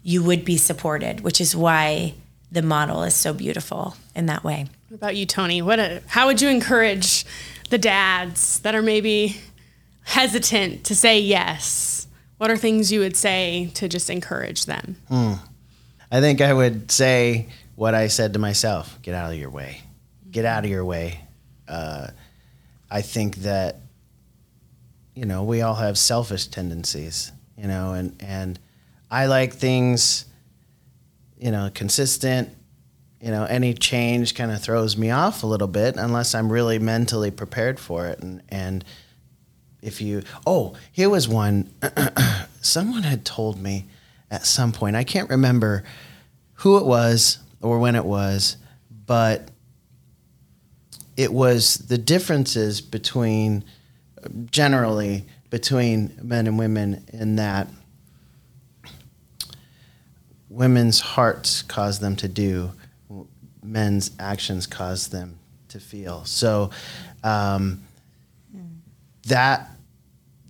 you 0.01 0.23
would 0.23 0.43
be 0.43 0.57
supported, 0.57 1.21
which 1.21 1.39
is 1.39 1.55
why 1.55 2.15
the 2.51 2.61
model 2.61 3.03
is 3.03 3.15
so 3.15 3.33
beautiful 3.33 3.95
in 4.15 4.25
that 4.25 4.43
way. 4.43 4.67
What 4.89 4.95
about 4.95 5.15
you, 5.15 5.25
Tony? 5.25 5.61
What 5.61 5.79
a, 5.79 6.01
how 6.07 6.27
would 6.27 6.41
you 6.41 6.49
encourage 6.49 7.25
the 7.69 7.77
dads 7.77 8.59
that 8.61 8.75
are 8.75 8.81
maybe 8.81 9.37
hesitant 10.03 10.83
to 10.85 10.95
say 10.95 11.19
yes? 11.19 12.07
What 12.37 12.49
are 12.49 12.57
things 12.57 12.91
you 12.91 13.01
would 13.01 13.15
say 13.15 13.71
to 13.75 13.87
just 13.87 14.09
encourage 14.09 14.65
them? 14.65 14.97
Mm. 15.09 15.39
I 16.11 16.19
think 16.19 16.41
I 16.41 16.53
would 16.53 16.91
say 16.91 17.47
what 17.75 17.95
I 17.95 18.07
said 18.07 18.33
to 18.33 18.39
myself 18.39 18.99
get 19.01 19.15
out 19.15 19.31
of 19.31 19.39
your 19.39 19.49
way. 19.49 19.81
Get 20.29 20.45
out 20.45 20.65
of 20.65 20.69
your 20.69 20.83
way. 20.83 21.21
Uh, 21.67 22.07
I 22.89 23.01
think 23.01 23.37
that, 23.37 23.77
you 25.15 25.25
know, 25.25 25.43
we 25.43 25.61
all 25.61 25.75
have 25.75 25.97
selfish 25.97 26.47
tendencies, 26.47 27.31
you 27.57 27.67
know, 27.67 27.93
and, 27.93 28.15
and 28.19 28.59
I 29.09 29.27
like 29.27 29.53
things, 29.53 30.25
you 31.39 31.51
know, 31.51 31.71
consistent. 31.73 32.49
You 33.21 33.29
know, 33.29 33.45
any 33.45 33.73
change 33.73 34.35
kind 34.35 34.51
of 34.51 34.61
throws 34.61 34.97
me 34.97 35.11
off 35.11 35.43
a 35.43 35.47
little 35.47 35.67
bit 35.67 35.95
unless 35.95 36.33
I'm 36.33 36.51
really 36.51 36.79
mentally 36.79 37.29
prepared 37.31 37.79
for 37.79 38.07
it. 38.07 38.19
And, 38.19 38.41
and 38.49 38.83
if 39.81 40.01
you 40.01 40.23
oh 40.45 40.75
here 40.91 41.09
was 41.09 41.27
one 41.27 41.69
someone 42.61 43.03
had 43.03 43.25
told 43.25 43.61
me 43.61 43.85
at 44.31 44.45
some 44.45 44.71
point. 44.71 44.95
I 44.95 45.03
can't 45.03 45.29
remember 45.29 45.83
who 46.53 46.77
it 46.77 46.85
was 46.85 47.37
or 47.61 47.77
when 47.77 47.95
it 47.95 48.05
was 48.05 48.57
but 49.11 49.51
it 51.17 51.33
was 51.33 51.75
the 51.75 51.97
differences 51.97 52.79
between 52.79 53.65
generally 54.49 55.25
between 55.49 56.17
men 56.21 56.47
and 56.47 56.57
women 56.57 57.03
in 57.11 57.35
that 57.35 57.67
women's 60.47 61.01
hearts 61.01 61.61
cause 61.61 61.99
them 61.99 62.15
to 62.15 62.29
do 62.29 62.71
men's 63.61 64.11
actions 64.17 64.65
cause 64.65 65.09
them 65.09 65.37
to 65.67 65.79
feel. 65.79 66.23
So 66.23 66.69
um, 67.21 67.83
that 69.27 69.71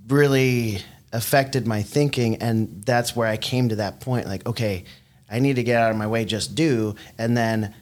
really 0.07 0.83
affected 1.13 1.67
my 1.67 1.82
thinking 1.82 2.36
and 2.38 2.84
that's 2.86 3.15
where 3.15 3.28
i 3.28 3.38
came 3.38 3.69
to 3.69 3.76
that 3.76 4.00
point 4.00 4.26
like 4.28 4.45
okay 4.45 4.84
i 5.30 5.39
need 5.39 5.58
to 5.58 5.63
get 5.63 5.82
out 5.82 5.91
of 5.91 5.97
my 5.97 6.08
way 6.08 6.24
just 6.24 6.56
do 6.56 6.95
and 7.17 7.36
then 7.36 7.74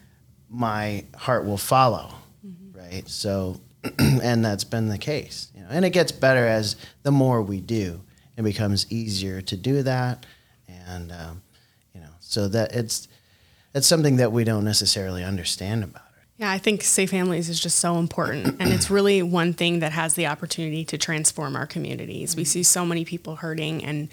my 0.50 1.06
heart 1.16 1.46
will 1.46 1.58
follow 1.58 2.14
right? 2.92 3.08
So 3.08 3.60
and 4.00 4.44
that's 4.44 4.64
been 4.64 4.90
the 4.90 4.98
case 4.98 5.52
you 5.56 5.62
know 5.62 5.68
and 5.70 5.86
it 5.86 5.92
gets 5.92 6.12
better 6.12 6.46
as 6.46 6.76
the 7.04 7.12
more 7.12 7.42
we 7.42 7.60
do. 7.60 8.02
It 8.38 8.44
becomes 8.44 8.90
easier 8.90 9.42
to 9.42 9.58
do 9.58 9.84
that 9.84 10.26
and 10.68 11.12
um, 11.12 11.42
you 11.94 12.02
know 12.02 12.10
so 12.20 12.48
that 12.48 12.74
it's 12.74 13.08
it's 13.74 13.88
something 13.88 14.18
that 14.18 14.32
we 14.32 14.44
don't 14.44 14.64
necessarily 14.64 15.24
understand 15.24 15.84
about 15.84 16.04
Yeah, 16.40 16.50
I 16.50 16.58
think 16.58 16.84
Safe 16.84 17.10
Families 17.10 17.50
is 17.50 17.60
just 17.60 17.80
so 17.80 17.98
important. 17.98 18.56
And 18.62 18.72
it's 18.72 18.90
really 18.90 19.22
one 19.22 19.52
thing 19.52 19.80
that 19.80 19.92
has 19.92 20.14
the 20.14 20.28
opportunity 20.28 20.86
to 20.86 20.98
transform 20.98 21.58
our 21.58 21.68
communities. 21.68 22.38
We 22.38 22.46
see 22.46 22.64
so 22.64 22.86
many 22.86 23.04
people 23.04 23.36
hurting, 23.36 23.84
and 23.84 24.08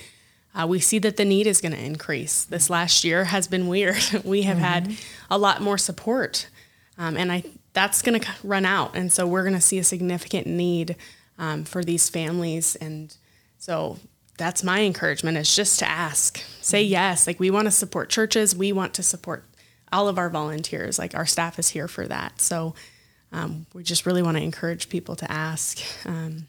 uh, 0.53 0.67
we 0.67 0.81
see 0.81 0.99
that 0.99 1.19
the 1.19 1.25
need 1.25 1.47
is 1.47 1.61
going 1.61 1.71
to 1.71 1.81
increase. 1.81 2.43
This 2.45 2.69
last 2.69 3.05
year 3.05 3.27
has 3.27 3.47
been 3.47 3.69
weird. 3.69 4.03
we 4.25 4.43
have 4.43 4.59
had 4.59 4.97
a 5.31 5.39
lot 5.39 5.62
more 5.62 5.79
support, 5.79 6.49
um, 6.99 7.17
and 7.17 7.31
I 7.31 7.45
that's 7.73 8.03
going 8.03 8.19
to 8.19 8.29
run 8.43 8.65
out. 8.65 8.97
And 8.97 9.12
so 9.12 9.25
we're 9.25 9.43
going 9.43 9.55
to 9.55 9.61
see 9.61 9.79
a 9.79 9.85
significant 9.85 10.49
need 10.49 10.97
um, 11.39 11.65
for 11.65 11.85
these 11.85 12.09
families. 12.09 12.75
And 12.77 13.15
so 13.59 13.99
that's 14.39 14.65
my 14.65 14.81
encouragement 14.81 15.37
is 15.37 15.55
just 15.55 15.79
to 15.81 15.89
ask, 15.89 16.43
say 16.62 16.83
yes. 16.83 17.27
Like 17.27 17.39
we 17.39 17.51
want 17.51 17.67
to 17.67 17.71
support 17.71 18.09
churches. 18.09 18.57
We 18.57 18.73
want 18.73 18.95
to 18.95 19.03
support 19.03 19.45
all 19.92 20.09
of 20.09 20.18
our 20.18 20.31
volunteers. 20.31 20.99
Like 20.99 21.14
our 21.14 21.27
staff 21.27 21.59
is 21.59 21.68
here 21.68 21.88
for 21.88 22.07
that. 22.09 22.40
So 22.40 22.75
um, 23.33 23.66
we 23.75 23.83
just 23.83 24.07
really 24.07 24.22
want 24.22 24.37
to 24.37 24.42
encourage 24.42 24.88
people 24.88 25.16
to 25.16 25.31
ask. 25.31 25.81
Um, 26.07 26.49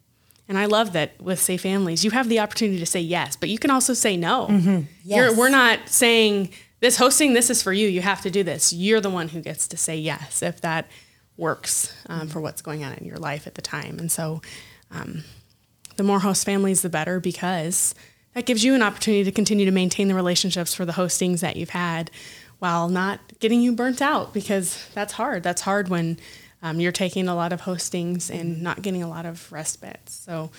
and 0.49 0.57
I 0.57 0.65
love 0.65 0.93
that 0.93 1.19
with 1.21 1.39
Safe 1.39 1.61
Families, 1.61 2.05
you 2.05 2.11
have 2.11 2.29
the 2.29 2.39
opportunity 2.39 2.79
to 2.79 2.85
say 2.85 3.01
yes, 3.01 3.35
but 3.35 3.49
you 3.49 3.59
can 3.59 3.69
also 3.69 3.93
say 3.93 4.15
no. 4.15 4.47
You're, 4.49 4.85
Yes. 5.03 5.37
we're 5.37 5.49
not 5.49 5.89
saying 5.89 6.49
this 6.79 6.97
hosting, 6.97 7.33
this 7.33 7.49
is 7.49 7.61
for 7.61 7.73
you. 7.73 7.87
You 7.87 8.01
have 8.01 8.21
to 8.21 8.29
do 8.31 8.43
this. 8.43 8.71
You're 8.71 9.01
the 9.01 9.09
one 9.09 9.27
who 9.29 9.41
gets 9.41 9.67
to 9.69 9.77
say 9.77 9.97
yes 9.97 10.41
if 10.41 10.61
that 10.61 10.87
works 11.35 11.93
um, 12.07 12.27
for 12.29 12.39
what's 12.39 12.61
going 12.61 12.83
on 12.83 12.93
in 12.93 13.05
your 13.05 13.17
life 13.17 13.45
at 13.45 13.55
the 13.55 13.61
time. 13.61 13.99
And 13.99 14.11
so 14.11 14.41
um, 14.91 15.23
the 15.97 16.03
more 16.03 16.19
host 16.19 16.45
families, 16.45 16.81
the 16.81 16.89
better 16.89 17.19
because 17.19 17.93
that 18.33 18.45
gives 18.45 18.63
you 18.63 18.73
an 18.75 18.83
opportunity 18.83 19.23
to 19.25 19.31
continue 19.31 19.65
to 19.65 19.71
maintain 19.71 20.07
the 20.07 20.15
relationships 20.15 20.73
for 20.73 20.85
the 20.85 20.93
hostings 20.93 21.41
that 21.41 21.55
you've 21.57 21.71
had 21.71 22.09
while 22.59 22.89
not 22.89 23.19
getting 23.39 23.61
you 23.61 23.71
burnt 23.71 24.01
out 24.01 24.33
because 24.33 24.87
that's 24.93 25.13
hard. 25.13 25.43
That's 25.43 25.61
hard 25.61 25.89
when 25.89 26.17
um, 26.61 26.79
you're 26.79 26.91
taking 26.91 27.27
a 27.27 27.35
lot 27.35 27.53
of 27.53 27.61
hostings 27.61 28.29
and 28.29 28.61
not 28.63 28.81
getting 28.81 29.03
a 29.03 29.09
lot 29.09 29.25
of 29.25 29.51
respite. 29.51 30.09
So 30.09 30.49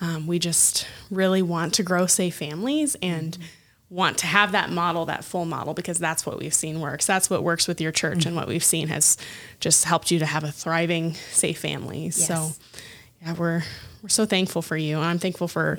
um, 0.00 0.26
we 0.26 0.38
just 0.38 0.86
really 1.10 1.42
want 1.42 1.74
to 1.74 1.82
grow 1.82 2.06
safe 2.06 2.36
families 2.36 2.94
and 3.02 3.38
want 3.88 4.18
to 4.18 4.26
have 4.26 4.52
that 4.52 4.70
model, 4.70 5.06
that 5.06 5.24
full 5.24 5.44
model, 5.44 5.72
because 5.72 5.98
that's 5.98 6.26
what 6.26 6.38
we've 6.38 6.52
seen 6.52 6.80
works. 6.80 7.06
That's 7.06 7.30
what 7.30 7.42
works 7.42 7.68
with 7.68 7.80
your 7.80 7.92
church 7.92 8.26
and 8.26 8.34
what 8.36 8.48
we've 8.48 8.64
seen 8.64 8.88
has 8.88 9.16
just 9.60 9.84
helped 9.84 10.10
you 10.10 10.18
to 10.18 10.26
have 10.26 10.44
a 10.44 10.50
thriving, 10.50 11.14
safe 11.14 11.58
family. 11.58 12.10
So 12.10 12.50
yeah, 13.22 13.32
we're 13.34 13.62
we're 14.02 14.08
so 14.08 14.26
thankful 14.26 14.60
for 14.60 14.76
you. 14.76 14.96
And 14.96 15.06
I'm 15.06 15.18
thankful 15.18 15.48
for 15.48 15.78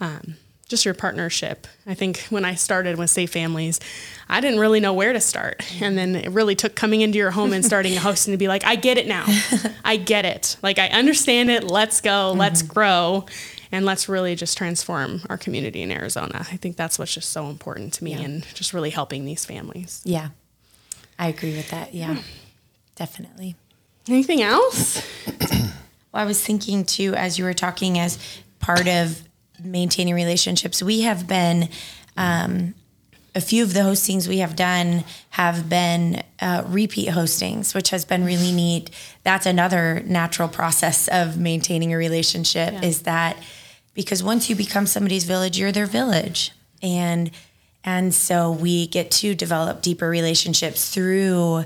um, 0.00 0.36
just 0.72 0.86
your 0.86 0.94
partnership. 0.94 1.66
I 1.86 1.92
think 1.92 2.20
when 2.30 2.46
I 2.46 2.54
started 2.54 2.96
with 2.96 3.10
Safe 3.10 3.30
Families, 3.30 3.78
I 4.26 4.40
didn't 4.40 4.58
really 4.58 4.80
know 4.80 4.94
where 4.94 5.12
to 5.12 5.20
start, 5.20 5.62
and 5.82 5.98
then 5.98 6.16
it 6.16 6.30
really 6.30 6.56
took 6.56 6.74
coming 6.74 7.02
into 7.02 7.18
your 7.18 7.30
home 7.30 7.52
and 7.52 7.62
starting 7.62 7.94
a 7.94 8.00
and 8.04 8.16
to 8.16 8.36
be 8.38 8.48
like, 8.48 8.64
I 8.64 8.76
get 8.76 8.96
it 8.96 9.06
now. 9.06 9.26
I 9.84 9.98
get 9.98 10.24
it. 10.24 10.56
Like 10.62 10.78
I 10.78 10.88
understand 10.88 11.50
it. 11.50 11.64
Let's 11.64 12.00
go. 12.00 12.32
Let's 12.32 12.62
mm-hmm. 12.62 12.72
grow. 12.72 13.26
And 13.70 13.86
let's 13.86 14.08
really 14.08 14.34
just 14.34 14.58
transform 14.58 15.22
our 15.30 15.38
community 15.38 15.82
in 15.82 15.90
Arizona. 15.90 16.46
I 16.50 16.56
think 16.56 16.76
that's 16.76 16.98
what's 16.98 17.14
just 17.14 17.30
so 17.30 17.46
important 17.46 17.94
to 17.94 18.04
me 18.04 18.12
and 18.12 18.44
just 18.54 18.74
really 18.74 18.90
helping 18.90 19.24
these 19.24 19.46
families. 19.46 20.02
Yeah. 20.04 20.28
I 21.18 21.28
agree 21.28 21.56
with 21.56 21.70
that. 21.70 21.94
Yeah. 21.94 22.16
Hmm. 22.16 22.20
Definitely. 22.96 23.56
Anything 24.08 24.42
else? 24.42 25.02
Well, 26.12 26.22
I 26.22 26.26
was 26.26 26.44
thinking 26.44 26.84
too, 26.84 27.14
as 27.14 27.38
you 27.38 27.44
were 27.44 27.54
talking, 27.54 27.98
as 27.98 28.18
part 28.58 28.86
of 28.86 29.22
maintaining 29.64 30.14
relationships, 30.14 30.82
we 30.82 31.02
have 31.02 31.26
been, 31.26 31.68
um, 32.16 32.74
a 33.34 33.40
few 33.40 33.62
of 33.62 33.72
the 33.72 33.80
hostings 33.80 34.28
we 34.28 34.38
have 34.38 34.54
done 34.56 35.04
have 35.30 35.66
been 35.68 36.22
uh, 36.40 36.64
repeat 36.66 37.08
hostings, 37.08 37.74
which 37.74 37.88
has 37.88 38.04
been 38.04 38.24
really 38.26 38.52
neat. 38.52 38.90
That's 39.22 39.46
another 39.46 40.02
natural 40.04 40.48
process 40.48 41.08
of 41.08 41.38
maintaining 41.38 41.94
a 41.94 41.96
relationship 41.96 42.74
Yeah. 42.74 42.82
is 42.82 43.02
that 43.02 43.36
because 43.94 44.22
once 44.22 44.50
you 44.50 44.56
become 44.56 44.86
somebody's 44.86 45.24
village, 45.24 45.58
you're 45.58 45.72
their 45.72 45.86
village. 45.86 46.52
And 46.82 47.30
and 47.84 48.14
so 48.14 48.52
we 48.52 48.86
get 48.86 49.10
to 49.10 49.34
develop 49.34 49.82
deeper 49.82 50.08
relationships 50.08 50.90
through 50.90 51.64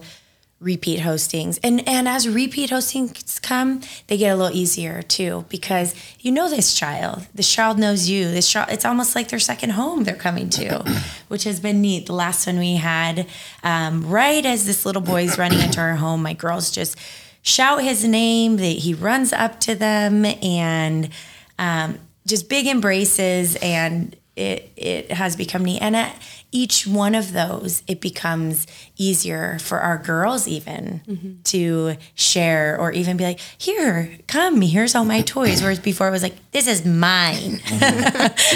repeat 0.60 1.00
hostings. 1.00 1.58
And 1.62 1.86
and 1.86 2.08
as 2.08 2.28
repeat 2.28 2.70
hostings 2.70 3.40
come, 3.42 3.82
they 4.06 4.16
get 4.16 4.30
a 4.30 4.36
little 4.36 4.56
easier 4.56 5.02
too 5.02 5.44
because 5.48 5.94
you 6.20 6.32
know 6.32 6.48
this 6.48 6.74
child. 6.74 7.26
This 7.34 7.52
child 7.52 7.78
knows 7.78 8.08
you. 8.08 8.30
This 8.30 8.50
child 8.50 8.68
it's 8.70 8.84
almost 8.84 9.14
like 9.14 9.28
their 9.28 9.38
second 9.38 9.70
home 9.70 10.04
they're 10.04 10.14
coming 10.14 10.48
to, 10.50 10.84
which 11.28 11.44
has 11.44 11.60
been 11.60 11.80
neat. 11.80 12.06
The 12.06 12.14
last 12.14 12.46
one 12.46 12.58
we 12.58 12.76
had, 12.76 13.26
um, 13.62 14.08
right 14.08 14.44
as 14.44 14.66
this 14.66 14.86
little 14.86 15.02
boy's 15.02 15.38
running 15.38 15.60
into 15.60 15.80
our 15.80 15.96
home, 15.96 16.22
my 16.22 16.32
girls 16.32 16.70
just 16.70 16.96
shout 17.42 17.82
his 17.82 18.04
name. 18.04 18.56
That 18.56 18.64
he 18.64 18.94
runs 18.94 19.32
up 19.32 19.60
to 19.60 19.74
them 19.74 20.24
and 20.24 21.10
um, 21.58 21.98
just 22.26 22.48
big 22.48 22.66
embraces 22.66 23.56
and 23.56 24.16
it 24.36 24.70
it 24.76 25.10
has 25.10 25.34
become 25.34 25.64
neat. 25.64 25.80
And 25.80 25.96
at 25.96 26.14
each 26.52 26.86
one 26.86 27.14
of 27.14 27.32
those 27.32 27.82
it 27.86 28.00
becomes 28.00 28.66
easier 28.96 29.58
for 29.58 29.80
our 29.80 29.98
girls 29.98 30.46
even 30.46 31.40
to 31.44 31.96
share 32.14 32.78
or 32.78 32.92
even 32.92 33.16
be 33.16 33.24
like 33.24 33.40
here 33.40 34.18
come 34.26 34.60
here's 34.60 34.94
all 34.94 35.04
my 35.06 35.22
toys. 35.22 35.62
Whereas 35.62 35.80
before 35.80 36.08
it 36.08 36.10
was 36.10 36.22
like 36.22 36.36
this 36.52 36.66
is 36.68 36.84
mine. 36.84 37.60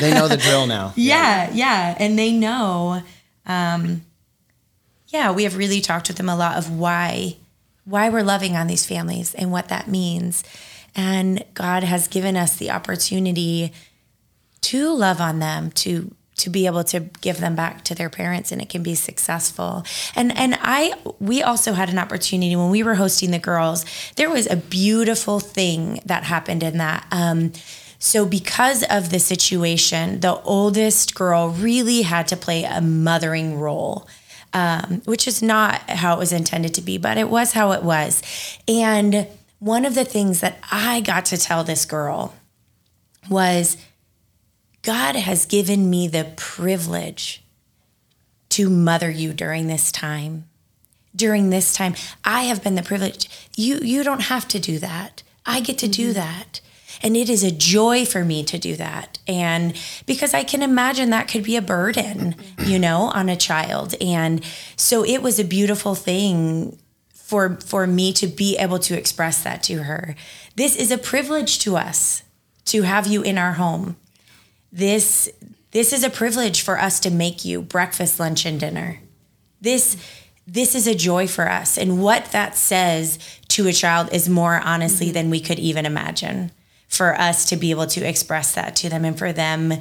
They 0.00 0.12
know 0.14 0.28
the 0.28 0.36
drill 0.40 0.66
now. 0.66 0.92
Yeah 0.96 1.50
yeah. 1.52 1.96
And 1.98 2.18
they 2.18 2.32
know 2.32 3.02
um 3.46 4.02
yeah 5.08 5.32
we 5.32 5.44
have 5.44 5.56
really 5.56 5.80
talked 5.80 6.08
with 6.08 6.18
them 6.18 6.28
a 6.28 6.36
lot 6.36 6.56
of 6.58 6.70
why 6.70 7.36
why 7.84 8.08
we're 8.10 8.22
loving 8.22 8.54
on 8.54 8.66
these 8.66 8.86
families 8.86 9.34
and 9.34 9.50
what 9.50 9.68
that 9.68 9.88
means. 9.88 10.44
And 10.94 11.42
god 11.54 11.84
has 11.84 12.06
given 12.06 12.36
us 12.36 12.56
the 12.56 12.70
opportunity 12.70 13.72
to 14.62 14.92
love 14.92 15.20
on 15.20 15.38
them 15.38 15.70
to 15.70 16.14
to 16.40 16.50
be 16.50 16.66
able 16.66 16.82
to 16.84 17.00
give 17.20 17.38
them 17.38 17.54
back 17.54 17.84
to 17.84 17.94
their 17.94 18.08
parents 18.08 18.50
and 18.50 18.62
it 18.62 18.68
can 18.68 18.82
be 18.82 18.94
successful. 18.94 19.84
And 20.16 20.36
and 20.36 20.58
i 20.60 20.94
we 21.18 21.42
also 21.42 21.74
had 21.74 21.90
an 21.90 21.98
opportunity 21.98 22.56
when 22.56 22.70
we 22.70 22.82
were 22.82 22.94
hosting 22.94 23.30
the 23.30 23.38
girls 23.38 23.84
there 24.16 24.30
was 24.30 24.46
a 24.50 24.56
beautiful 24.56 25.38
thing 25.38 26.00
that 26.06 26.24
happened 26.24 26.62
in 26.62 26.78
that. 26.78 27.06
Um 27.10 27.52
so 27.98 28.24
because 28.24 28.82
of 28.84 29.10
the 29.10 29.20
situation 29.20 30.20
the 30.20 30.40
oldest 30.42 31.14
girl 31.14 31.50
really 31.50 32.02
had 32.02 32.26
to 32.28 32.36
play 32.36 32.64
a 32.64 32.80
mothering 32.80 33.58
role 33.58 34.08
um, 34.52 35.00
which 35.04 35.28
is 35.28 35.42
not 35.42 35.78
how 35.88 36.16
it 36.16 36.18
was 36.18 36.32
intended 36.32 36.74
to 36.74 36.80
be 36.80 36.96
but 36.96 37.18
it 37.18 37.28
was 37.28 37.52
how 37.52 37.72
it 37.72 37.82
was. 37.82 38.22
And 38.66 39.28
one 39.58 39.84
of 39.84 39.94
the 39.94 40.06
things 40.06 40.40
that 40.40 40.58
i 40.72 41.00
got 41.02 41.26
to 41.26 41.36
tell 41.36 41.62
this 41.64 41.84
girl 41.84 42.34
was 43.28 43.76
God 44.82 45.14
has 45.14 45.44
given 45.44 45.90
me 45.90 46.08
the 46.08 46.32
privilege 46.36 47.42
to 48.50 48.70
mother 48.70 49.10
you 49.10 49.32
during 49.32 49.66
this 49.66 49.92
time. 49.92 50.46
During 51.14 51.50
this 51.50 51.74
time, 51.74 51.94
I 52.24 52.44
have 52.44 52.62
been 52.62 52.76
the 52.76 52.82
privilege. 52.82 53.28
You 53.56 53.78
you 53.82 54.04
don't 54.04 54.22
have 54.22 54.46
to 54.48 54.60
do 54.60 54.78
that. 54.78 55.22
I 55.44 55.60
get 55.60 55.78
to 55.78 55.88
do 55.88 56.10
mm-hmm. 56.10 56.20
that. 56.20 56.60
And 57.02 57.16
it 57.16 57.30
is 57.30 57.42
a 57.42 57.50
joy 57.50 58.04
for 58.04 58.24
me 58.24 58.44
to 58.44 58.58
do 58.58 58.76
that. 58.76 59.18
And 59.26 59.74
because 60.06 60.34
I 60.34 60.44
can 60.44 60.62
imagine 60.62 61.10
that 61.10 61.28
could 61.28 61.44
be 61.44 61.56
a 61.56 61.62
burden, 61.62 62.34
mm-hmm. 62.34 62.70
you 62.70 62.78
know, 62.78 63.10
on 63.14 63.28
a 63.28 63.36
child. 63.36 63.94
And 64.00 64.44
so 64.76 65.04
it 65.04 65.22
was 65.22 65.38
a 65.38 65.44
beautiful 65.44 65.94
thing 65.94 66.78
for 67.14 67.56
for 67.64 67.86
me 67.86 68.12
to 68.14 68.26
be 68.26 68.56
able 68.58 68.78
to 68.80 68.96
express 68.96 69.42
that 69.42 69.62
to 69.64 69.84
her. 69.84 70.14
This 70.56 70.76
is 70.76 70.90
a 70.90 70.98
privilege 70.98 71.58
to 71.60 71.76
us 71.76 72.22
to 72.66 72.82
have 72.82 73.06
you 73.06 73.22
in 73.22 73.38
our 73.38 73.52
home. 73.52 73.96
This 74.72 75.28
this 75.72 75.92
is 75.92 76.02
a 76.02 76.10
privilege 76.10 76.62
for 76.62 76.80
us 76.80 76.98
to 77.00 77.10
make 77.10 77.44
you 77.44 77.62
breakfast, 77.62 78.18
lunch, 78.18 78.44
and 78.44 78.58
dinner. 78.58 79.00
This 79.60 79.96
this 80.46 80.74
is 80.74 80.86
a 80.86 80.94
joy 80.94 81.28
for 81.28 81.48
us. 81.48 81.78
And 81.78 82.02
what 82.02 82.26
that 82.32 82.56
says 82.56 83.18
to 83.48 83.68
a 83.68 83.72
child 83.72 84.12
is 84.12 84.28
more 84.28 84.60
honestly 84.64 85.06
mm-hmm. 85.06 85.14
than 85.14 85.30
we 85.30 85.40
could 85.40 85.58
even 85.58 85.86
imagine 85.86 86.50
for 86.88 87.14
us 87.14 87.48
to 87.50 87.56
be 87.56 87.70
able 87.70 87.86
to 87.86 88.04
express 88.04 88.54
that 88.54 88.74
to 88.76 88.88
them 88.88 89.04
and 89.04 89.16
for 89.16 89.32
them 89.32 89.74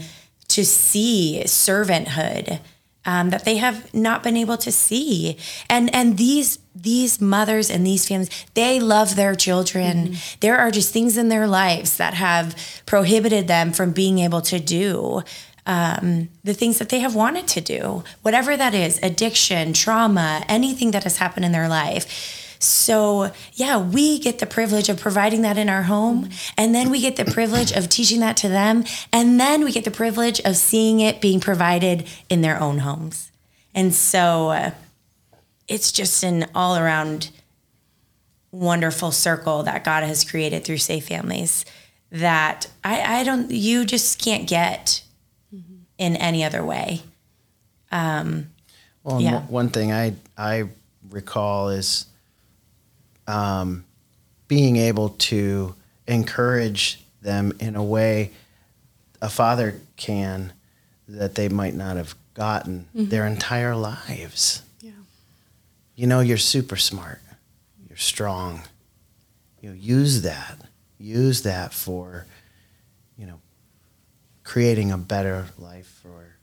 to 0.50 0.64
see 0.64 1.42
servanthood 1.46 2.60
um, 3.06 3.32
that 3.32 3.46
they 3.46 3.58
have 3.58 3.92
not 3.94 4.22
been 4.22 4.38
able 4.38 4.58
to 4.58 4.72
see. 4.72 5.38
And 5.70 5.94
and 5.96 6.18
these 6.18 6.60
these 6.82 7.20
mothers 7.22 7.70
and 7.70 7.86
these 7.86 8.08
families, 8.08 8.30
they 8.54 8.80
love 8.80 9.16
their 9.16 9.36
children. 9.36 10.10
Mm-hmm. 10.10 10.38
There 10.40 10.58
are 10.58 10.72
just 10.72 10.94
things 10.94 11.18
in 11.18 11.30
their 11.30 11.48
lives 11.48 11.98
that 11.98 12.14
have 12.14 12.56
prohibited 12.86 13.48
them 13.48 13.72
from 13.72 13.92
being 13.92 14.20
able 14.20 14.42
to 14.42 14.60
do 14.60 15.24
um, 15.66 16.30
the 16.44 16.54
things 16.54 16.80
that 16.80 16.90
they 16.90 17.00
have 17.00 17.14
wanted 17.14 17.48
to 17.50 17.62
do, 17.62 18.04
whatever 18.24 18.58
that 18.58 18.74
is 18.74 19.00
addiction, 19.04 19.74
trauma, 19.74 20.44
anything 20.48 20.92
that 20.92 21.04
has 21.04 21.18
happened 21.18 21.46
in 21.46 21.52
their 21.52 21.70
life. 21.70 22.56
So, 22.60 23.32
yeah, 23.54 23.78
we 23.78 24.20
get 24.20 24.40
the 24.40 24.46
privilege 24.46 24.90
of 24.90 25.00
providing 25.00 25.44
that 25.44 25.58
in 25.58 25.70
our 25.70 25.84
home. 25.84 26.30
And 26.58 26.76
then 26.76 26.90
we 26.90 27.00
get 27.00 27.16
the 27.16 27.26
privilege 27.26 27.72
of 27.72 27.88
teaching 27.88 28.20
that 28.20 28.36
to 28.38 28.50
them. 28.50 28.84
And 29.14 29.40
then 29.40 29.64
we 29.64 29.72
get 29.72 29.86
the 29.86 29.92
privilege 29.92 30.42
of 30.42 30.58
seeing 30.58 31.00
it 31.00 31.22
being 31.22 31.40
provided 31.40 32.08
in 32.30 32.42
their 32.42 32.60
own 32.60 32.80
homes. 32.80 33.32
And 33.74 33.94
so 33.94 34.50
uh, 34.50 34.72
it's 35.70 35.92
just 35.92 36.24
an 36.24 36.48
all 36.54 36.76
around 36.76 37.30
wonderful 38.52 39.12
circle 39.12 39.64
that 39.64 39.84
God 39.84 40.04
has 40.04 40.30
created 40.30 40.64
through 40.64 40.78
Safe 40.78 41.08
Families 41.08 41.66
that 42.12 42.68
I, 42.84 43.20
I 43.20 43.24
don't, 43.24 43.52
you 43.52 43.86
just 43.86 44.20
can't 44.20 44.48
get 44.48 45.04
in 46.00 46.16
any 46.16 46.44
other 46.44 46.66
way. 46.66 47.02
Um, 47.92 48.50
well, 49.04 49.22
yeah. 49.22 49.42
one 49.44 49.70
thing 49.70 49.92
I 49.92 50.14
I 50.38 50.70
recall 51.10 51.70
is 51.70 52.06
um, 53.28 53.86
being 54.48 54.78
able 54.78 55.10
to 55.10 55.76
encourage 56.08 57.04
them 57.22 57.54
in 57.60 57.76
a 57.76 57.84
way 57.84 58.32
a 59.22 59.30
father 59.30 59.80
can 59.98 60.54
that 61.08 61.36
they 61.36 61.50
might 61.50 61.76
not 61.76 61.98
have 61.98 62.16
gotten 62.34 62.88
mm-hmm. 62.96 63.10
their 63.10 63.26
entire 63.26 63.76
lives. 63.76 64.62
You 66.00 66.08
know, 66.08 66.22
you're 66.22 66.38
super 66.38 66.78
smart. 66.78 67.20
You're 67.90 67.98
strong. 67.98 68.62
You 69.60 69.72
know, 69.72 69.76
use 69.76 70.22
that. 70.22 70.58
Use 70.98 71.42
that 71.42 71.74
for, 71.74 72.26
you 73.18 73.26
know, 73.26 73.42
creating 74.46 74.94
a 74.94 74.98
better 74.98 75.48
life 75.58 76.00
for 76.02 76.38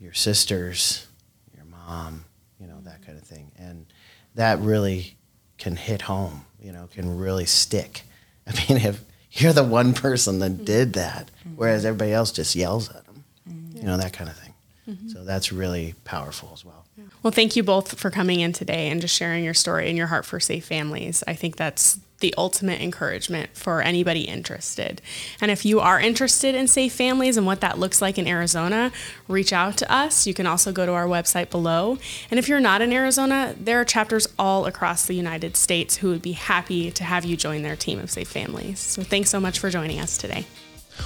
your 0.00 0.12
sisters, 0.14 1.06
your 1.54 1.64
mom, 1.66 2.24
you 2.58 2.66
know, 2.66 2.80
that 2.82 3.06
kind 3.06 3.16
of 3.16 3.22
thing. 3.22 3.52
And 3.56 3.86
that 4.34 4.58
really 4.58 5.16
can 5.58 5.76
hit 5.76 6.02
home, 6.02 6.44
you 6.60 6.72
know, 6.72 6.88
can 6.92 7.18
really 7.18 7.46
stick. 7.46 8.02
I 8.48 8.50
mean, 8.50 8.84
if 8.84 9.04
you're 9.30 9.52
the 9.52 9.62
one 9.62 9.94
person 9.94 10.40
that 10.40 10.50
mm-hmm. 10.50 10.64
did 10.64 10.94
that, 10.94 11.30
whereas 11.54 11.84
everybody 11.84 12.12
else 12.12 12.32
just 12.32 12.56
yells 12.56 12.90
at 12.90 13.06
them, 13.06 13.22
mm-hmm. 13.48 13.76
you 13.76 13.82
know, 13.84 13.96
that 13.96 14.12
kind 14.12 14.28
of 14.28 14.36
thing. 14.36 14.54
Mm-hmm. 14.88 15.08
So 15.10 15.24
that's 15.24 15.52
really 15.52 15.94
powerful 16.02 16.50
as 16.52 16.64
well. 16.64 16.84
Well, 17.22 17.32
thank 17.32 17.56
you 17.56 17.62
both 17.62 17.98
for 17.98 18.10
coming 18.10 18.40
in 18.40 18.52
today 18.52 18.88
and 18.88 19.00
just 19.00 19.14
sharing 19.14 19.44
your 19.44 19.54
story 19.54 19.88
and 19.88 19.96
your 19.96 20.06
heart 20.06 20.24
for 20.24 20.38
safe 20.38 20.64
families. 20.64 21.24
I 21.26 21.34
think 21.34 21.56
that's 21.56 21.98
the 22.20 22.34
ultimate 22.36 22.80
encouragement 22.80 23.50
for 23.56 23.80
anybody 23.80 24.22
interested. 24.22 25.00
And 25.40 25.50
if 25.50 25.64
you 25.64 25.80
are 25.80 26.00
interested 26.00 26.54
in 26.54 26.66
safe 26.66 26.92
families 26.92 27.36
and 27.36 27.46
what 27.46 27.60
that 27.60 27.78
looks 27.78 28.02
like 28.02 28.18
in 28.18 28.26
Arizona, 28.26 28.90
reach 29.28 29.52
out 29.52 29.76
to 29.78 29.92
us. 29.92 30.26
You 30.26 30.34
can 30.34 30.46
also 30.46 30.72
go 30.72 30.84
to 30.84 30.92
our 30.92 31.06
website 31.06 31.50
below. 31.50 31.98
And 32.30 32.38
if 32.38 32.48
you're 32.48 32.60
not 32.60 32.82
in 32.82 32.92
Arizona, 32.92 33.54
there 33.58 33.80
are 33.80 33.84
chapters 33.84 34.26
all 34.38 34.66
across 34.66 35.06
the 35.06 35.14
United 35.14 35.56
States 35.56 35.98
who 35.98 36.08
would 36.08 36.22
be 36.22 36.32
happy 36.32 36.90
to 36.90 37.04
have 37.04 37.24
you 37.24 37.36
join 37.36 37.62
their 37.62 37.76
team 37.76 38.00
of 38.00 38.10
safe 38.10 38.28
families. 38.28 38.80
So 38.80 39.02
thanks 39.02 39.30
so 39.30 39.38
much 39.38 39.60
for 39.60 39.70
joining 39.70 40.00
us 40.00 40.18
today. 40.18 40.46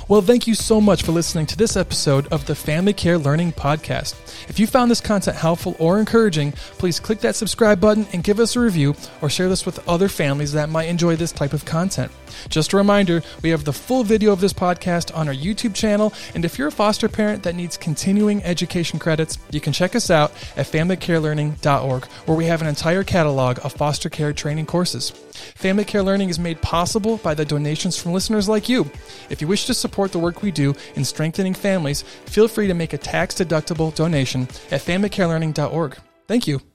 Well, 0.08 0.22
thank 0.22 0.46
you 0.46 0.54
so 0.54 0.80
much 0.80 1.02
for 1.02 1.12
listening 1.12 1.46
to 1.46 1.56
this 1.56 1.76
episode 1.76 2.26
of 2.28 2.46
the 2.46 2.54
Family 2.54 2.92
Care 2.92 3.18
Learning 3.18 3.52
Podcast. 3.52 4.14
If 4.48 4.58
you 4.58 4.66
found 4.66 4.90
this 4.90 5.00
content 5.00 5.36
helpful 5.36 5.76
or 5.78 5.98
encouraging, 5.98 6.52
please 6.78 7.00
click 7.00 7.20
that 7.20 7.36
subscribe 7.36 7.80
button 7.80 8.06
and 8.12 8.24
give 8.24 8.40
us 8.40 8.56
a 8.56 8.60
review 8.60 8.94
or 9.20 9.30
share 9.30 9.48
this 9.48 9.66
with 9.66 9.86
other 9.88 10.08
families 10.08 10.52
that 10.52 10.68
might 10.68 10.88
enjoy 10.88 11.16
this 11.16 11.32
type 11.32 11.52
of 11.52 11.64
content. 11.64 12.10
Just 12.48 12.72
a 12.72 12.76
reminder, 12.76 13.22
we 13.42 13.50
have 13.50 13.64
the 13.64 13.72
full 13.72 14.04
video 14.04 14.32
of 14.32 14.40
this 14.40 14.52
podcast 14.52 15.16
on 15.16 15.28
our 15.28 15.34
YouTube 15.34 15.74
channel, 15.74 16.12
and 16.34 16.44
if 16.44 16.58
you're 16.58 16.68
a 16.68 16.72
foster 16.72 17.08
parent 17.08 17.42
that 17.42 17.54
needs 17.54 17.76
continuing 17.76 18.42
education 18.44 18.98
credits, 18.98 19.38
you 19.50 19.60
can 19.60 19.72
check 19.72 19.94
us 19.94 20.10
out 20.10 20.32
at 20.56 20.66
familycarelearning.org, 20.66 22.04
where 22.04 22.36
we 22.36 22.46
have 22.46 22.62
an 22.62 22.68
entire 22.68 23.04
catalog 23.04 23.58
of 23.64 23.72
foster 23.72 24.08
care 24.08 24.32
training 24.32 24.66
courses. 24.66 25.10
Family 25.10 25.84
Care 25.84 26.02
Learning 26.02 26.28
is 26.28 26.38
made 26.38 26.60
possible 26.60 27.18
by 27.18 27.34
the 27.34 27.44
donations 27.44 27.96
from 27.96 28.12
listeners 28.12 28.48
like 28.48 28.68
you. 28.68 28.90
If 29.30 29.40
you 29.40 29.48
wish 29.48 29.66
to 29.66 29.74
support 29.74 30.12
the 30.12 30.18
work 30.18 30.42
we 30.42 30.50
do 30.50 30.74
in 30.94 31.04
strengthening 31.04 31.54
families, 31.54 32.02
feel 32.26 32.48
free 32.48 32.66
to 32.68 32.74
make 32.74 32.92
a 32.92 32.98
tax 32.98 33.34
deductible 33.34 33.94
donation 33.94 34.42
at 34.70 34.80
familycarelearning.org. 34.80 35.98
Thank 36.28 36.46
you. 36.46 36.71